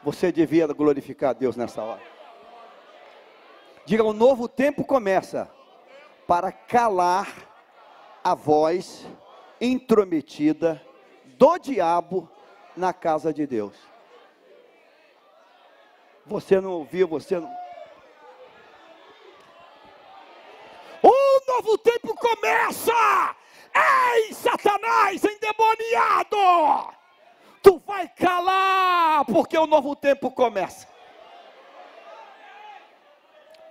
Você 0.04 0.32
devia 0.32 0.68
glorificar 0.68 1.30
a 1.30 1.34
Deus 1.34 1.56
nessa 1.56 1.82
hora. 1.82 2.02
Diga: 3.86 4.04
o 4.04 4.14
novo 4.14 4.48
tempo 4.48 4.84
começa 4.84 5.50
para 6.28 6.52
calar 6.52 7.28
a 8.24 8.36
voz 8.36 9.06
intrometida 9.60 10.82
do 11.38 11.58
diabo 11.58 12.30
na 12.76 12.94
casa 12.94 13.34
de 13.34 13.48
Deus. 13.48 13.76
Você 16.26 16.60
não 16.60 16.72
ouviu, 16.72 17.08
você 17.08 17.40
não. 17.40 17.52
O 21.02 21.52
novo 21.52 21.78
tempo 21.78 22.16
começa! 22.16 23.36
Ei, 23.76 24.34
Satanás 24.34 25.24
endemoniado! 25.24 27.03
Tu 27.64 27.80
vai 27.80 28.10
calar, 28.10 29.26
porque 29.26 29.58
o 29.58 29.66
novo 29.66 29.96
tempo 29.96 30.30
começa. 30.30 30.88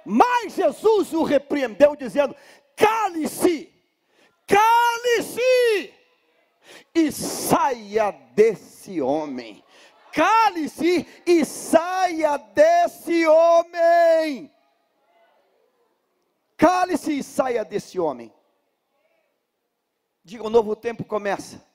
Mas 0.04 0.54
Jesus 0.54 1.12
o 1.12 1.22
repreendeu, 1.22 1.94
dizendo: 1.94 2.34
cale-se, 2.74 3.72
cale-se, 4.46 5.94
e 6.94 7.12
saia 7.12 8.10
desse 8.10 9.00
homem. 9.00 9.62
Cale-se 10.10 11.06
e 11.26 11.44
saia 11.44 12.36
desse 12.36 13.26
homem. 13.26 14.52
Cale-se 16.56 17.18
e 17.18 17.22
saia 17.22 17.64
desse 17.64 18.00
homem. 18.00 18.32
Diga: 20.24 20.44
o 20.44 20.50
novo 20.50 20.74
tempo 20.74 21.04
começa. 21.04 21.71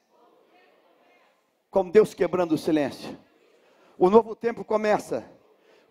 Com 1.78 1.92
Deus 1.92 2.16
quebrando 2.16 2.56
o 2.56 2.58
silêncio. 2.58 3.16
O 4.00 4.10
novo 4.10 4.36
tempo 4.36 4.66
começa 4.66 5.24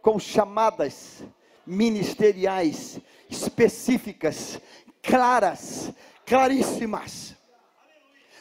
com 0.03 0.18
chamadas 0.18 1.22
ministeriais 1.64 2.99
específicas, 3.30 4.61
claras, 5.01 5.93
claríssimas. 6.24 7.37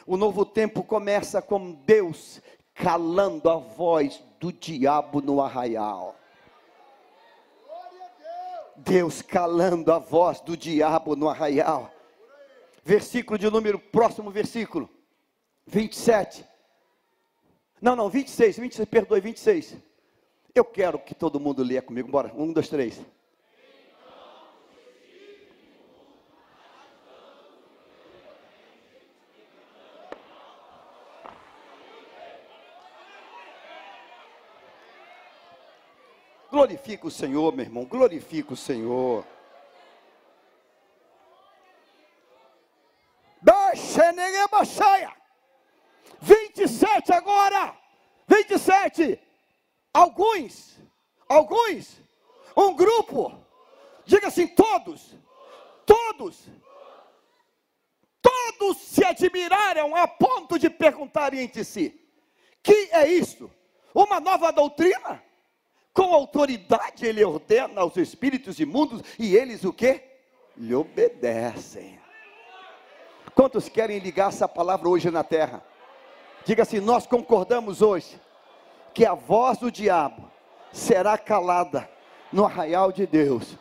O 0.04 0.16
novo 0.16 0.44
tempo 0.44 0.82
começa 0.82 1.40
com 1.40 1.70
Deus 1.70 2.42
calando 2.74 3.48
a 3.48 3.58
voz 3.58 4.20
do 4.40 4.52
diabo 4.52 5.20
no 5.20 5.40
arraial. 5.40 6.16
Deus 8.76 9.22
calando 9.22 9.92
a 9.92 10.00
voz 10.00 10.40
do 10.40 10.56
diabo 10.56 11.14
no 11.14 11.28
arraial. 11.28 11.92
Versículo 12.82 13.38
de 13.38 13.48
número, 13.48 13.78
próximo 13.78 14.32
versículo, 14.32 14.90
27. 15.64 16.55
Não, 17.80 17.94
não, 17.94 18.08
26, 18.08 18.58
26, 18.58 18.88
perdoe, 18.88 19.20
26. 19.20 19.76
Eu 20.54 20.64
quero 20.64 20.98
que 20.98 21.14
todo 21.14 21.38
mundo 21.38 21.62
leia 21.62 21.82
comigo, 21.82 22.10
bora, 22.10 22.32
um, 22.34 22.52
dois, 22.52 22.68
três. 22.68 23.00
Glorifica 36.50 37.06
o 37.06 37.10
Senhor, 37.10 37.54
meu 37.54 37.66
irmão, 37.66 37.84
glorifica 37.84 38.54
o 38.54 38.56
Senhor. 38.56 39.26
27 46.76 47.12
agora. 47.12 47.74
27. 48.28 49.18
Alguns, 49.92 50.76
alguns, 51.28 51.96
um 52.56 52.74
grupo, 52.74 53.32
diga 54.04 54.28
assim: 54.28 54.46
todos, 54.48 55.14
todos, 55.86 56.44
todos 58.20 58.76
se 58.78 59.04
admiraram 59.04 59.94
a 59.96 60.06
ponto 60.06 60.58
de 60.58 60.68
perguntarem 60.68 61.40
entre 61.40 61.64
si: 61.64 61.98
que 62.62 62.90
é 62.92 63.08
isto? 63.08 63.50
Uma 63.94 64.20
nova 64.20 64.50
doutrina? 64.50 65.22
Com 65.94 66.12
autoridade 66.12 67.06
ele 67.06 67.24
ordena 67.24 67.80
aos 67.80 67.96
espíritos 67.96 68.60
imundos 68.60 69.00
e 69.18 69.34
eles 69.34 69.64
o 69.64 69.72
que? 69.72 70.02
Lhe 70.54 70.74
obedecem. 70.74 71.98
Quantos 73.34 73.66
querem 73.66 73.98
ligar 73.98 74.28
essa 74.28 74.46
palavra 74.46 74.90
hoje 74.90 75.10
na 75.10 75.24
terra? 75.24 75.64
Diga 76.46 76.62
assim: 76.62 76.78
nós 76.78 77.08
concordamos 77.08 77.82
hoje 77.82 78.20
que 78.94 79.04
a 79.04 79.14
voz 79.14 79.58
do 79.58 79.70
diabo 79.70 80.30
será 80.72 81.18
calada 81.18 81.90
no 82.32 82.46
arraial 82.46 82.92
de 82.92 83.04
Deus. 83.04 83.58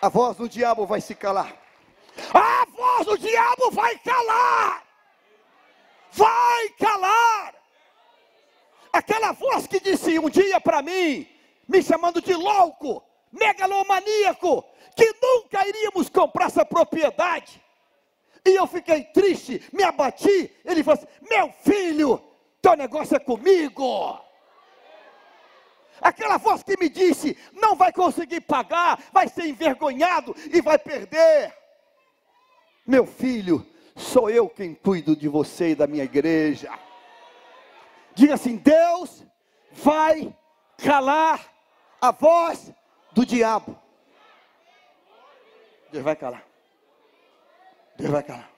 A 0.00 0.08
voz 0.08 0.36
do 0.36 0.48
diabo 0.48 0.86
vai 0.86 1.00
se 1.00 1.16
calar. 1.16 1.52
A 2.32 2.66
voz 2.66 3.06
do 3.06 3.18
diabo 3.18 3.72
vai 3.72 3.98
calar. 3.98 4.84
Vai 6.12 6.68
calar. 6.78 7.63
Aquela 8.94 9.32
voz 9.32 9.66
que 9.66 9.80
disse 9.80 10.20
um 10.20 10.30
dia 10.30 10.60
para 10.60 10.80
mim, 10.80 11.26
me 11.66 11.82
chamando 11.82 12.22
de 12.22 12.32
louco, 12.32 13.02
megalomaníaco, 13.32 14.64
que 14.94 15.12
nunca 15.20 15.66
iríamos 15.66 16.08
comprar 16.08 16.46
essa 16.46 16.64
propriedade. 16.64 17.60
E 18.46 18.50
eu 18.50 18.68
fiquei 18.68 19.02
triste, 19.02 19.60
me 19.72 19.82
abati. 19.82 20.48
Ele 20.64 20.84
falou 20.84 21.02
assim: 21.02 21.28
Meu 21.28 21.52
filho, 21.64 22.22
teu 22.62 22.76
negócio 22.76 23.16
é 23.16 23.18
comigo. 23.18 24.16
Aquela 26.00 26.36
voz 26.36 26.62
que 26.62 26.78
me 26.78 26.88
disse: 26.88 27.36
não 27.52 27.74
vai 27.74 27.92
conseguir 27.92 28.42
pagar, 28.42 29.02
vai 29.12 29.26
ser 29.26 29.46
envergonhado 29.46 30.36
e 30.52 30.60
vai 30.60 30.78
perder. 30.78 31.52
Meu 32.86 33.04
filho, 33.04 33.66
sou 33.96 34.30
eu 34.30 34.48
quem 34.48 34.72
cuido 34.72 35.16
de 35.16 35.26
você 35.26 35.70
e 35.70 35.74
da 35.74 35.88
minha 35.88 36.04
igreja. 36.04 36.70
Diga 38.14 38.34
assim: 38.34 38.56
Deus 38.56 39.24
vai 39.72 40.36
calar 40.78 41.52
a 42.00 42.10
voz 42.10 42.72
do 43.12 43.24
diabo. 43.24 43.78
Deus 45.90 46.04
vai 46.04 46.16
calar. 46.16 46.44
Deus 47.96 48.10
vai 48.10 48.22
calar. 48.22 48.50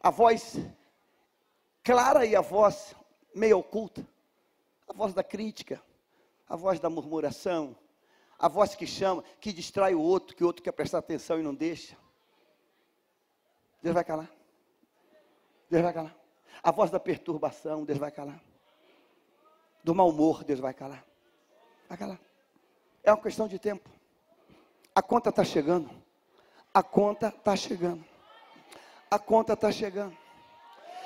A 0.00 0.10
voz 0.10 0.56
clara 1.82 2.24
e 2.24 2.36
a 2.36 2.40
voz 2.40 2.94
meio 3.34 3.58
oculta 3.58 4.06
a 4.88 4.92
voz 4.92 5.12
da 5.12 5.22
crítica, 5.22 5.82
a 6.48 6.56
voz 6.56 6.78
da 6.78 6.88
murmuração, 6.88 7.76
a 8.38 8.48
voz 8.48 8.74
que 8.74 8.86
chama, 8.86 9.24
que 9.40 9.52
distrai 9.52 9.94
o 9.94 10.00
outro, 10.00 10.36
que 10.36 10.44
o 10.44 10.46
outro 10.46 10.62
quer 10.62 10.72
prestar 10.72 10.98
atenção 10.98 11.38
e 11.38 11.42
não 11.42 11.54
deixa. 11.54 11.96
Deus 13.82 13.94
vai 13.94 14.04
calar. 14.04 14.30
Deus 15.70 15.82
vai 15.82 15.92
calar. 15.92 16.14
A 16.62 16.70
voz 16.70 16.90
da 16.90 16.98
perturbação, 16.98 17.84
Deus 17.84 17.98
vai 17.98 18.10
calar. 18.10 18.40
Do 19.82 19.94
mau 19.94 20.08
humor, 20.08 20.44
Deus 20.44 20.60
vai 20.60 20.74
calar. 20.74 21.04
Vai 21.88 21.96
calar. 21.96 22.20
É 23.04 23.12
uma 23.12 23.22
questão 23.22 23.46
de 23.46 23.58
tempo. 23.58 23.88
A 24.94 25.02
conta 25.02 25.30
está 25.30 25.44
chegando. 25.44 25.90
A 26.74 26.82
conta 26.82 27.28
está 27.28 27.54
chegando. 27.54 28.04
A 29.10 29.18
conta 29.18 29.52
está 29.52 29.70
chegando. 29.70 30.16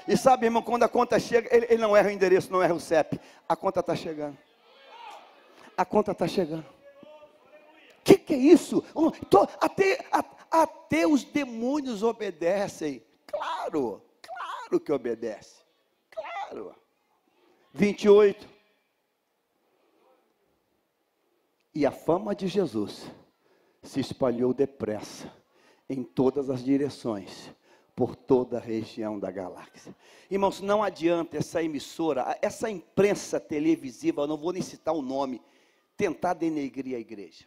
E 0.08 0.16
sabe, 0.16 0.46
irmão, 0.46 0.62
quando 0.62 0.82
a 0.82 0.88
conta 0.88 1.18
chega, 1.20 1.54
ele, 1.54 1.66
ele 1.66 1.82
não 1.82 1.96
erra 1.96 2.08
o 2.08 2.12
endereço, 2.12 2.50
não 2.50 2.62
erra 2.62 2.74
o 2.74 2.80
CEP. 2.80 3.20
A 3.48 3.54
conta 3.54 3.80
está 3.80 3.94
chegando. 3.94 4.36
A 5.76 5.84
conta 5.84 6.12
está 6.12 6.26
chegando. 6.26 6.64
O 6.64 8.02
que, 8.02 8.16
que, 8.16 8.34
é 8.34 8.36
isso? 8.36 8.82
Até, 9.60 10.04
até 10.50 11.06
os 11.06 11.22
demônios 11.22 12.02
obedecem. 12.02 13.02
Claro, 13.26 14.02
claro 14.70 14.80
que 14.80 14.92
obedece. 14.92 15.62
Claro. 16.10 16.74
28. 17.72 18.48
E 21.74 21.84
a 21.84 21.90
fama 21.90 22.34
de 22.34 22.46
Jesus 22.46 23.10
se 23.82 24.00
espalhou 24.00 24.54
depressa 24.54 25.32
em 25.88 26.04
todas 26.04 26.50
as 26.50 26.62
direções, 26.62 27.50
por 27.96 28.14
toda 28.14 28.58
a 28.58 28.60
região 28.60 29.18
da 29.18 29.30
galáxia. 29.30 29.94
Irmãos, 30.30 30.60
não 30.60 30.82
adianta 30.82 31.36
essa 31.36 31.62
emissora, 31.62 32.38
essa 32.40 32.70
imprensa 32.70 33.40
televisiva, 33.40 34.26
não 34.26 34.36
vou 34.36 34.52
nem 34.52 34.62
citar 34.62 34.94
o 34.94 35.02
nome, 35.02 35.42
tentar 35.96 36.34
denegrir 36.34 36.96
a 36.96 37.00
igreja. 37.00 37.44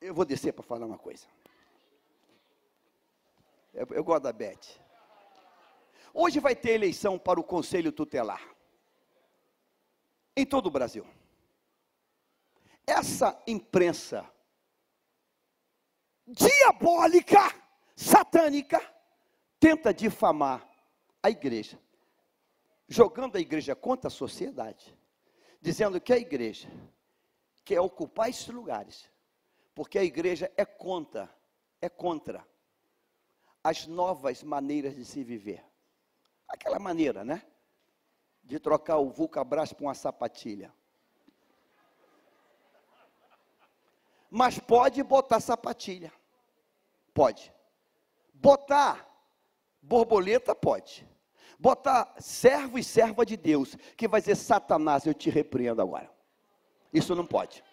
Eu 0.00 0.14
vou 0.14 0.24
descer 0.24 0.52
para 0.52 0.62
falar 0.62 0.86
uma 0.86 0.98
coisa. 0.98 1.26
Eu, 3.76 3.86
eu 3.90 4.02
gosto 4.02 4.22
da 4.22 4.32
Beth. 4.32 4.80
Hoje 6.14 6.40
vai 6.40 6.56
ter 6.56 6.70
eleição 6.70 7.18
para 7.18 7.38
o 7.38 7.44
Conselho 7.44 7.92
Tutelar. 7.92 8.42
Em 10.34 10.46
todo 10.46 10.68
o 10.68 10.70
Brasil. 10.70 11.06
Essa 12.86 13.38
imprensa 13.46 14.26
diabólica, 16.26 17.54
satânica, 17.94 18.80
tenta 19.60 19.92
difamar 19.92 20.66
a 21.22 21.28
igreja, 21.28 21.78
jogando 22.88 23.36
a 23.36 23.40
igreja 23.40 23.76
contra 23.76 24.08
a 24.08 24.10
sociedade, 24.10 24.96
dizendo 25.60 26.00
que 26.00 26.14
a 26.14 26.18
igreja 26.18 26.70
quer 27.62 27.80
ocupar 27.80 28.30
esses 28.30 28.46
lugares, 28.46 29.10
porque 29.74 29.98
a 29.98 30.04
igreja 30.04 30.50
é 30.56 30.64
contra, 30.64 31.28
é 31.80 31.90
contra 31.90 32.46
as 33.68 33.84
novas 33.88 34.44
maneiras 34.44 34.94
de 34.94 35.04
se 35.04 35.24
viver. 35.24 35.60
Aquela 36.46 36.78
maneira, 36.78 37.24
né? 37.24 37.42
De 38.44 38.60
trocar 38.60 38.98
o 38.98 39.10
Vulcabras 39.10 39.72
por 39.72 39.86
uma 39.86 39.94
sapatilha. 39.94 40.72
Mas 44.30 44.60
pode 44.60 45.02
botar 45.02 45.40
sapatilha. 45.40 46.12
Pode. 47.12 47.52
Botar 48.32 49.04
borboleta, 49.82 50.54
pode. 50.54 51.04
Botar 51.58 52.14
servo 52.20 52.78
e 52.78 52.84
serva 52.84 53.26
de 53.26 53.36
Deus, 53.36 53.74
que 53.96 54.06
vai 54.06 54.20
dizer: 54.20 54.36
Satanás, 54.36 55.06
eu 55.06 55.14
te 55.14 55.28
repreendo 55.28 55.82
agora. 55.82 56.08
Isso 56.92 57.16
não 57.16 57.26
pode. 57.26 57.64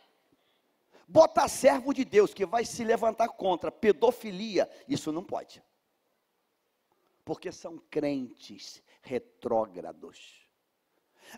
Botar 1.07 1.47
servo 1.47 1.93
de 1.93 2.03
Deus, 2.03 2.33
que 2.33 2.47
vai 2.47 2.65
se 2.65 2.83
levantar 2.83 3.27
contra 3.27 3.71
pedofilia, 3.71 4.67
isso 4.87 5.11
não 5.11 5.23
pode. 5.23 5.61
Porque 7.23 7.51
são 7.51 7.77
crentes 7.89 8.83
retrógrados. 9.01 10.47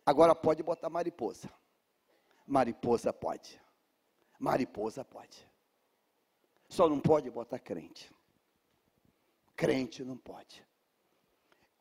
Agora 0.06 0.34
pode 0.36 0.64
botar 0.64 0.90
mariposa. 0.90 1.50
Mariposa 2.48 3.14
pode. 3.14 3.62
Mariposa 4.40 5.04
pode. 5.04 5.48
Só 6.68 6.90
não 6.90 7.00
pode 7.00 7.30
botar 7.30 7.60
crente. 7.60 8.14
Crente 9.56 10.04
não 10.04 10.18
pode. 10.18 10.66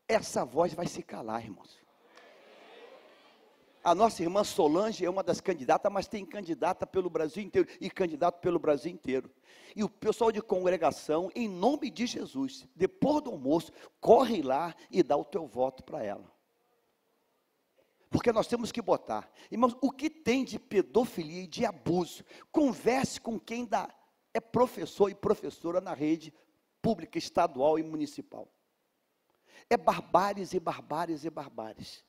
Essa 0.07 0.45
voz 0.45 0.75
vai 0.75 0.87
se 0.87 1.03
calar, 1.03 1.43
irmãos. 1.43 1.84
A 3.85 3.95
nossa 3.95 4.23
irmã 4.23 4.43
Solange 4.43 5.05
é 5.05 5.11
uma 5.11 5.23
das 5.23 5.43
candidatas, 5.43 5.93
mas 5.93 6.09
tem 6.09 6.25
candidata 6.25 6.87
pelo 6.87 7.11
Brasil 7.11 7.43
inteiro 7.43 7.69
e 7.79 7.91
candidato 7.91 8.41
pelo 8.41 8.59
Brasil 8.59 8.91
inteiro. 8.91 9.31
E 9.77 9.85
o 9.85 9.91
pessoal 9.91 10.33
de 10.33 10.41
congregação, 10.41 11.31
em 11.35 11.47
nome 11.47 11.91
de 11.91 12.07
Jesus, 12.07 12.67
depois 12.75 13.23
do 13.23 13.31
almoço, 13.31 13.71
corre 14.01 14.41
lá 14.41 14.75
e 14.91 15.03
dá 15.03 15.19
o 15.19 15.25
teu 15.25 15.47
voto 15.47 15.85
para 15.85 16.03
ela. 16.03 16.33
Porque 18.09 18.33
nós 18.33 18.47
temos 18.47 18.73
que 18.73 18.81
botar. 18.81 19.31
Irmãos, 19.51 19.77
o 19.83 19.91
que 19.91 20.09
tem 20.09 20.47
de 20.47 20.59
pedofilia 20.59 21.43
e 21.43 21.47
de 21.47 21.67
abuso? 21.67 22.25
Converse 22.51 23.21
com 23.21 23.39
quem 23.39 23.67
dá, 23.67 23.95
é 24.33 24.41
professor 24.41 25.11
e 25.11 25.15
professora 25.15 25.83
na 25.83 25.93
rede 25.93 26.33
pública, 26.81 27.19
estadual 27.19 27.79
e 27.79 27.83
municipal. 27.83 28.49
É 29.69 29.77
barbáries 29.77 30.55
e 30.55 30.61
barbáries 30.61 31.25
e 31.25 31.29
barbáries. 31.29 32.03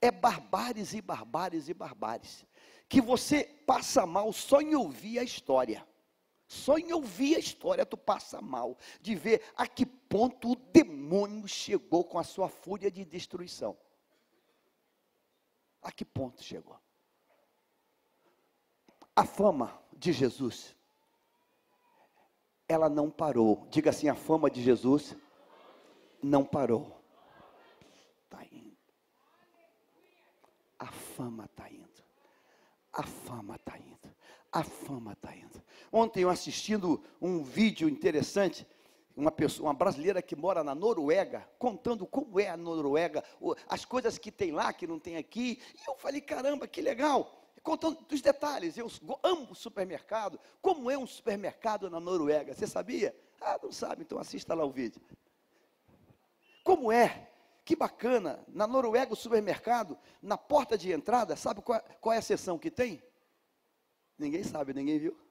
É 0.00 0.10
barbáries 0.10 0.94
e 0.94 1.00
barbáries 1.00 1.68
e 1.68 1.74
barbáries. 1.74 2.44
Que 2.88 3.00
você 3.00 3.44
passa 3.66 4.06
mal 4.06 4.32
só 4.32 4.60
em 4.60 4.74
ouvir 4.74 5.18
a 5.18 5.22
história. 5.22 5.86
Só 6.46 6.78
em 6.78 6.92
ouvir 6.92 7.36
a 7.36 7.40
história 7.40 7.84
tu 7.84 7.96
passa 7.96 8.40
mal. 8.40 8.78
De 9.00 9.14
ver 9.14 9.42
a 9.56 9.66
que 9.66 9.84
ponto 9.84 10.52
o 10.52 10.56
demônio 10.56 11.46
chegou 11.48 12.04
com 12.04 12.18
a 12.18 12.24
sua 12.24 12.48
fúria 12.48 12.90
de 12.90 13.04
destruição. 13.04 13.76
A 15.82 15.92
que 15.92 16.04
ponto 16.04 16.42
chegou? 16.42 16.78
A 19.14 19.24
fama 19.24 19.80
de 19.92 20.12
Jesus, 20.12 20.76
ela 22.68 22.88
não 22.88 23.10
parou. 23.10 23.66
Diga 23.70 23.90
assim: 23.90 24.08
a 24.08 24.14
fama 24.14 24.50
de 24.50 24.62
Jesus 24.62 25.16
não 26.22 26.44
parou. 26.44 27.00
Está 28.24 28.44
indo. 28.44 28.76
A 30.78 30.86
fama 30.86 31.44
está 31.46 31.70
indo. 31.70 32.04
A 32.92 33.02
fama 33.02 33.56
está 33.56 33.78
indo. 33.78 34.14
A 34.52 34.62
fama 34.62 35.12
está 35.12 35.34
indo. 35.34 35.62
Ontem 35.92 36.22
eu 36.22 36.30
assistindo 36.30 37.02
um 37.20 37.42
vídeo 37.42 37.88
interessante 37.88 38.66
uma 39.16 39.32
pessoa, 39.32 39.68
uma 39.68 39.74
brasileira 39.74 40.20
que 40.20 40.36
mora 40.36 40.62
na 40.62 40.74
Noruega, 40.74 41.48
contando 41.58 42.06
como 42.06 42.38
é 42.38 42.50
a 42.50 42.56
Noruega, 42.56 43.24
as 43.66 43.84
coisas 43.84 44.18
que 44.18 44.30
tem 44.30 44.52
lá 44.52 44.72
que 44.74 44.86
não 44.86 44.98
tem 44.98 45.16
aqui. 45.16 45.62
E 45.74 45.88
eu 45.88 45.96
falei, 45.96 46.20
caramba, 46.20 46.68
que 46.68 46.82
legal! 46.82 47.42
Contando 47.62 48.00
dos 48.02 48.20
detalhes, 48.20 48.76
eu 48.76 48.88
amo 49.22 49.54
supermercado. 49.54 50.38
Como 50.60 50.90
é 50.90 50.96
um 50.96 51.06
supermercado 51.06 51.90
na 51.90 51.98
Noruega? 51.98 52.54
Você 52.54 52.66
sabia? 52.66 53.16
Ah, 53.40 53.58
não 53.60 53.72
sabe, 53.72 54.02
então 54.02 54.18
assista 54.18 54.54
lá 54.54 54.64
o 54.64 54.70
vídeo. 54.70 55.00
Como 56.62 56.92
é? 56.92 57.30
Que 57.66 57.76
bacana! 57.76 58.42
Na 58.48 58.66
Noruega, 58.66 59.12
o 59.12 59.16
supermercado, 59.16 59.98
na 60.22 60.38
porta 60.38 60.78
de 60.78 60.90
entrada, 60.90 61.36
sabe 61.36 61.60
qual, 61.60 61.82
qual 62.00 62.14
é 62.14 62.18
a 62.18 62.22
seção 62.22 62.58
que 62.58 62.70
tem? 62.70 63.02
Ninguém 64.18 64.42
sabe, 64.42 64.72
ninguém 64.72 64.98
viu 64.98 65.26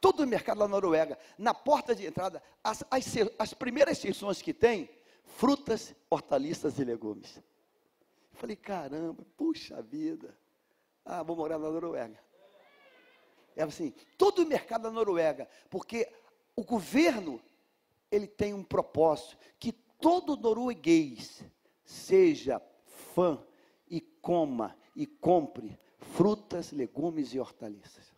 todo 0.00 0.20
o 0.20 0.26
mercado 0.26 0.58
da 0.58 0.68
Noruega, 0.68 1.18
na 1.36 1.52
porta 1.52 1.94
de 1.94 2.06
entrada, 2.06 2.42
as, 2.64 2.82
as, 2.90 3.06
as 3.38 3.54
primeiras 3.54 3.98
seções 3.98 4.40
que 4.40 4.54
tem, 4.54 4.88
frutas, 5.22 5.94
hortaliças 6.08 6.78
e 6.78 6.84
legumes. 6.84 7.40
falei, 8.32 8.56
caramba, 8.56 9.24
puxa 9.36 9.82
vida. 9.82 10.36
Ah, 11.04 11.22
vou 11.22 11.36
morar 11.36 11.58
na 11.58 11.70
Noruega. 11.70 12.18
É 13.54 13.62
assim, 13.62 13.92
todo 14.16 14.42
o 14.42 14.46
mercado 14.46 14.82
da 14.82 14.90
Noruega, 14.90 15.48
porque 15.68 16.10
o 16.56 16.64
governo, 16.64 17.40
ele 18.10 18.26
tem 18.26 18.54
um 18.54 18.62
propósito, 18.62 19.36
que 19.58 19.74
todo 20.00 20.36
norueguês 20.36 21.44
seja 21.84 22.60
fã 23.14 23.38
e 23.88 24.00
coma 24.00 24.76
e 24.94 25.06
compre 25.06 25.78
frutas, 25.98 26.72
legumes 26.72 27.34
e 27.34 27.38
hortaliças. 27.38 28.12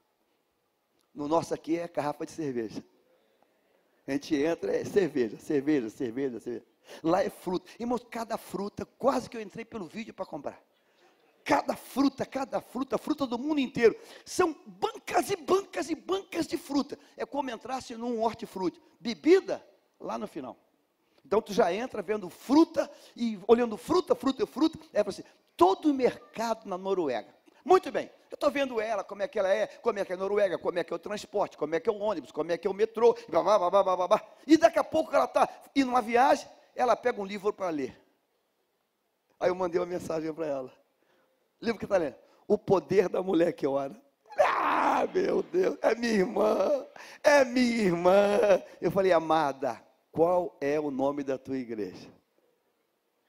No 1.15 1.29
nosso 1.29 1.53
aqui 1.53 1.79
é 1.79 1.89
garrafa 1.89 2.25
de 2.25 2.33
cerveja. 2.33 2.83
A 4.07 4.13
gente 4.13 4.35
entra, 4.35 4.75
é 4.75 4.85
cerveja, 4.85 5.39
cerveja, 5.39 5.91
cerveja, 5.91 6.41
cerveja. 6.41 6.67
Lá 7.03 7.23
é 7.23 7.31
fruta. 7.31 7.71
Irmãos, 7.79 8.05
cada 8.11 8.37
fruta, 8.37 8.85
quase 8.85 9.29
que 9.29 9.37
eu 9.37 9.41
entrei 9.41 9.65
pelo 9.65 9.87
vídeo 9.87 10.13
para 10.13 10.27
comprar. 10.27 10.61
Cada 11.45 11.75
fruta, 11.75 12.25
cada 12.25 12.61
fruta, 12.61 12.97
fruta 12.99 13.27
do 13.27 13.39
mundo 13.39 13.61
inteiro. 13.61 13.97
São 14.25 14.55
bancas 14.67 15.31
e 15.31 15.37
bancas 15.37 15.91
e 15.91 15.95
bancas 15.95 16.47
de 16.47 16.57
fruta. 16.57 16.99
É 17.17 17.27
como 17.27 17.51
entrasse 17.51 17.97
num 17.97 18.23
hortifruti. 18.23 18.81
Bebida, 19.01 19.65
lá 20.01 20.17
no 20.19 20.27
final. 20.27 20.57
Então 21.25 21.41
tu 21.41 21.53
já 21.53 21.73
entra 21.73 22.03
vendo 22.03 22.29
fruta 22.29 22.91
e 23.17 23.39
olhando 23.47 23.77
fruta, 23.77 24.15
fruta, 24.15 24.47
fruta. 24.47 24.79
É 24.93 25.01
assim, 25.01 25.23
todo 25.57 25.91
o 25.91 25.95
mercado 25.95 26.69
na 26.69 26.77
Noruega. 26.77 27.33
Muito 27.65 27.93
bem. 27.93 28.11
Eu 28.31 28.35
estou 28.35 28.51
vendo 28.51 28.81
ela, 28.81 29.05
como 29.05 29.23
é 29.23 29.29
que 29.29 29.39
ela 29.39 29.53
é, 29.53 29.67
como 29.67 29.99
é 29.99 30.05
que 30.05 30.13
é 30.13 30.17
a 30.17 30.19
Noruega, 30.19 30.59
como 30.59 30.79
é 30.79 30.85
que 30.85 30.93
é 30.93 30.97
o 30.97 30.99
transporte, 30.99 31.57
como 31.57 31.75
é 31.75 31.81
que 31.81 31.89
é 31.89 31.93
o 31.93 31.99
ônibus, 31.99 32.33
como 32.33 32.51
é 32.51 32.59
que 32.59 32.67
é 32.67 32.71
o 32.71 32.75
metrô, 32.75 33.17
blá, 33.29 33.43
blá, 33.43 33.59
blá, 33.59 33.71
blá, 33.71 33.97
blá, 33.97 34.09
blá. 34.09 34.23
e 34.47 34.57
daqui 34.57 34.79
a 34.79 34.85
pouco 34.85 35.15
ela 35.15 35.27
está 35.27 35.49
indo 35.77 35.87
numa 35.87 36.03
viagem, 36.03 36.49
ela 36.75 36.97
pega 36.97 37.21
um 37.21 37.25
livro 37.25 37.53
para 37.53 37.69
ler. 37.71 37.97
Aí 39.39 39.49
eu 39.49 39.55
mandei 39.55 39.81
uma 39.81 39.87
mensagem 39.87 40.33
para 40.33 40.47
ela. 40.47 40.73
Livro 41.61 41.79
que 41.79 41.85
está 41.85 41.99
lendo? 41.99 42.17
O 42.49 42.59
Poder 42.59 43.09
da 43.09 43.23
Mulher 43.23 43.53
que 43.53 43.67
Ora. 43.67 43.95
Ah, 44.39 45.07
meu 45.13 45.43
Deus, 45.43 45.77
é 45.83 45.95
minha 45.95 46.13
irmã, 46.13 46.87
é 47.23 47.45
minha 47.45 47.85
irmã. 47.85 48.63
Eu 48.81 48.91
falei, 48.91 49.13
amada, 49.13 49.81
qual 50.13 50.57
é 50.61 50.79
o 50.79 50.91
nome 50.91 51.25
da 51.25 51.37
tua 51.37 51.57
igreja? 51.57 52.09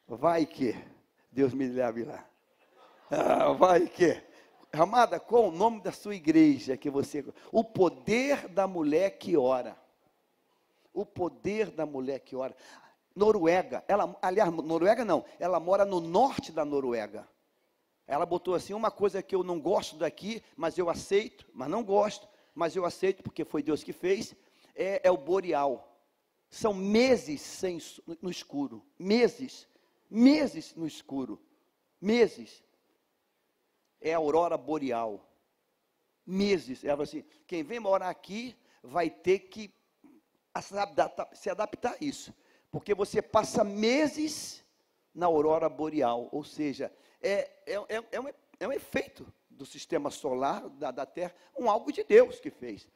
Vai 0.07 0.45
que 0.45 0.75
Deus 1.31 1.53
me 1.53 1.67
leve 1.67 2.03
lá. 2.03 2.23
Ah, 3.09 3.53
vai 3.53 3.87
que 3.87 4.21
Amada, 4.73 5.19
qual 5.19 5.49
o 5.49 5.51
nome 5.51 5.81
da 5.81 5.91
sua 5.91 6.15
igreja 6.15 6.75
que 6.75 6.89
você. 6.89 7.23
O 7.51 7.63
poder 7.63 8.47
da 8.47 8.67
mulher 8.67 9.19
que 9.19 9.37
ora. 9.37 9.77
O 10.91 11.05
poder 11.05 11.69
da 11.69 11.85
mulher 11.85 12.19
que 12.21 12.35
ora. 12.35 12.55
Noruega, 13.15 13.83
ela, 13.87 14.17
aliás, 14.19 14.51
Noruega 14.51 15.05
não, 15.05 15.23
ela 15.39 15.59
mora 15.59 15.85
no 15.85 15.99
norte 15.99 16.51
da 16.51 16.65
Noruega. 16.65 17.29
Ela 18.07 18.25
botou 18.25 18.55
assim: 18.55 18.73
uma 18.73 18.89
coisa 18.89 19.21
que 19.21 19.35
eu 19.35 19.43
não 19.43 19.61
gosto 19.61 19.95
daqui, 19.95 20.41
mas 20.57 20.75
eu 20.75 20.89
aceito, 20.89 21.45
mas 21.53 21.69
não 21.69 21.83
gosto, 21.83 22.27
mas 22.55 22.75
eu 22.75 22.83
aceito 22.83 23.21
porque 23.21 23.45
foi 23.45 23.61
Deus 23.61 23.83
que 23.83 23.93
fez, 23.93 24.35
é, 24.75 25.01
é 25.03 25.11
o 25.11 25.17
boreal. 25.17 25.92
São 26.53 26.71
meses 26.71 27.41
sem, 27.41 27.79
no 28.21 28.29
escuro, 28.29 28.85
meses, 28.99 29.67
meses 30.07 30.75
no 30.75 30.85
escuro, 30.85 31.41
meses. 31.99 32.63
É 33.99 34.13
a 34.13 34.17
aurora 34.17 34.55
boreal. 34.55 35.27
Meses. 36.23 36.83
Ela 36.83 36.93
falou 36.93 37.05
assim: 37.05 37.23
quem 37.47 37.63
vem 37.63 37.79
morar 37.79 38.09
aqui 38.11 38.55
vai 38.83 39.09
ter 39.09 39.39
que 39.39 39.73
se 41.33 41.49
adaptar 41.49 41.93
a 41.93 41.97
isso, 41.99 42.31
porque 42.69 42.93
você 42.93 43.19
passa 43.19 43.63
meses 43.63 44.63
na 45.11 45.25
aurora 45.25 45.67
boreal, 45.67 46.29
ou 46.31 46.43
seja, 46.43 46.93
é, 47.19 47.49
é, 47.65 47.73
é, 47.73 48.03
é, 48.11 48.21
um, 48.21 48.27
é 48.59 48.67
um 48.67 48.71
efeito 48.71 49.25
do 49.49 49.65
sistema 49.65 50.11
solar 50.11 50.69
da, 50.69 50.91
da 50.91 51.05
Terra, 51.07 51.33
um 51.57 51.67
algo 51.67 51.91
de 51.91 52.03
Deus 52.03 52.39
que 52.39 52.51
fez. 52.51 52.87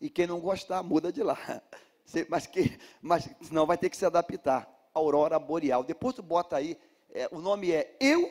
E 0.00 0.10
quem 0.10 0.26
não 0.26 0.40
gostar, 0.40 0.82
muda 0.82 1.12
de 1.12 1.22
lá. 1.22 1.38
Mas, 2.28 2.46
que, 2.46 2.78
mas 3.00 3.28
senão 3.42 3.66
vai 3.66 3.76
ter 3.76 3.90
que 3.90 3.96
se 3.96 4.06
adaptar. 4.06 4.68
Aurora 4.94 5.38
Boreal. 5.38 5.84
Depois 5.84 6.14
tu 6.14 6.22
bota 6.22 6.56
aí, 6.56 6.78
é, 7.12 7.28
o 7.30 7.38
nome 7.38 7.70
é 7.70 7.96
Eu 8.00 8.30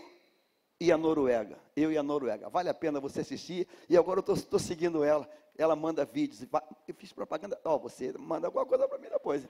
e 0.79 0.91
a 0.91 0.97
Noruega. 0.97 1.57
Eu 1.75 1.91
e 1.91 1.97
a 1.97 2.03
Noruega. 2.03 2.49
Vale 2.49 2.69
a 2.69 2.73
pena 2.73 2.99
você 2.99 3.21
assistir. 3.21 3.67
E 3.89 3.97
agora 3.97 4.23
eu 4.25 4.33
estou 4.33 4.59
seguindo 4.59 5.03
ela. 5.03 5.29
Ela 5.57 5.75
manda 5.75 6.05
vídeos. 6.05 6.45
Eu 6.87 6.95
fiz 6.95 7.11
propaganda. 7.11 7.59
Ó, 7.63 7.75
oh, 7.75 7.79
você 7.79 8.13
manda 8.17 8.47
alguma 8.47 8.65
coisa 8.65 8.87
para 8.87 8.97
mim 8.97 9.09
depois. 9.09 9.47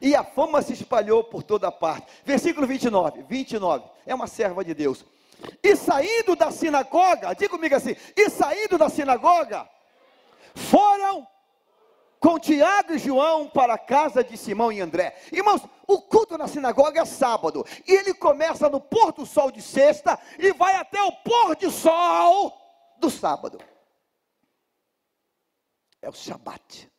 E 0.00 0.14
a 0.14 0.24
fama 0.24 0.62
se 0.62 0.72
espalhou 0.72 1.24
por 1.24 1.42
toda 1.42 1.70
parte. 1.70 2.06
Versículo 2.24 2.66
29. 2.66 3.22
29. 3.28 3.90
É 4.06 4.14
uma 4.14 4.26
serva 4.26 4.64
de 4.64 4.74
Deus. 4.74 5.04
E 5.62 5.76
saindo 5.76 6.34
da 6.34 6.50
sinagoga, 6.50 7.32
diga 7.34 7.50
comigo 7.50 7.74
assim: 7.74 7.94
e 8.16 8.28
saindo 8.28 8.76
da 8.76 8.88
sinagoga, 8.88 9.68
foram 10.54 11.26
com 12.20 12.38
Tiago 12.38 12.94
e 12.94 12.98
João 12.98 13.48
para 13.48 13.74
a 13.74 13.78
casa 13.78 14.22
de 14.24 14.36
Simão 14.36 14.72
e 14.72 14.80
André. 14.80 15.16
Irmãos, 15.32 15.62
o 15.86 16.00
culto 16.02 16.36
na 16.36 16.48
sinagoga 16.48 17.00
é 17.00 17.04
sábado, 17.04 17.64
e 17.86 17.92
ele 17.92 18.14
começa 18.14 18.68
no 18.68 18.80
pôr 18.80 19.12
do 19.12 19.24
sol 19.24 19.50
de 19.50 19.62
sexta 19.62 20.18
e 20.38 20.52
vai 20.52 20.74
até 20.76 21.02
o 21.02 21.12
pôr 21.12 21.56
de 21.56 21.70
sol 21.70 22.52
do 22.98 23.10
sábado. 23.10 23.58
É 26.00 26.08
o 26.08 26.12
Shabat. 26.12 26.90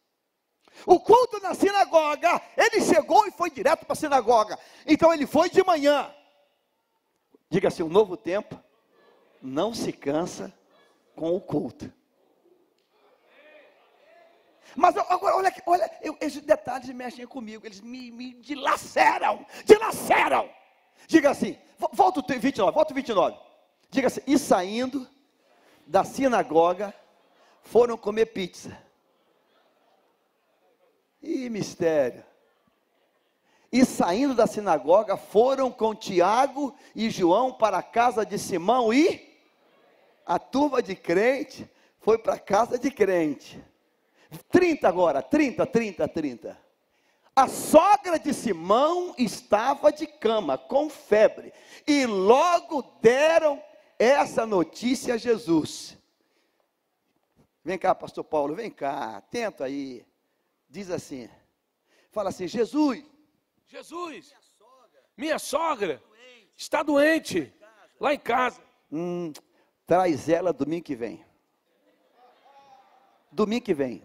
O 0.86 1.00
culto 1.00 1.40
na 1.42 1.54
sinagoga, 1.54 2.42
ele 2.56 2.82
chegou 2.82 3.28
e 3.28 3.32
foi 3.32 3.50
direto 3.50 3.86
para 3.86 3.94
a 3.94 3.96
sinagoga. 3.96 4.58
Então 4.86 5.14
ele 5.14 5.28
foi 5.28 5.50
de 5.50 5.64
manhã. 5.64 6.14
Diga 7.50 7.68
assim: 7.68 7.84
um 7.84 7.90
novo 7.90 8.16
tempo 8.16 8.62
não 9.42 9.74
se 9.74 9.92
cansa 9.92 10.54
com 11.16 11.36
o 11.36 11.42
culto. 11.42 11.92
Mas 14.76 14.96
agora, 14.98 15.36
olha, 15.36 15.54
olha 15.66 15.92
eu, 16.02 16.18
esses 16.22 16.42
detalhes 16.42 16.90
mexem 16.90 17.26
comigo, 17.26 17.66
eles 17.66 17.82
me, 17.82 18.12
me 18.12 18.34
dilaceram, 18.36 19.46
dilaceram. 19.66 20.50
Diga 21.08 21.32
assim, 21.32 21.58
volta 21.92 22.20
o 22.20 22.24
29, 22.28 22.72
volta 22.72 22.92
o 22.92 22.96
29. 22.96 23.38
Diga 23.90 24.08
assim, 24.08 24.22
e 24.28 24.38
saindo 24.38 25.08
da 25.86 26.04
sinagoga, 26.04 26.94
foram 27.64 27.98
comer 27.98 28.28
pizza. 28.28 28.78
Ih, 31.22 31.50
mistério. 31.50 32.24
E 33.72 33.86
saindo 33.86 34.34
da 34.34 34.48
sinagoga, 34.48 35.18
foram 35.18 35.72
com 35.72 35.94
Tiago 35.94 36.76
e 36.96 37.10
João 37.10 37.54
para 37.54 37.80
a 37.80 37.84
casa 37.84 38.26
de 38.26 38.38
Simão 38.40 38.94
e 38.94 39.30
a 40.26 40.40
turma 40.40 40.82
de 40.82 40.96
crente 40.96 41.70
foi 42.00 42.18
para 42.18 42.36
a 42.36 42.40
casa 42.40 42.78
de 42.78 42.90
crente. 42.90 43.64
30 44.52 44.88
agora, 44.88 45.22
30, 45.22 45.66
30, 45.66 46.08
30. 46.08 46.70
A 47.36 47.48
sogra 47.48 48.20
de 48.20 48.34
Simão 48.34 49.16
estava 49.18 49.92
de 49.92 50.06
cama, 50.06 50.58
com 50.58 50.90
febre, 50.90 51.54
e 51.88 52.06
logo 52.06 52.82
deram 53.02 53.62
essa 53.98 54.46
notícia 54.46 55.14
a 55.14 55.18
Jesus. 55.18 55.98
Vem 57.64 57.78
cá, 57.78 57.94
pastor 57.94 58.24
Paulo, 58.24 58.56
vem 58.56 58.70
cá, 58.70 59.18
atento 59.18 59.64
aí. 59.64 60.06
Diz 60.70 60.90
assim: 60.90 61.30
fala 62.12 62.30
assim, 62.30 62.48
Jesus, 62.48 63.04
Jesus, 63.68 64.34
minha 65.16 65.40
sogra, 65.40 66.02
está 66.56 66.84
doente, 66.84 67.54
lá 68.00 68.14
em 68.14 68.20
casa. 68.20 68.62
Hum, 68.92 69.32
traz 69.86 70.28
ela 70.28 70.52
domingo 70.52 70.84
que 70.84 70.96
vem. 70.96 71.26
Domingo 73.32 73.66
que 73.66 73.74
vem. 73.74 74.04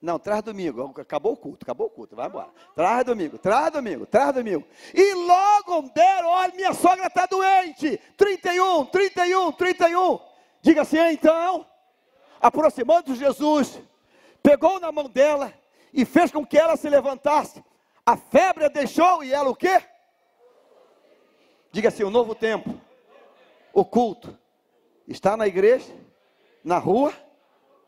Não, 0.00 0.18
traz 0.18 0.42
domingo. 0.42 0.94
Acabou 0.98 1.34
o 1.34 1.36
culto, 1.36 1.64
acabou 1.64 1.86
o 1.88 1.90
culto. 1.90 2.16
Vai 2.16 2.26
embora. 2.26 2.48
Traz 2.74 3.04
domingo, 3.04 3.38
traz 3.38 3.70
domingo, 3.70 4.06
traz 4.06 4.34
domingo. 4.34 4.66
E 4.94 5.14
logo 5.14 5.82
deram, 5.94 6.28
olha, 6.28 6.54
minha 6.54 6.72
sogra 6.72 7.06
está 7.06 7.26
doente. 7.26 8.00
31, 8.16 8.86
31, 8.86 9.52
31. 9.52 10.18
Diga 10.62 10.82
assim, 10.82 10.98
então, 11.10 11.66
aproximando 12.40 13.14
Jesus, 13.14 13.80
pegou 14.42 14.80
na 14.80 14.90
mão 14.90 15.08
dela 15.08 15.52
e 15.92 16.04
fez 16.04 16.30
com 16.30 16.46
que 16.46 16.56
ela 16.56 16.76
se 16.76 16.88
levantasse. 16.88 17.62
A 18.04 18.16
febre 18.16 18.64
a 18.64 18.68
deixou 18.68 19.22
e 19.22 19.32
ela 19.32 19.50
o 19.50 19.56
quê? 19.56 19.82
Diga 21.70 21.88
assim, 21.88 22.04
o 22.04 22.10
novo 22.10 22.34
tempo. 22.34 22.80
O 23.72 23.84
culto 23.84 24.36
está 25.06 25.36
na 25.36 25.46
igreja, 25.46 25.94
na 26.64 26.78
rua 26.78 27.12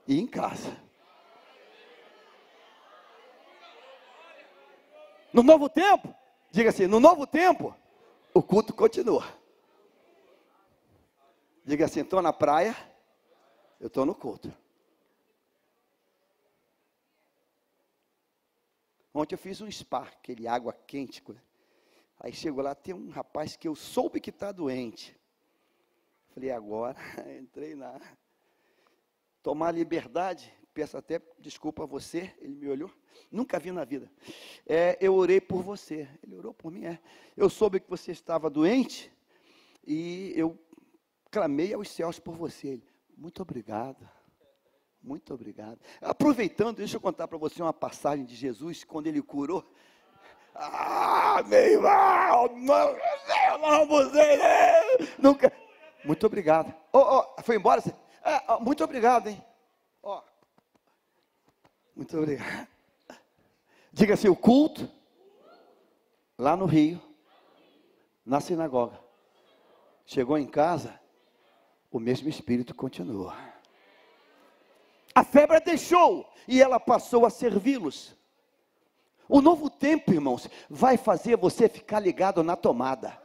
e 0.06 0.18
em 0.18 0.26
casa. 0.26 0.76
No 5.32 5.42
novo 5.42 5.68
tempo, 5.68 6.14
diga 6.50 6.70
assim: 6.70 6.86
no 6.86 7.00
novo 7.00 7.26
tempo, 7.26 7.74
o 8.34 8.42
culto 8.42 8.74
continua. 8.74 9.24
Diga 11.64 11.86
assim: 11.86 12.00
estou 12.00 12.20
na 12.20 12.32
praia, 12.32 12.76
eu 13.80 13.86
estou 13.86 14.04
no 14.04 14.14
culto. 14.14 14.52
Ontem 19.14 19.34
eu 19.34 19.38
fiz 19.38 19.60
um 19.60 19.70
spa, 19.70 20.02
aquele 20.02 20.48
água 20.48 20.72
quente. 20.72 21.22
Aí 22.18 22.32
chegou 22.32 22.62
lá, 22.62 22.74
tem 22.74 22.94
um 22.94 23.10
rapaz 23.10 23.56
que 23.56 23.68
eu 23.68 23.74
soube 23.74 24.20
que 24.20 24.30
está 24.30 24.52
doente. 24.52 25.14
Falei, 26.34 26.50
agora, 26.50 26.96
entrei 27.38 27.74
na. 27.74 28.00
Tomar 29.42 29.72
liberdade, 29.72 30.52
peço 30.72 30.96
até 30.96 31.20
desculpa 31.38 31.82
a 31.82 31.86
você, 31.86 32.32
ele 32.40 32.54
me 32.54 32.68
olhou, 32.68 32.90
nunca 33.30 33.58
vi 33.58 33.72
na 33.72 33.84
vida. 33.84 34.10
É, 34.66 34.96
eu 35.00 35.14
orei 35.14 35.40
por 35.40 35.62
você, 35.62 36.08
ele 36.22 36.36
orou 36.36 36.54
por 36.54 36.70
mim, 36.70 36.84
é. 36.84 36.98
Eu 37.36 37.50
soube 37.50 37.80
que 37.80 37.90
você 37.90 38.12
estava 38.12 38.48
doente 38.48 39.12
e 39.86 40.32
eu 40.36 40.58
clamei 41.30 41.74
aos 41.74 41.88
céus 41.88 42.18
por 42.18 42.36
você. 42.36 42.68
Ele, 42.68 42.88
muito 43.16 43.42
obrigado, 43.42 44.08
muito 45.02 45.34
obrigado. 45.34 45.78
Aproveitando, 46.00 46.76
deixa 46.76 46.96
eu 46.96 47.00
contar 47.00 47.26
para 47.26 47.38
você 47.38 47.60
uma 47.60 47.72
passagem 47.72 48.24
de 48.24 48.34
Jesus, 48.34 48.84
quando 48.84 49.08
ele 49.08 49.20
curou. 49.20 49.64
Ah, 50.54 51.42
meu 51.46 51.58
irmão, 51.58 52.48
não, 52.58 52.96
não, 53.58 54.12
né? 54.12 55.08
nunca. 55.18 55.52
Muito 56.04 56.26
obrigado. 56.26 56.74
Oh, 56.92 56.98
oh, 57.38 57.42
foi 57.42 57.56
embora? 57.56 57.82
É, 58.24 58.58
muito 58.60 58.84
obrigado, 58.84 59.28
hein? 59.28 59.42
Ó, 60.02 60.22
muito 61.96 62.16
obrigado. 62.16 62.68
Diga 63.92 64.14
assim: 64.14 64.28
o 64.28 64.36
culto, 64.36 64.88
lá 66.38 66.56
no 66.56 66.66
Rio, 66.66 67.00
na 68.24 68.40
sinagoga, 68.40 68.98
chegou 70.06 70.38
em 70.38 70.46
casa, 70.46 70.98
o 71.90 71.98
mesmo 71.98 72.28
Espírito 72.28 72.74
continua. 72.74 73.36
A 75.14 75.22
febre 75.22 75.60
deixou 75.60 76.26
e 76.48 76.62
ela 76.62 76.80
passou 76.80 77.26
a 77.26 77.30
servi-los. 77.30 78.16
O 79.28 79.40
novo 79.40 79.68
tempo, 79.68 80.12
irmãos, 80.12 80.48
vai 80.68 80.96
fazer 80.96 81.36
você 81.36 81.68
ficar 81.68 82.00
ligado 82.00 82.42
na 82.42 82.56
tomada. 82.56 83.20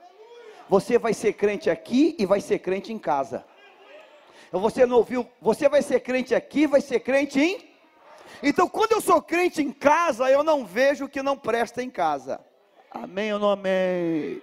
Você 0.70 0.98
vai 0.98 1.14
ser 1.14 1.34
crente 1.34 1.70
aqui 1.70 2.16
e 2.20 2.26
vai 2.26 2.42
ser 2.42 2.60
crente 2.60 2.92
em 2.92 3.00
casa. 3.00 3.46
Você 4.52 4.86
não 4.86 4.98
ouviu? 4.98 5.28
Você 5.42 5.68
vai 5.68 5.82
ser 5.82 6.00
crente 6.00 6.34
aqui, 6.34 6.68
vai 6.68 6.82
ser 6.82 7.00
crente 7.02 7.40
em 7.40 7.68
então, 8.42 8.68
quando 8.68 8.92
eu 8.92 9.02
sou 9.02 9.22
crente 9.22 9.62
em 9.62 9.72
casa, 9.72 10.30
eu 10.30 10.44
não 10.44 10.66
vejo 10.66 11.06
o 11.06 11.10
que 11.10 11.24
não 11.24 11.38
presta 11.38 11.82
em 11.82 11.90
casa. 11.90 12.40
Amém 12.92 13.34
ou 13.34 13.40
não 13.40 13.52
amém? 13.52 14.42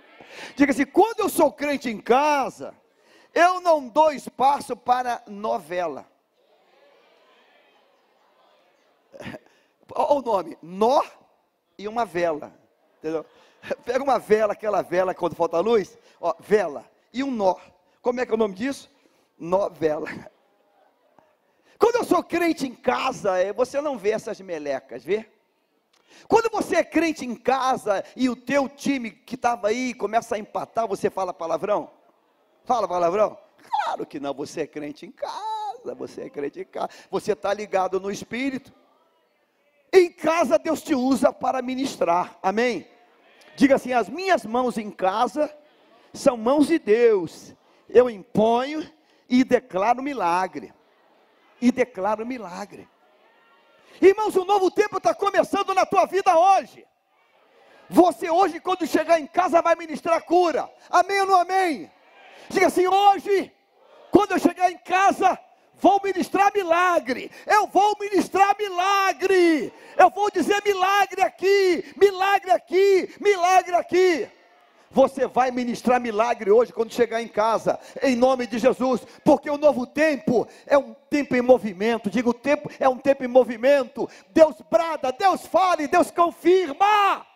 Diga 0.56 0.72
assim: 0.72 0.86
quando 0.86 1.20
eu 1.20 1.28
sou 1.28 1.52
crente 1.52 1.88
em 1.88 2.00
casa, 2.00 2.74
eu 3.32 3.60
não 3.60 3.88
dou 3.88 4.12
espaço 4.12 4.76
para 4.76 5.22
novela. 5.26 6.06
Olha 9.94 10.18
o 10.18 10.22
nome: 10.22 10.58
nó 10.60 11.02
e 11.78 11.86
uma 11.86 12.04
vela. 12.04 12.52
Entendeu? 12.98 13.24
Pega 13.84 14.02
uma 14.02 14.18
vela, 14.18 14.52
aquela 14.52 14.82
vela 14.82 15.14
quando 15.14 15.36
falta 15.36 15.60
luz, 15.60 15.96
ó, 16.20 16.34
vela, 16.38 16.84
e 17.12 17.22
um 17.22 17.30
nó. 17.30 17.56
Como 18.02 18.20
é 18.20 18.26
que 18.26 18.32
é 18.32 18.34
o 18.34 18.38
nome 18.38 18.54
disso? 18.54 18.90
Novela. 19.38 20.08
Quando 21.78 21.96
eu 21.96 22.04
sou 22.04 22.22
crente 22.22 22.66
em 22.66 22.74
casa, 22.74 23.36
é, 23.38 23.52
você 23.52 23.80
não 23.80 23.98
vê 23.98 24.10
essas 24.10 24.40
melecas, 24.40 25.04
vê? 25.04 25.28
Quando 26.28 26.50
você 26.50 26.76
é 26.76 26.84
crente 26.84 27.24
em 27.24 27.34
casa 27.34 28.04
e 28.16 28.28
o 28.28 28.36
teu 28.36 28.68
time 28.68 29.10
que 29.10 29.34
estava 29.34 29.68
aí 29.68 29.92
começa 29.92 30.36
a 30.36 30.38
empatar, 30.38 30.86
você 30.86 31.10
fala 31.10 31.34
palavrão? 31.34 31.90
Fala 32.64 32.88
palavrão? 32.88 33.36
Claro 33.58 34.06
que 34.06 34.20
não, 34.20 34.32
você 34.32 34.62
é 34.62 34.66
crente 34.66 35.04
em 35.04 35.10
casa, 35.10 35.94
você 35.94 36.22
é 36.22 36.30
crente 36.30 36.60
em 36.60 36.64
casa, 36.64 36.88
você 37.10 37.32
está 37.32 37.52
ligado 37.52 38.00
no 38.00 38.10
Espírito. 38.10 38.72
Em 39.92 40.10
casa 40.10 40.58
Deus 40.58 40.82
te 40.82 40.94
usa 40.94 41.32
para 41.32 41.60
ministrar, 41.60 42.38
amém? 42.42 42.88
Diga 43.56 43.76
assim: 43.76 43.92
as 43.92 44.08
minhas 44.08 44.44
mãos 44.46 44.78
em 44.78 44.90
casa 44.90 45.54
são 46.12 46.36
mãos 46.36 46.68
de 46.68 46.78
Deus, 46.78 47.54
eu 47.88 48.08
imponho 48.08 48.88
e 49.40 49.42
declaro 49.42 50.00
milagre, 50.02 50.72
e 51.60 51.72
declaro 51.72 52.24
milagre. 52.24 52.88
Irmãos, 54.00 54.36
o 54.36 54.44
novo 54.44 54.70
tempo 54.70 54.98
está 54.98 55.12
começando 55.12 55.74
na 55.74 55.84
tua 55.84 56.06
vida 56.06 56.36
hoje. 56.36 56.86
Você 57.90 58.30
hoje, 58.30 58.60
quando 58.60 58.86
chegar 58.86 59.20
em 59.20 59.26
casa, 59.26 59.60
vai 59.60 59.74
ministrar 59.74 60.22
cura. 60.22 60.70
Amém 60.88 61.20
ou 61.20 61.26
não 61.26 61.40
amém? 61.40 61.90
Diga 62.48 62.68
assim: 62.68 62.86
hoje, 62.86 63.52
quando 64.10 64.32
eu 64.32 64.38
chegar 64.38 64.70
em 64.70 64.78
casa, 64.78 65.38
vou 65.74 66.00
ministrar 66.02 66.52
milagre. 66.54 67.30
Eu 67.46 67.66
vou 67.66 67.96
ministrar 68.00 68.56
milagre. 68.56 69.72
Eu 69.96 70.10
vou 70.10 70.30
dizer 70.30 70.62
milagre 70.64 71.22
aqui, 71.22 71.92
milagre 71.96 72.52
aqui, 72.52 73.14
milagre 73.20 73.74
aqui. 73.74 74.28
Você 74.94 75.26
vai 75.26 75.50
ministrar 75.50 76.00
milagre 76.00 76.52
hoje 76.52 76.72
quando 76.72 76.94
chegar 76.94 77.20
em 77.20 77.26
casa, 77.26 77.80
em 78.00 78.14
nome 78.14 78.46
de 78.46 78.60
Jesus, 78.60 79.04
porque 79.24 79.50
o 79.50 79.58
novo 79.58 79.88
tempo 79.88 80.46
é 80.64 80.78
um 80.78 80.94
tempo 81.10 81.34
em 81.34 81.42
movimento. 81.42 82.08
Digo, 82.08 82.30
o 82.30 82.34
tempo 82.34 82.70
é 82.78 82.88
um 82.88 82.96
tempo 82.96 83.24
em 83.24 83.26
movimento. 83.26 84.08
Deus 84.30 84.54
brada, 84.70 85.10
Deus 85.10 85.44
fale, 85.46 85.88
Deus 85.88 86.12
confirma. 86.12 87.26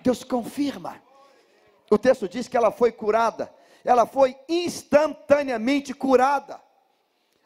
Deus 0.00 0.24
confirma. 0.24 1.02
O 1.90 1.98
texto 1.98 2.26
diz 2.26 2.48
que 2.48 2.56
ela 2.56 2.70
foi 2.70 2.90
curada, 2.90 3.52
ela 3.84 4.06
foi 4.06 4.34
instantaneamente 4.48 5.92
curada. 5.92 6.58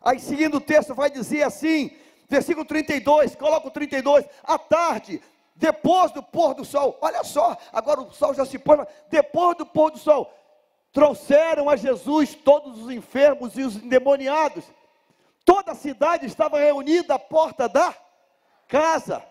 Aí, 0.00 0.20
seguindo 0.20 0.58
o 0.58 0.60
texto, 0.60 0.94
vai 0.94 1.10
dizer 1.10 1.42
assim, 1.42 1.90
versículo 2.28 2.64
32, 2.64 3.34
coloca 3.34 3.66
o 3.66 3.70
32, 3.72 4.24
à 4.44 4.56
tarde, 4.56 5.20
depois 5.56 6.12
do 6.12 6.22
pôr 6.22 6.54
do 6.54 6.64
sol, 6.64 6.98
olha 7.00 7.24
só, 7.24 7.56
agora 7.72 8.00
o 8.02 8.12
sol 8.12 8.34
já 8.34 8.44
se 8.44 8.58
põe, 8.58 8.86
depois 9.08 9.56
do 9.56 9.64
pôr 9.64 9.90
do 9.90 9.98
sol, 9.98 10.30
trouxeram 10.92 11.68
a 11.70 11.76
Jesus 11.76 12.34
todos 12.34 12.82
os 12.82 12.90
enfermos 12.90 13.56
e 13.56 13.62
os 13.62 13.76
endemoniados, 13.76 14.64
toda 15.44 15.72
a 15.72 15.74
cidade 15.74 16.26
estava 16.26 16.58
reunida 16.58 17.14
à 17.14 17.18
porta 17.18 17.68
da 17.68 17.94
casa, 18.68 19.22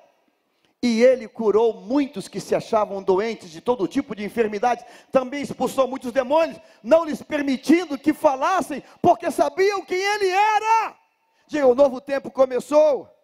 e 0.81 1.01
ele 1.01 1.27
curou 1.27 1.73
muitos 1.73 2.27
que 2.27 2.39
se 2.39 2.53
achavam 2.53 3.01
doentes 3.01 3.49
de 3.49 3.61
todo 3.61 3.87
tipo 3.87 4.15
de 4.15 4.23
enfermidades, 4.23 4.85
também 5.11 5.41
expulsou 5.41 5.87
muitos 5.87 6.11
demônios, 6.11 6.59
não 6.83 7.05
lhes 7.05 7.21
permitindo 7.21 7.97
que 7.97 8.13
falassem, 8.13 8.83
porque 9.01 9.31
sabiam 9.31 9.83
quem 9.83 9.97
ele 9.97 10.29
era. 10.29 10.95
Diga, 11.47 11.67
o 11.67 11.75
novo 11.75 12.01
tempo 12.01 12.29
começou. 12.29 13.14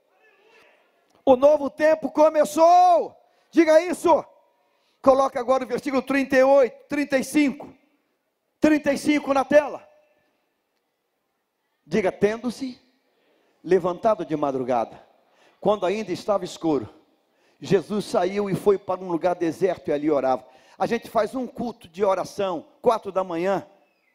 O 1.26 1.36
novo 1.36 1.70
tempo 1.70 2.12
começou. 2.12 3.16
Diga 3.52 3.82
isso. 3.82 4.24
Coloca 5.02 5.40
agora 5.40 5.64
o 5.64 5.68
versículo 5.68 6.02
38, 6.02 6.88
35. 6.88 7.74
35 8.60 9.34
na 9.34 9.44
tela. 9.44 9.88
Diga, 11.86 12.12
tendo-se 12.12 12.80
levantado 13.64 14.26
de 14.26 14.36
madrugada, 14.36 15.04
quando 15.60 15.86
ainda 15.86 16.12
estava 16.12 16.46
escuro, 16.46 16.90
Jesus 17.60 18.06
saiu 18.06 18.50
e 18.50 18.56
foi 18.56 18.78
para 18.78 19.02
um 19.02 19.12
lugar 19.12 19.36
deserto 19.36 19.90
e 19.90 19.94
ali 19.94 20.10
orava. 20.10 20.46
A 20.78 20.86
gente 20.86 21.10
faz 21.10 21.36
um 21.36 21.46
culto 21.46 21.88
de 21.88 22.04
oração, 22.04 22.66
quatro 22.82 23.12
da 23.12 23.24
manhã, 23.24 23.68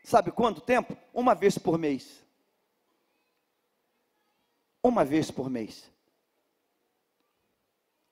sabe 0.05 0.33
quanto 0.33 0.61
tempo? 0.61 0.97
Uma 1.13 1.35
vez 1.35 1.59
por 1.59 1.79
mês. 1.79 2.25
Uma 4.83 5.05
vez 5.05 5.31
por 5.31 5.51
mês 5.51 5.96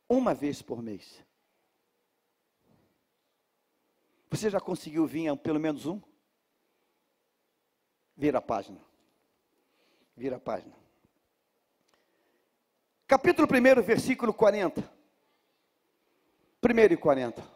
uma 0.08 0.34
vez 0.34 0.62
por 0.62 0.82
mês. 0.82 1.22
Você 4.30 4.50
já 4.50 4.60
conseguiu 4.60 5.06
vir 5.06 5.36
pelo 5.38 5.60
menos 5.60 5.86
um? 5.86 6.00
Vira 8.16 8.38
a 8.38 8.42
página. 8.42 8.80
Vira 10.16 10.36
a 10.36 10.40
página. 10.40 10.74
Capítulo 13.06 13.46
1, 13.48 13.82
versículo 13.82 14.32
40. 14.32 14.82
1 16.62 16.92
e 16.92 16.96
40. 16.96 17.54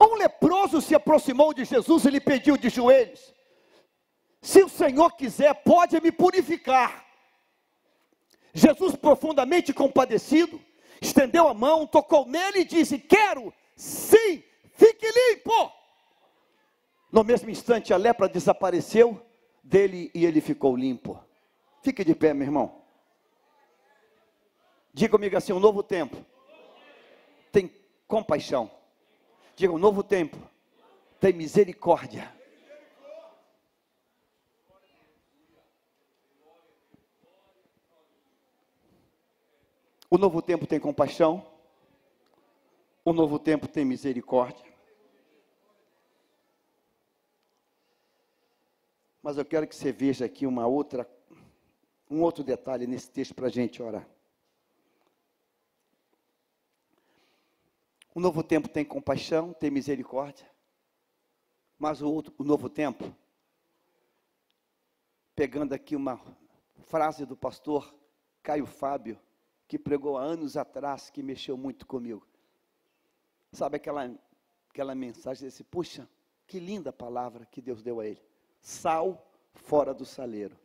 Um 0.00 0.14
leproso 0.16 0.80
se 0.80 0.94
aproximou 0.94 1.54
de 1.54 1.64
Jesus 1.64 2.04
e 2.04 2.10
lhe 2.10 2.20
pediu 2.20 2.56
de 2.56 2.68
joelhos: 2.68 3.32
Se 4.40 4.62
o 4.62 4.68
Senhor 4.68 5.12
quiser, 5.12 5.54
pode 5.62 6.00
me 6.00 6.10
purificar. 6.10 7.06
Jesus, 8.52 8.96
profundamente 8.96 9.72
compadecido, 9.72 10.60
estendeu 11.02 11.48
a 11.48 11.54
mão, 11.54 11.86
tocou 11.86 12.26
nele 12.26 12.60
e 12.60 12.64
disse: 12.64 12.98
Quero, 12.98 13.52
sim, 13.76 14.42
fique 14.72 15.06
limpo. 15.06 15.72
No 17.10 17.24
mesmo 17.24 17.50
instante, 17.50 17.92
a 17.92 17.96
lepra 17.96 18.28
desapareceu 18.28 19.20
dele 19.62 20.10
e 20.14 20.24
ele 20.24 20.40
ficou 20.40 20.76
limpo. 20.76 21.22
Fique 21.82 22.04
de 22.04 22.14
pé, 22.14 22.32
meu 22.32 22.46
irmão. 22.46 22.82
Diga 24.94 25.10
comigo 25.10 25.36
assim: 25.36 25.52
um 25.52 25.60
novo 25.60 25.82
tempo 25.82 26.24
tem 27.50 27.70
compaixão. 28.06 28.70
Diga: 29.56 29.72
um 29.72 29.78
novo 29.78 30.02
tempo 30.02 30.38
tem 31.20 31.32
misericórdia. 31.32 32.32
O 40.12 40.18
novo 40.18 40.42
tempo 40.42 40.66
tem 40.66 40.78
compaixão. 40.78 41.42
O 43.02 43.14
novo 43.14 43.38
tempo 43.38 43.66
tem 43.66 43.82
misericórdia. 43.82 44.70
Mas 49.22 49.38
eu 49.38 49.44
quero 49.46 49.66
que 49.66 49.74
você 49.74 49.90
veja 49.90 50.26
aqui 50.26 50.46
uma 50.46 50.66
outra, 50.66 51.10
um 52.10 52.20
outro 52.20 52.44
detalhe 52.44 52.86
nesse 52.86 53.10
texto 53.10 53.34
para 53.34 53.46
a 53.46 53.50
gente 53.50 53.82
orar. 53.82 54.06
O 58.14 58.20
novo 58.20 58.42
tempo 58.42 58.68
tem 58.68 58.84
compaixão, 58.84 59.54
tem 59.54 59.70
misericórdia. 59.70 60.46
Mas 61.78 62.02
o, 62.02 62.12
outro, 62.12 62.34
o 62.36 62.44
novo 62.44 62.68
tempo, 62.68 63.16
pegando 65.34 65.72
aqui 65.72 65.96
uma 65.96 66.20
frase 66.82 67.24
do 67.24 67.34
pastor 67.34 67.94
Caio 68.42 68.66
Fábio, 68.66 69.18
que 69.72 69.78
pregou 69.78 70.18
há 70.18 70.22
anos 70.22 70.54
atrás, 70.58 71.08
que 71.08 71.22
mexeu 71.22 71.56
muito 71.56 71.86
comigo. 71.86 72.28
Sabe 73.52 73.76
aquela, 73.76 74.14
aquela 74.68 74.94
mensagem 74.94 75.44
desse, 75.44 75.64
puxa, 75.64 76.06
que 76.46 76.60
linda 76.60 76.92
palavra 76.92 77.46
que 77.46 77.62
Deus 77.62 77.82
deu 77.82 77.98
a 77.98 78.06
ele. 78.06 78.20
Sal 78.60 79.26
fora 79.54 79.94
do 79.94 80.04
saleiro. 80.04 80.58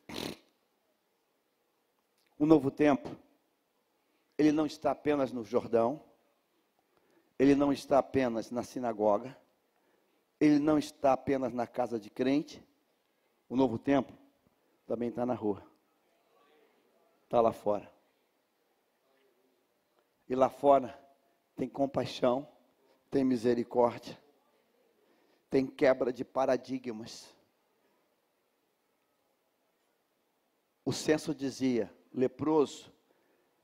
O 2.38 2.46
novo 2.46 2.70
tempo, 2.70 3.10
ele 4.38 4.52
não 4.52 4.66
está 4.66 4.92
apenas 4.92 5.32
no 5.32 5.42
Jordão, 5.42 6.04
ele 7.40 7.56
não 7.56 7.72
está 7.72 8.00
apenas 8.00 8.52
na 8.52 8.62
sinagoga, 8.62 9.38
ele 10.38 10.60
não 10.60 10.78
está 10.78 11.14
apenas 11.14 11.54
na 11.54 11.66
casa 11.66 11.98
de 11.98 12.10
crente, 12.10 12.62
o 13.48 13.56
novo 13.56 13.80
tempo 13.80 14.12
também 14.86 15.08
está 15.08 15.26
na 15.26 15.34
rua, 15.34 15.64
está 17.24 17.40
lá 17.40 17.54
fora. 17.54 17.96
E 20.30 20.36
lá 20.36 20.50
fora 20.50 20.98
tem 21.56 21.70
compaixão, 21.70 22.48
tem 23.10 23.24
misericórdia, 23.24 24.18
tem 25.50 25.66
quebra 25.66 26.12
de 26.12 26.26
paradigmas. 26.26 27.34
O 30.84 30.92
censo 30.92 31.34
dizia: 31.34 31.94
leproso, 32.14 32.94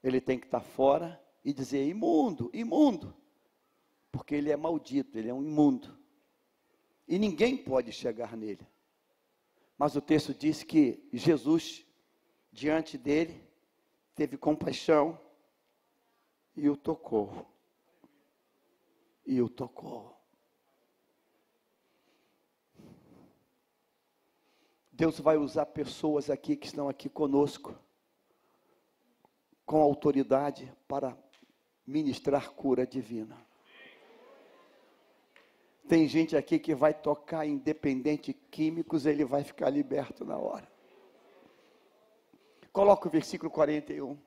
ele 0.03 0.19
tem 0.19 0.39
que 0.39 0.45
estar 0.45 0.61
fora 0.61 1.21
e 1.43 1.53
dizer 1.53 1.87
imundo, 1.87 2.49
imundo, 2.53 3.15
porque 4.11 4.35
ele 4.35 4.51
é 4.51 4.55
maldito, 4.55 5.17
ele 5.17 5.29
é 5.29 5.33
um 5.33 5.43
imundo. 5.43 5.97
E 7.07 7.19
ninguém 7.19 7.57
pode 7.57 7.91
chegar 7.91 8.37
nele. 8.37 8.65
Mas 9.77 9.95
o 9.95 10.01
texto 10.01 10.33
diz 10.33 10.63
que 10.63 11.07
Jesus, 11.11 11.85
diante 12.51 12.97
dele, 12.97 13.43
teve 14.15 14.37
compaixão, 14.37 15.19
e 16.55 16.69
o 16.69 16.77
tocou. 16.77 17.45
E 19.25 19.41
o 19.41 19.49
tocou. 19.49 20.13
Deus 24.91 25.19
vai 25.19 25.37
usar 25.37 25.65
pessoas 25.65 26.29
aqui 26.29 26.55
que 26.55 26.67
estão 26.67 26.87
aqui 26.87 27.09
conosco, 27.09 27.75
com 29.65 29.81
autoridade 29.81 30.71
para 30.87 31.17
ministrar 31.85 32.51
cura 32.51 32.85
divina. 32.85 33.35
Tem 35.87 36.07
gente 36.07 36.37
aqui 36.37 36.59
que 36.59 36.75
vai 36.75 36.93
tocar 36.93 37.45
independente 37.45 38.33
químicos, 38.33 39.05
ele 39.05 39.25
vai 39.25 39.43
ficar 39.43 39.69
liberto 39.69 40.23
na 40.23 40.37
hora. 40.37 40.71
Coloca 42.71 43.07
o 43.07 43.11
versículo 43.11 43.51
41. 43.51 44.17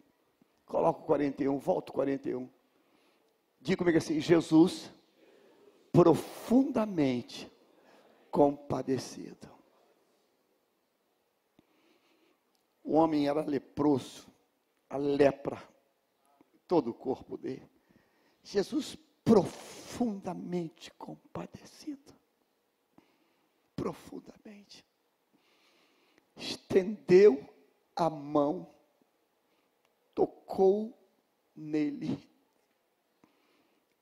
Coloca 0.66 1.00
o 1.00 1.04
41, 1.04 1.58
volta 1.58 1.90
o 1.90 1.94
41. 1.94 2.48
Diga 3.60 3.78
comigo 3.78 3.96
assim: 3.96 4.20
Jesus, 4.20 4.92
profundamente 5.92 7.50
compadecido. 8.30 9.48
O 12.84 12.92
homem 12.92 13.26
era 13.26 13.42
leproso, 13.42 14.28
a 14.88 14.96
lepra, 14.96 15.60
todo 16.68 16.90
o 16.90 16.94
corpo 16.94 17.36
dele. 17.36 17.68
Jesus 18.42 18.96
profundamente 19.24 20.92
compadecido. 20.92 22.14
Profundamente. 23.74 24.86
Estendeu 26.36 27.44
a 27.96 28.08
mão, 28.08 28.72
tocou 30.16 30.98
nele 31.54 32.18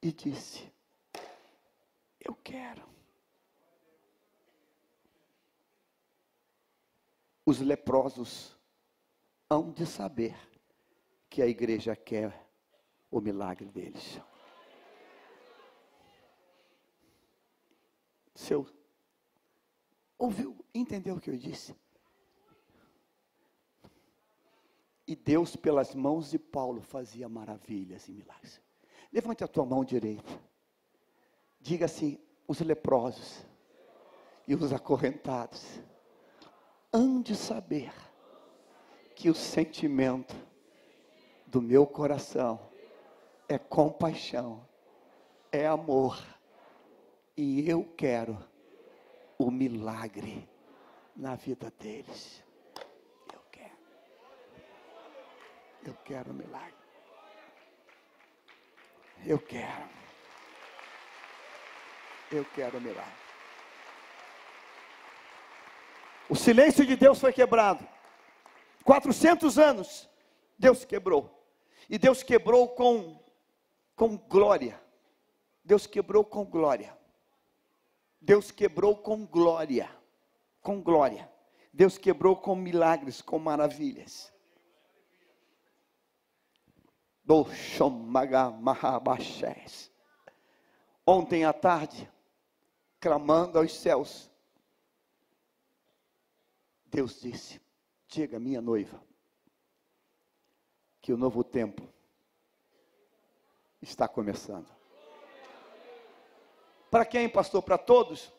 e 0.01 0.13
disse: 0.13 0.73
Eu 2.21 2.35
quero. 2.37 2.89
Os 7.45 7.59
leprosos 7.61 8.57
hão 9.51 9.71
de 9.73 9.85
saber 9.85 10.35
que 11.29 11.43
a 11.43 11.47
igreja 11.47 11.97
quer 11.97 12.49
o 13.11 13.21
milagre 13.21 13.69
deles. 13.69 14.21
Seu 18.35 18.67
ouviu, 20.17 20.65
entendeu 20.73 21.17
o 21.17 21.21
que 21.21 21.31
eu 21.31 21.37
disse? 21.37 21.75
E 25.07 25.15
Deus, 25.15 25.55
pelas 25.55 25.95
mãos 25.95 26.31
de 26.31 26.39
Paulo, 26.39 26.81
fazia 26.81 27.29
maravilhas 27.29 28.09
e 28.09 28.13
milagres. 28.13 28.61
Levante 29.13 29.45
a 29.45 29.49
tua 29.49 29.65
mão 29.65 29.85
direita. 29.85 30.41
Diga 31.61 31.85
assim: 31.85 32.19
os 32.49 32.61
leprosos 32.61 33.45
e 34.47 34.55
os 34.55 34.73
acorrentados 34.73 35.81
hão 36.93 37.21
de 37.21 37.35
saber 37.35 37.93
que 39.15 39.29
o 39.31 39.35
sentimento 39.35 40.35
do 41.47 41.63
meu 41.63 41.87
coração 41.87 42.61
é 43.49 43.59
compaixão, 43.59 44.67
é 45.53 45.67
amor, 45.67 46.21
e 47.37 47.69
eu 47.69 47.85
quero 47.97 48.39
o 49.39 49.51
milagre 49.51 50.49
na 51.15 51.35
vida 51.35 51.73
deles. 51.79 52.43
Eu 53.33 53.41
quero. 53.51 53.77
Eu 55.87 55.95
quero 56.05 56.31
o 56.31 56.35
milagre. 56.35 56.75
Eu 59.27 59.39
quero. 59.39 59.89
Eu 62.33 62.45
quero 62.55 62.79
o 62.79 62.81
milagre. 62.81 63.25
O 66.29 66.35
silêncio 66.35 66.87
de 66.87 66.97
Deus 66.97 67.21
foi 67.21 67.33
quebrado. 67.33 67.87
400 68.83 69.59
anos, 69.59 70.09
Deus 70.59 70.85
quebrou. 70.85 71.31
E 71.89 71.99
Deus 71.99 72.23
quebrou 72.23 72.69
com, 72.69 73.23
com 73.95 74.17
glória. 74.17 74.81
Deus 75.63 75.87
quebrou 75.87 76.25
com 76.25 76.45
glória. 76.45 76.97
Deus 78.21 78.51
quebrou 78.51 78.97
com 78.97 79.27
glória. 79.27 79.89
Com 80.61 80.83
glória. 80.83 81.31
Deus 81.73 81.99
quebrou 81.99 82.37
com 82.37 82.57
milagres, 82.57 83.21
com 83.21 83.39
maravilhas. 83.39 84.34
Ontem 91.07 91.45
à 91.45 91.53
tarde, 91.53 92.11
clamando 93.01 93.59
aos 93.59 93.73
céus, 93.73 94.31
Deus 96.85 97.21
disse: 97.21 97.61
Diga, 98.07 98.39
minha 98.39 98.61
noiva, 98.61 99.03
que 101.01 101.13
o 101.13 101.17
novo 101.17 101.43
tempo 101.43 101.83
está 103.81 104.07
começando. 104.07 104.69
Para 106.91 107.05
quem, 107.05 107.29
pastor? 107.29 107.63
Para 107.63 107.77
todos? 107.77 108.33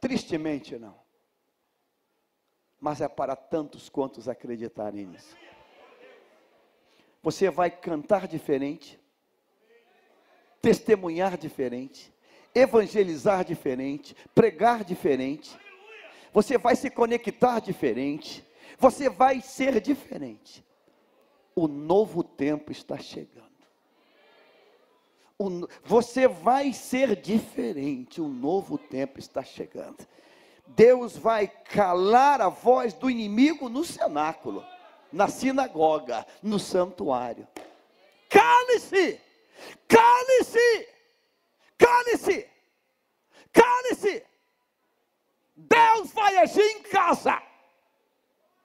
Tristemente 0.00 0.76
não. 0.78 0.98
Mas 2.80 3.00
é 3.00 3.08
para 3.08 3.36
tantos 3.36 3.88
quantos 3.88 4.28
acreditarem 4.28 5.06
nisso. 5.06 5.36
Você 7.24 7.48
vai 7.48 7.70
cantar 7.70 8.28
diferente, 8.28 9.00
testemunhar 10.60 11.38
diferente, 11.38 12.12
evangelizar 12.54 13.42
diferente, 13.42 14.14
pregar 14.34 14.84
diferente. 14.84 15.58
Você 16.34 16.58
vai 16.58 16.76
se 16.76 16.90
conectar 16.90 17.60
diferente. 17.60 18.44
Você 18.78 19.08
vai 19.08 19.40
ser 19.40 19.80
diferente. 19.80 20.62
O 21.56 21.66
novo 21.66 22.22
tempo 22.22 22.70
está 22.70 22.98
chegando. 22.98 23.48
O, 25.38 25.66
você 25.82 26.28
vai 26.28 26.74
ser 26.74 27.16
diferente. 27.16 28.20
O 28.20 28.28
novo 28.28 28.76
tempo 28.76 29.18
está 29.18 29.42
chegando. 29.42 30.06
Deus 30.66 31.16
vai 31.16 31.48
calar 31.48 32.42
a 32.42 32.50
voz 32.50 32.92
do 32.92 33.08
inimigo 33.08 33.70
no 33.70 33.82
cenáculo, 33.82 34.62
na 35.14 35.28
sinagoga, 35.28 36.26
no 36.42 36.58
santuário. 36.58 37.46
Cale-se! 38.28 39.20
Cale-se! 39.86 40.88
Cale-se! 41.78 42.50
Cale-se! 43.52 44.26
Deus 45.56 46.10
vai 46.10 46.36
agir 46.38 46.62
em 46.62 46.82
casa. 46.82 47.40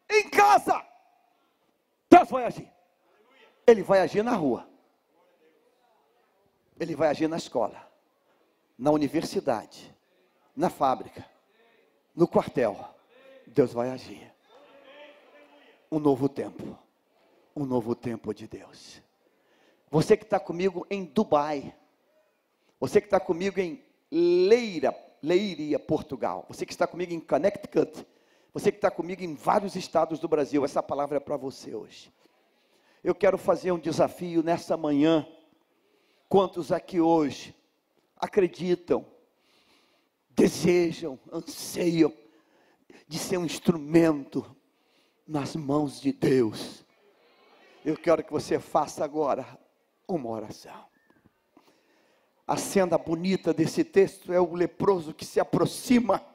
Em 0.10 0.28
casa. 0.28 0.84
Deus 2.10 2.30
vai 2.30 2.46
agir. 2.46 2.72
Ele 3.68 3.84
vai 3.84 4.00
agir 4.00 4.24
na 4.24 4.34
rua. 4.34 4.68
Ele 6.80 6.96
vai 6.96 7.10
agir 7.10 7.28
na 7.28 7.38
escola, 7.38 7.88
na 8.78 8.90
universidade, 8.90 9.94
na 10.56 10.70
fábrica, 10.70 11.24
no 12.16 12.28
quartel. 12.28 12.76
Deus 13.46 13.72
vai 13.72 13.92
agir. 13.92 14.34
Um 15.92 16.00
novo 16.00 16.30
tempo. 16.30 16.78
Um 17.56 17.66
novo 17.66 17.96
tempo 17.96 18.34
de 18.34 18.48
Deus. 18.48 19.02
Você 19.90 20.16
que 20.16 20.24
está 20.24 20.40
comigo 20.40 20.86
em 20.90 21.06
Dubai. 21.06 21.76
Você 22.80 23.02
que 23.02 23.08
está 23.08 23.20
comigo 23.20 23.60
em 23.60 23.84
Leira, 24.12 24.96
Leiria, 25.22 25.80
Portugal. 25.80 26.46
Você 26.48 26.66
que 26.66 26.72
está 26.72 26.88
comigo 26.88 27.14
em 27.14 27.20
Connecticut. 27.20 28.06
Você 28.54 28.72
que 28.72 28.78
está 28.78 28.90
comigo 28.90 29.24
em 29.24 29.34
vários 29.36 29.76
estados 29.76 30.20
do 30.20 30.28
Brasil. 30.28 30.64
Essa 30.64 30.82
palavra 30.82 31.18
é 31.18 31.20
para 31.20 31.38
você 31.38 31.76
hoje. 31.76 32.12
Eu 33.04 33.16
quero 33.16 33.38
fazer 33.38 33.72
um 33.72 33.80
desafio 33.80 34.44
nessa 34.44 34.76
manhã 34.76 35.28
Quantos 36.30 36.72
aqui 36.72 37.00
hoje 37.00 37.56
acreditam, 38.16 39.04
desejam, 40.30 41.20
anseiam 41.32 42.14
de 43.08 43.18
ser 43.18 43.38
um 43.38 43.46
instrumento 43.46 44.56
nas 45.30 45.56
mãos 45.56 46.02
de 46.02 46.12
Deus? 46.12 46.84
Eu 47.86 47.96
quero 47.96 48.24
que 48.24 48.32
você 48.32 48.60
faça 48.60 49.06
agora 49.06 49.46
uma 50.08 50.28
oração. 50.28 50.86
A 52.48 52.58
cena 52.58 52.98
bonita 52.98 53.54
desse 53.54 53.84
texto 53.84 54.34
é 54.34 54.42
o 54.42 54.56
leproso 54.56 55.14
que 55.14 55.24
se 55.24 55.40
aproxima. 55.40 56.26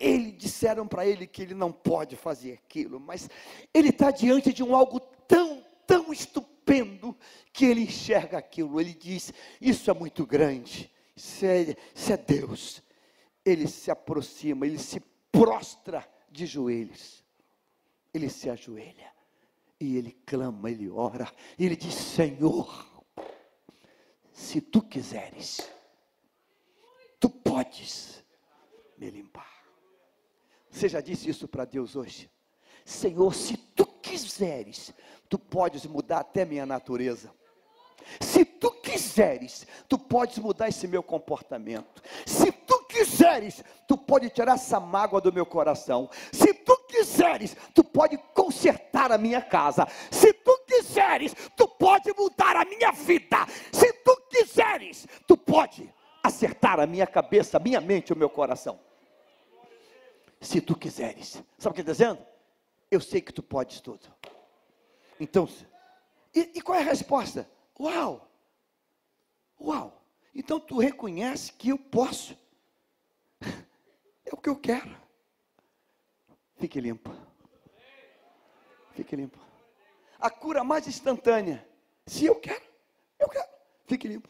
Ele 0.00 0.32
disseram 0.32 0.88
para 0.88 1.06
ele 1.06 1.26
que 1.26 1.42
ele 1.42 1.54
não 1.54 1.70
pode 1.70 2.16
fazer 2.16 2.54
aquilo, 2.54 2.98
mas 2.98 3.28
ele 3.74 3.90
está 3.90 4.10
diante 4.10 4.50
de 4.50 4.62
um 4.62 4.74
algo 4.74 4.98
tão, 4.98 5.62
tão 5.86 6.10
estupendo 6.10 7.14
que 7.52 7.66
ele 7.66 7.82
enxerga 7.82 8.38
aquilo. 8.38 8.80
Ele 8.80 8.94
diz: 8.94 9.30
Isso 9.60 9.90
é 9.90 9.94
muito 9.94 10.24
grande, 10.24 10.90
isso 11.14 11.44
é, 11.44 11.76
isso 11.94 12.12
é 12.12 12.16
Deus. 12.16 12.82
Ele 13.44 13.68
se 13.68 13.90
aproxima, 13.90 14.66
ele 14.66 14.78
se 14.78 15.00
prostra 15.30 16.08
de 16.30 16.46
joelhos, 16.46 17.24
ele 18.12 18.28
se 18.28 18.48
ajoelha 18.48 19.12
e 19.80 19.96
ele 19.96 20.12
clama, 20.26 20.70
ele 20.70 20.88
ora, 20.88 21.32
e 21.58 21.64
ele 21.64 21.76
diz: 21.76 21.94
Senhor, 21.94 22.86
se 24.32 24.60
tu 24.60 24.82
quiseres, 24.82 25.70
tu 27.20 27.30
podes 27.30 28.24
me 28.96 29.10
limpar. 29.10 29.48
Você 30.70 30.88
já 30.88 31.00
disse 31.00 31.28
isso 31.28 31.48
para 31.48 31.64
Deus 31.64 31.96
hoje? 31.96 32.30
Senhor, 32.84 33.34
se 33.34 33.56
tu 33.56 33.86
quiseres, 33.86 34.92
tu 35.28 35.38
podes 35.38 35.84
mudar 35.86 36.20
até 36.20 36.44
minha 36.44 36.64
natureza. 36.64 37.32
Se 38.20 38.44
tu 38.44 38.70
quiseres, 38.80 39.66
tu 39.88 39.98
podes 39.98 40.38
mudar 40.38 40.68
esse 40.68 40.86
meu 40.86 41.02
comportamento. 41.02 42.02
Se 42.26 42.50
quiseres, 42.98 43.64
tu 43.86 43.96
pode 43.96 44.28
tirar 44.30 44.54
essa 44.54 44.80
mágoa 44.80 45.20
do 45.20 45.32
meu 45.32 45.46
coração. 45.46 46.10
Se 46.32 46.52
tu 46.52 46.76
quiseres, 46.88 47.56
tu 47.74 47.84
pode 47.84 48.18
consertar 48.34 49.12
a 49.12 49.18
minha 49.18 49.40
casa. 49.40 49.86
Se 50.10 50.32
tu 50.32 50.58
quiseres, 50.66 51.34
tu 51.56 51.68
pode 51.68 52.12
mudar 52.14 52.56
a 52.56 52.64
minha 52.64 52.92
vida. 52.92 53.46
Se 53.72 53.92
tu 53.92 54.16
quiseres, 54.28 55.06
tu 55.26 55.36
pode 55.36 55.92
acertar 56.22 56.80
a 56.80 56.86
minha 56.86 57.06
cabeça, 57.06 57.56
a 57.56 57.60
minha 57.60 57.80
mente, 57.80 58.12
o 58.12 58.16
meu 58.16 58.28
coração. 58.28 58.78
Se 60.40 60.60
tu 60.60 60.76
quiseres. 60.76 61.42
Sabe 61.58 61.72
o 61.72 61.74
que 61.74 61.80
está 61.80 61.92
dizendo? 61.92 62.24
Eu 62.90 63.00
sei 63.00 63.20
que 63.20 63.32
tu 63.32 63.42
podes 63.42 63.80
tudo. 63.80 64.06
Então, 65.20 65.48
e, 66.34 66.52
e 66.54 66.60
qual 66.62 66.78
é 66.78 66.82
a 66.82 66.84
resposta? 66.84 67.48
Uau! 67.78 68.28
Uau! 69.60 70.00
Então 70.34 70.60
tu 70.60 70.78
reconhece 70.78 71.52
que 71.52 71.70
eu 71.70 71.78
posso. 71.78 72.36
É 74.28 74.34
o 74.34 74.36
que 74.36 74.50
eu 74.50 74.56
quero. 74.56 74.94
Fique 76.56 76.80
limpo. 76.80 77.10
Fique 78.92 79.16
limpo. 79.16 79.38
A 80.20 80.28
cura 80.28 80.62
mais 80.62 80.86
instantânea. 80.86 81.66
Se 82.06 82.26
eu 82.26 82.38
quero, 82.38 82.64
eu 83.18 83.28
quero. 83.28 83.48
Fique 83.86 84.06
limpo. 84.06 84.28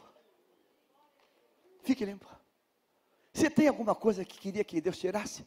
Fique 1.82 2.04
limpo. 2.04 2.28
Você 3.32 3.50
tem 3.50 3.66
alguma 3.66 3.94
coisa 3.94 4.24
que 4.24 4.38
queria 4.38 4.62
que 4.62 4.80
Deus 4.80 4.98
tirasse? 4.98 5.46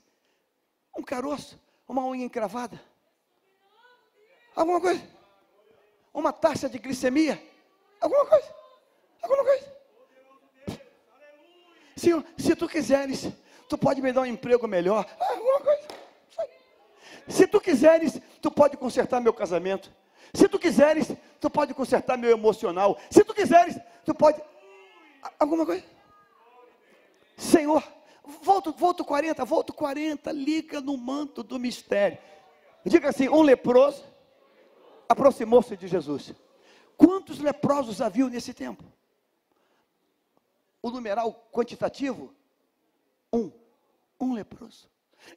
Um 0.97 1.03
caroço, 1.03 1.59
uma 1.87 2.05
unha 2.05 2.25
encravada. 2.25 2.81
Alguma 4.55 4.81
coisa? 4.81 5.01
Uma 6.13 6.33
taxa 6.33 6.67
de 6.67 6.77
glicemia? 6.77 7.41
Alguma 8.01 8.25
coisa? 8.25 8.55
Alguma 9.21 9.43
coisa? 9.43 9.81
Senhor, 11.95 12.25
se 12.37 12.55
tu 12.55 12.67
quiseres, 12.67 13.27
tu 13.71 13.77
pode 13.77 14.01
me 14.01 14.11
dar 14.11 14.23
um 14.23 14.25
emprego 14.25 14.67
melhor. 14.67 15.05
Alguma 15.17 15.61
coisa? 15.61 15.87
Se 17.29 17.47
tu 17.47 17.61
quiseres, 17.61 18.19
tu 18.41 18.51
pode 18.51 18.75
consertar 18.75 19.21
meu 19.21 19.33
casamento. 19.33 19.89
Se 20.33 20.49
tu 20.49 20.59
quiseres, 20.59 21.15
tu 21.39 21.49
pode 21.49 21.73
consertar 21.73 22.17
meu 22.17 22.31
emocional. 22.31 22.99
Se 23.09 23.23
tu 23.23 23.33
quiseres, 23.33 23.79
tu 24.03 24.13
pode. 24.13 24.41
Alguma 25.39 25.65
coisa? 25.65 25.85
Senhor, 27.37 27.81
volto, 28.41 28.73
volto 28.73 29.05
40, 29.05 29.45
volto 29.45 29.71
40, 29.71 30.33
liga 30.33 30.81
no 30.81 30.97
manto 30.97 31.41
do 31.41 31.57
mistério. 31.57 32.17
Diga 32.85 33.07
assim: 33.07 33.29
um 33.29 33.41
leproso 33.41 34.03
aproximou-se 35.07 35.77
de 35.77 35.87
Jesus. 35.87 36.33
Quantos 36.97 37.39
leprosos 37.39 38.01
havia 38.01 38.27
nesse 38.27 38.53
tempo? 38.53 38.83
O 40.81 40.89
numeral 40.89 41.47
quantitativo? 41.53 42.35
Um. 43.31 43.60
Um 44.21 44.33
leproso. 44.33 44.87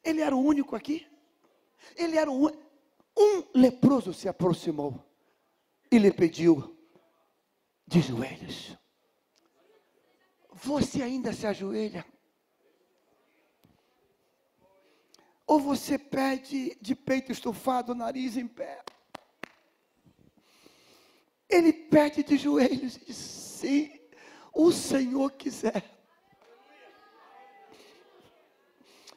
Ele 0.05 0.20
era 0.20 0.36
o 0.36 0.40
único 0.40 0.77
aqui. 0.77 1.06
Ele 1.97 2.19
era 2.19 2.31
o. 2.31 2.48
Um 3.16 3.44
leproso 3.55 4.12
se 4.12 4.28
aproximou 4.28 5.02
e 5.90 5.98
lhe 5.98 6.12
pediu 6.12 6.77
de 7.86 8.01
joelhos. 8.01 8.77
Você 10.52 11.02
ainda 11.02 11.32
se 11.32 11.47
ajoelha? 11.47 12.05
Ou 15.47 15.61
você 15.61 15.98
pede 15.98 16.77
de 16.81 16.94
peito 16.94 17.31
estufado, 17.32 17.94
nariz 17.94 18.36
em 18.36 18.48
pé? 18.48 18.82
Ele 21.48 21.73
pede 21.73 22.23
de 22.23 22.36
joelhos 22.36 22.97
e 22.97 23.05
diz: 23.06 23.16
Se 23.16 24.11
o 24.52 24.73
Senhor 24.73 25.31
quiser. 25.32 25.94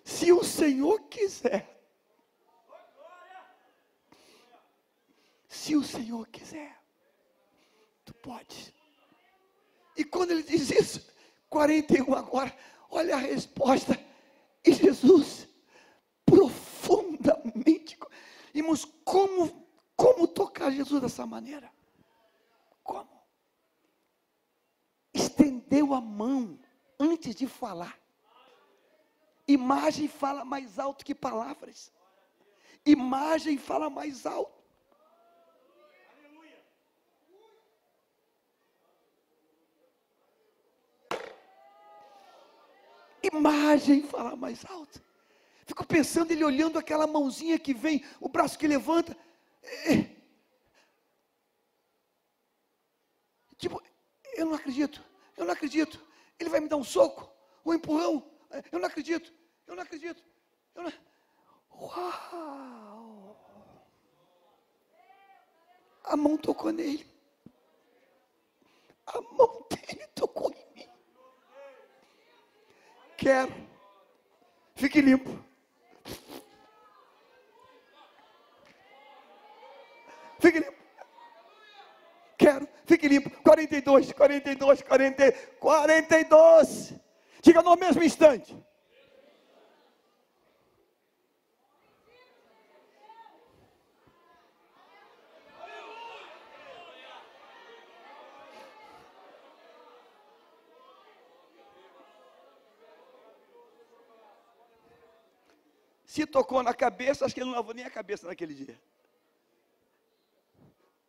Se 0.07 0.31
o 0.31 0.41
Senhor 0.41 1.01
quiser. 1.09 1.67
Se 5.49 5.75
o 5.75 5.83
Senhor 5.83 6.25
quiser, 6.29 6.81
tu 8.05 8.13
pode. 8.13 8.73
E 9.97 10.05
quando 10.05 10.31
ele 10.31 10.43
diz 10.43 10.71
isso, 10.71 11.13
41 11.49 12.13
agora, 12.13 12.57
olha 12.89 13.15
a 13.15 13.19
resposta. 13.19 13.99
E 14.63 14.71
Jesus, 14.71 15.45
profundamente, 16.25 17.99
irmãos, 18.53 18.85
como, 19.03 19.67
como 19.93 20.25
tocar 20.25 20.71
Jesus 20.71 21.01
dessa 21.01 21.25
maneira? 21.25 21.69
Como? 22.81 23.21
Estendeu 25.13 25.93
a 25.93 25.99
mão 25.99 26.57
antes 26.97 27.35
de 27.35 27.45
falar. 27.45 28.06
Imagem 29.47 30.07
fala 30.07 30.43
mais 30.43 30.77
alto 30.77 31.05
que 31.05 31.15
palavras. 31.15 31.91
Imagem 32.85 33.57
fala 33.57 33.89
mais 33.89 34.25
alto. 34.25 34.57
Imagem 43.23 44.03
fala 44.03 44.35
mais 44.35 44.65
alto. 44.65 45.01
Fico 45.65 45.85
pensando 45.85 46.31
ele 46.31 46.43
olhando 46.43 46.79
aquela 46.79 47.05
mãozinha 47.05 47.59
que 47.59 47.73
vem, 47.73 48.03
o 48.21 48.29
braço 48.29 48.57
que 48.57 48.67
levanta. 48.67 49.17
É, 49.63 50.17
Tipo, 53.57 53.81
eu 54.35 54.45
não 54.45 54.53
acredito, 54.53 55.03
eu 55.35 55.45
não 55.45 55.53
acredito. 55.53 55.99
Ele 56.39 56.49
vai 56.49 56.59
me 56.59 56.69
dar 56.69 56.77
um 56.77 56.83
soco, 56.83 57.29
um 57.65 57.73
empurrão. 57.73 58.23
Eu 58.71 58.79
não 58.79 58.87
acredito, 58.87 59.33
eu 59.67 59.75
não 59.75 59.83
acredito. 59.83 60.23
Eu 60.75 60.83
não... 60.83 60.93
Uau! 61.79 63.37
A 66.03 66.15
mão 66.15 66.37
tocou 66.37 66.71
nele. 66.71 67.05
A 69.05 69.21
mão 69.21 69.65
dele 69.69 70.07
tocou 70.15 70.51
em 70.51 70.73
mim. 70.73 70.89
Quero. 73.17 73.53
Fique 74.75 75.01
limpo. 75.01 75.43
Fique 80.39 80.59
limpo. 80.59 80.77
Quero, 82.37 82.69
fique 82.85 83.07
limpo. 83.07 83.29
42, 83.41 84.13
42, 84.13 84.81
40, 84.83 85.31
42. 85.59 86.93
Diga 87.41 87.61
no 87.61 87.75
mesmo 87.75 88.03
instante. 88.03 88.55
Se 106.17 106.25
tocou 106.25 106.63
na 106.63 106.73
cabeça, 106.73 107.25
acho 107.25 107.35
que 107.35 107.41
ele 107.41 107.51
não 107.51 107.55
lavou 107.55 107.75
nem 107.75 107.85
a 107.85 107.91
cabeça 107.91 108.25
naquele 108.25 108.55
dia. 108.55 108.81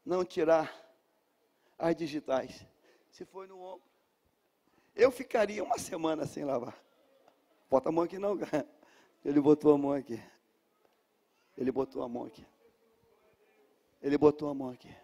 Não 0.05 0.23
tirar 0.23 0.71
as 1.79 1.97
digitais. 1.97 2.67
Se 3.11 3.25
foi 3.25 3.47
no 3.47 3.59
ombro, 3.59 3.89
eu 4.95 5.11
ficaria 5.11 5.65
uma 5.65 5.79
semana 5.79 6.27
sem 6.27 6.45
lavar. 6.45 6.79
Bota 7.71 7.89
a 7.89 7.93
mão 7.93 8.05
aqui 8.05 8.19
não, 8.19 8.37
cara. 8.37 8.69
Ele 9.25 9.41
botou 9.41 9.73
a 9.73 9.79
mão 9.79 9.95
aqui. 9.95 10.23
Ele 11.57 11.73
botou 11.73 12.03
a 12.03 12.09
mão 12.09 12.27
aqui. 12.27 12.47
Ele 14.03 14.19
botou 14.19 14.51
a 14.51 14.55
mão 14.55 14.69
aqui. 14.69 14.95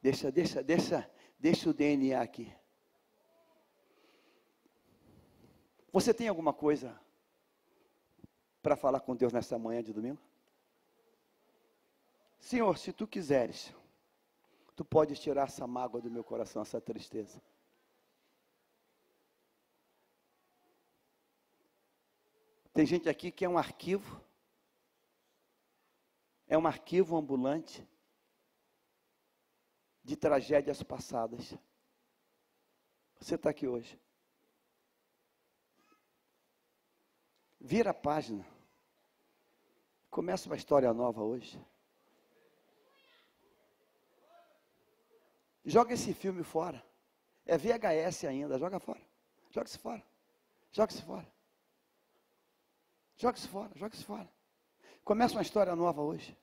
Deixa, 0.00 0.30
deixa, 0.30 0.62
deixa, 0.62 1.10
deixa 1.40 1.70
o 1.70 1.74
DNA 1.74 2.20
aqui. 2.20 2.56
Você 5.92 6.12
tem 6.12 6.28
alguma 6.28 6.52
coisa 6.52 6.98
para 8.62 8.76
falar 8.76 9.00
com 9.00 9.16
Deus 9.16 9.32
nessa 9.32 9.58
manhã 9.58 9.82
de 9.82 9.92
domingo? 9.92 10.20
Senhor, 12.38 12.76
se 12.78 12.92
tu 12.92 13.06
quiseres, 13.06 13.74
tu 14.76 14.84
podes 14.84 15.18
tirar 15.18 15.48
essa 15.48 15.66
mágoa 15.66 16.00
do 16.00 16.10
meu 16.10 16.22
coração, 16.22 16.62
essa 16.62 16.80
tristeza. 16.80 17.42
Tem 22.72 22.86
gente 22.86 23.08
aqui 23.08 23.32
que 23.32 23.44
é 23.44 23.48
um 23.48 23.58
arquivo, 23.58 24.22
é 26.46 26.56
um 26.56 26.66
arquivo 26.66 27.16
ambulante 27.16 27.86
de 30.04 30.16
tragédias 30.16 30.82
passadas. 30.82 31.54
Você 33.18 33.34
está 33.34 33.50
aqui 33.50 33.66
hoje. 33.66 33.98
Vira 37.68 37.90
a 37.90 37.94
página. 37.94 38.46
Começa 40.08 40.48
uma 40.48 40.56
história 40.56 40.90
nova 40.94 41.22
hoje. 41.22 41.62
Joga 45.66 45.92
esse 45.92 46.14
filme 46.14 46.42
fora. 46.42 46.82
É 47.44 47.58
VHS 47.58 48.24
ainda, 48.24 48.58
joga 48.58 48.80
fora. 48.80 49.02
Joga-se 49.50 49.78
fora. 49.78 50.02
Joga-se 50.72 51.02
fora. 51.02 51.30
Joga-se 53.18 53.48
fora, 53.48 53.70
joga-se 53.76 54.02
fora. 54.02 54.32
Começa 55.04 55.34
uma 55.34 55.42
história 55.42 55.76
nova 55.76 56.00
hoje. 56.00 56.34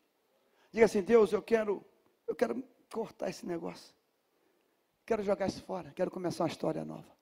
Diga 0.71 0.85
assim, 0.85 1.01
Deus, 1.01 1.33
eu 1.33 1.41
quero, 1.41 1.83
eu 2.27 2.35
quero 2.35 2.63
cortar 2.93 3.31
esse 3.31 3.47
negócio. 3.47 3.95
Quero 5.03 5.23
jogar 5.23 5.47
isso 5.47 5.63
fora, 5.63 5.91
quero 5.95 6.11
começar 6.11 6.43
uma 6.43 6.49
história 6.51 6.85
nova. 6.85 7.14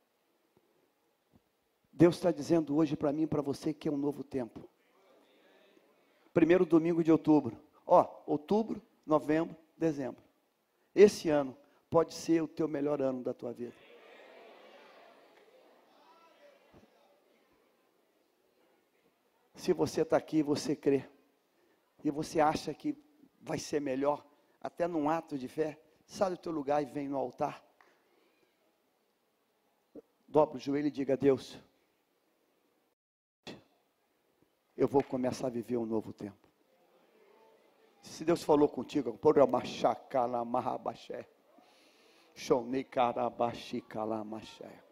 Deus 1.93 2.15
está 2.15 2.31
dizendo 2.31 2.75
hoje 2.75 2.97
para 2.97 3.13
mim 3.13 3.21
e 3.21 3.27
para 3.27 3.41
você 3.41 3.71
que 3.71 3.87
é 3.87 3.91
um 3.91 3.97
novo 3.97 4.23
tempo. 4.23 4.67
Primeiro 6.33 6.65
domingo 6.65 7.03
de 7.03 7.11
outubro. 7.11 7.55
Ó, 7.85 8.23
outubro, 8.25 8.81
novembro, 9.05 9.55
dezembro. 9.77 10.23
Esse 10.95 11.29
ano 11.29 11.55
pode 11.91 12.15
ser 12.15 12.41
o 12.41 12.47
teu 12.47 12.67
melhor 12.67 12.99
ano 12.99 13.21
da 13.21 13.33
tua 13.33 13.53
vida. 13.53 13.73
Se 19.53 19.71
você 19.71 20.01
está 20.01 20.17
aqui, 20.17 20.41
você 20.41 20.75
crê, 20.75 21.05
e 22.03 22.09
você 22.09 22.39
acha 22.41 22.73
que 22.73 22.97
vai 23.39 23.57
ser 23.59 23.79
melhor, 23.79 24.25
até 24.59 24.87
num 24.87 25.09
ato 25.09 25.37
de 25.37 25.47
fé, 25.47 25.79
sai 26.05 26.31
do 26.31 26.37
teu 26.37 26.51
lugar 26.51 26.81
e 26.81 26.85
vem 26.85 27.07
no 27.07 27.17
altar. 27.17 27.63
Dobra 30.27 30.57
o 30.57 30.59
joelho 30.59 30.87
e 30.87 30.91
diga 30.91 31.13
a 31.13 31.15
Deus: 31.15 31.57
Eu 34.75 34.87
vou 34.87 35.03
começar 35.03 35.45
a 35.47 35.51
viver 35.51 35.77
um 35.77 35.85
novo 35.85 36.11
tempo. 36.11 36.49
Se 38.01 38.25
Deus 38.25 38.41
falou 38.43 38.67
contigo, 38.67 39.15
por 39.17 39.39
amachacala 39.39 40.43
mahabaxé. 40.43 41.25
Shonikarabashikalamashé. 42.35 44.83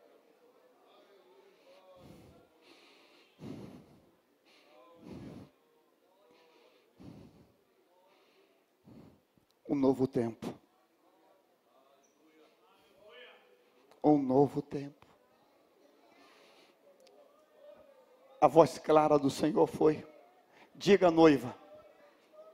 Um 9.67 9.75
novo 9.75 10.07
tempo. 10.07 10.47
Um 14.03 14.21
novo 14.21 14.61
tempo. 14.61 15.00
A 18.41 18.47
voz 18.47 18.79
clara 18.79 19.19
do 19.19 19.29
Senhor 19.29 19.67
foi: 19.67 20.03
Diga 20.73 21.11
noiva, 21.11 21.55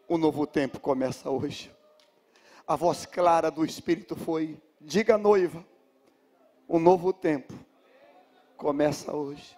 o 0.05 0.17
novo 0.17 0.45
tempo 0.45 0.81
começa 0.81 1.29
hoje. 1.29 1.73
A 2.67 2.75
voz 2.75 3.05
clara 3.05 3.49
do 3.49 3.63
Espírito 3.63 4.13
foi: 4.13 4.61
Diga 4.81 5.17
noiva, 5.17 5.65
o 6.67 6.77
novo 6.77 7.13
tempo 7.13 7.53
começa 8.57 9.15
hoje. 9.15 9.57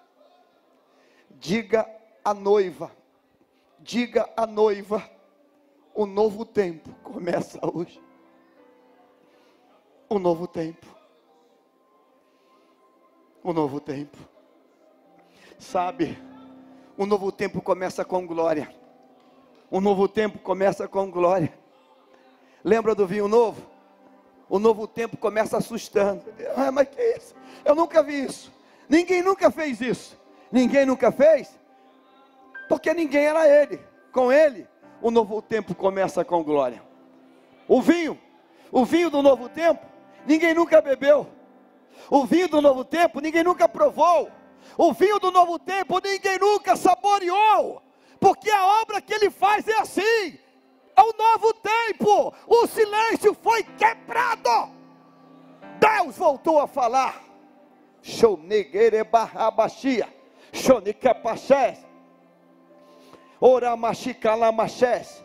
Diga 1.32 1.90
a 2.24 2.32
noiva, 2.32 2.92
diga 3.80 4.32
a 4.38 4.46
noiva, 4.46 5.10
o 5.96 6.06
novo 6.06 6.46
tempo 6.46 6.94
começa 7.02 7.60
hoje. 7.76 8.00
O 10.08 10.20
novo 10.20 10.48
tempo. 10.48 10.86
O 13.44 13.52
novo 13.52 13.80
tempo. 13.80 14.39
Sabe, 15.60 16.18
o 16.98 17.06
novo 17.06 17.32
tempo 17.32 17.62
começa 17.62 18.06
com 18.06 18.26
glória. 18.26 18.74
O 19.70 19.82
novo 19.82 20.08
tempo 20.08 20.40
começa 20.40 20.88
com 20.88 21.12
glória. 21.12 21.54
Lembra 22.64 22.96
do 22.96 23.06
vinho 23.06 23.28
novo? 23.28 23.62
O 24.50 24.58
novo 24.58 24.88
tempo 24.88 25.18
começa 25.18 25.58
assustando. 25.58 26.24
Ah, 26.56 26.72
mas 26.72 26.88
que 26.88 27.02
isso? 27.02 27.36
Eu 27.64 27.76
nunca 27.76 28.02
vi 28.02 28.24
isso. 28.24 28.52
Ninguém 28.88 29.22
nunca 29.22 29.52
fez 29.52 29.80
isso. 29.82 30.18
Ninguém 30.52 30.86
nunca 30.86 31.12
fez? 31.12 31.60
Porque 32.68 32.94
ninguém 32.94 33.26
era 33.26 33.48
ele. 33.48 33.80
Com 34.12 34.32
ele, 34.32 34.68
o 35.02 35.12
novo 35.12 35.42
tempo 35.42 35.76
começa 35.76 36.26
com 36.26 36.42
glória. 36.42 36.82
O 37.68 37.82
vinho, 37.82 38.18
o 38.72 38.84
vinho 38.86 39.10
do 39.12 39.22
novo 39.22 39.48
tempo, 39.50 39.86
ninguém 40.26 40.54
nunca 40.54 40.82
bebeu. 40.82 41.28
O 42.10 42.26
vinho 42.26 42.48
do 42.48 42.62
novo 42.62 42.84
tempo, 42.84 43.20
ninguém 43.20 43.44
nunca 43.44 43.68
provou. 43.68 44.32
O 44.78 44.94
vinho 44.94 45.20
do 45.20 45.32
novo 45.32 45.60
tempo, 45.60 46.00
ninguém 46.04 46.38
nunca 46.38 46.76
saboreou. 46.76 47.82
Porque 48.20 48.50
a 48.50 48.82
obra 48.82 49.02
que 49.02 49.14
ele 49.14 49.30
faz 49.30 49.68
é 49.68 49.80
assim 49.80 50.38
é 51.00 51.02
um 51.02 51.14
novo 51.18 51.54
tempo. 51.54 52.34
O 52.46 52.68
silêncio 52.68 53.34
foi 53.34 53.64
quebrado. 53.64 54.70
Deus 55.80 56.18
voltou 56.18 56.60
a 56.60 56.68
falar. 56.68 57.22
Shonegere 58.02 59.04
barrabashia. 59.04 60.14
Shonikapachés. 60.52 61.86
Oramachikalamachés. 63.40 65.24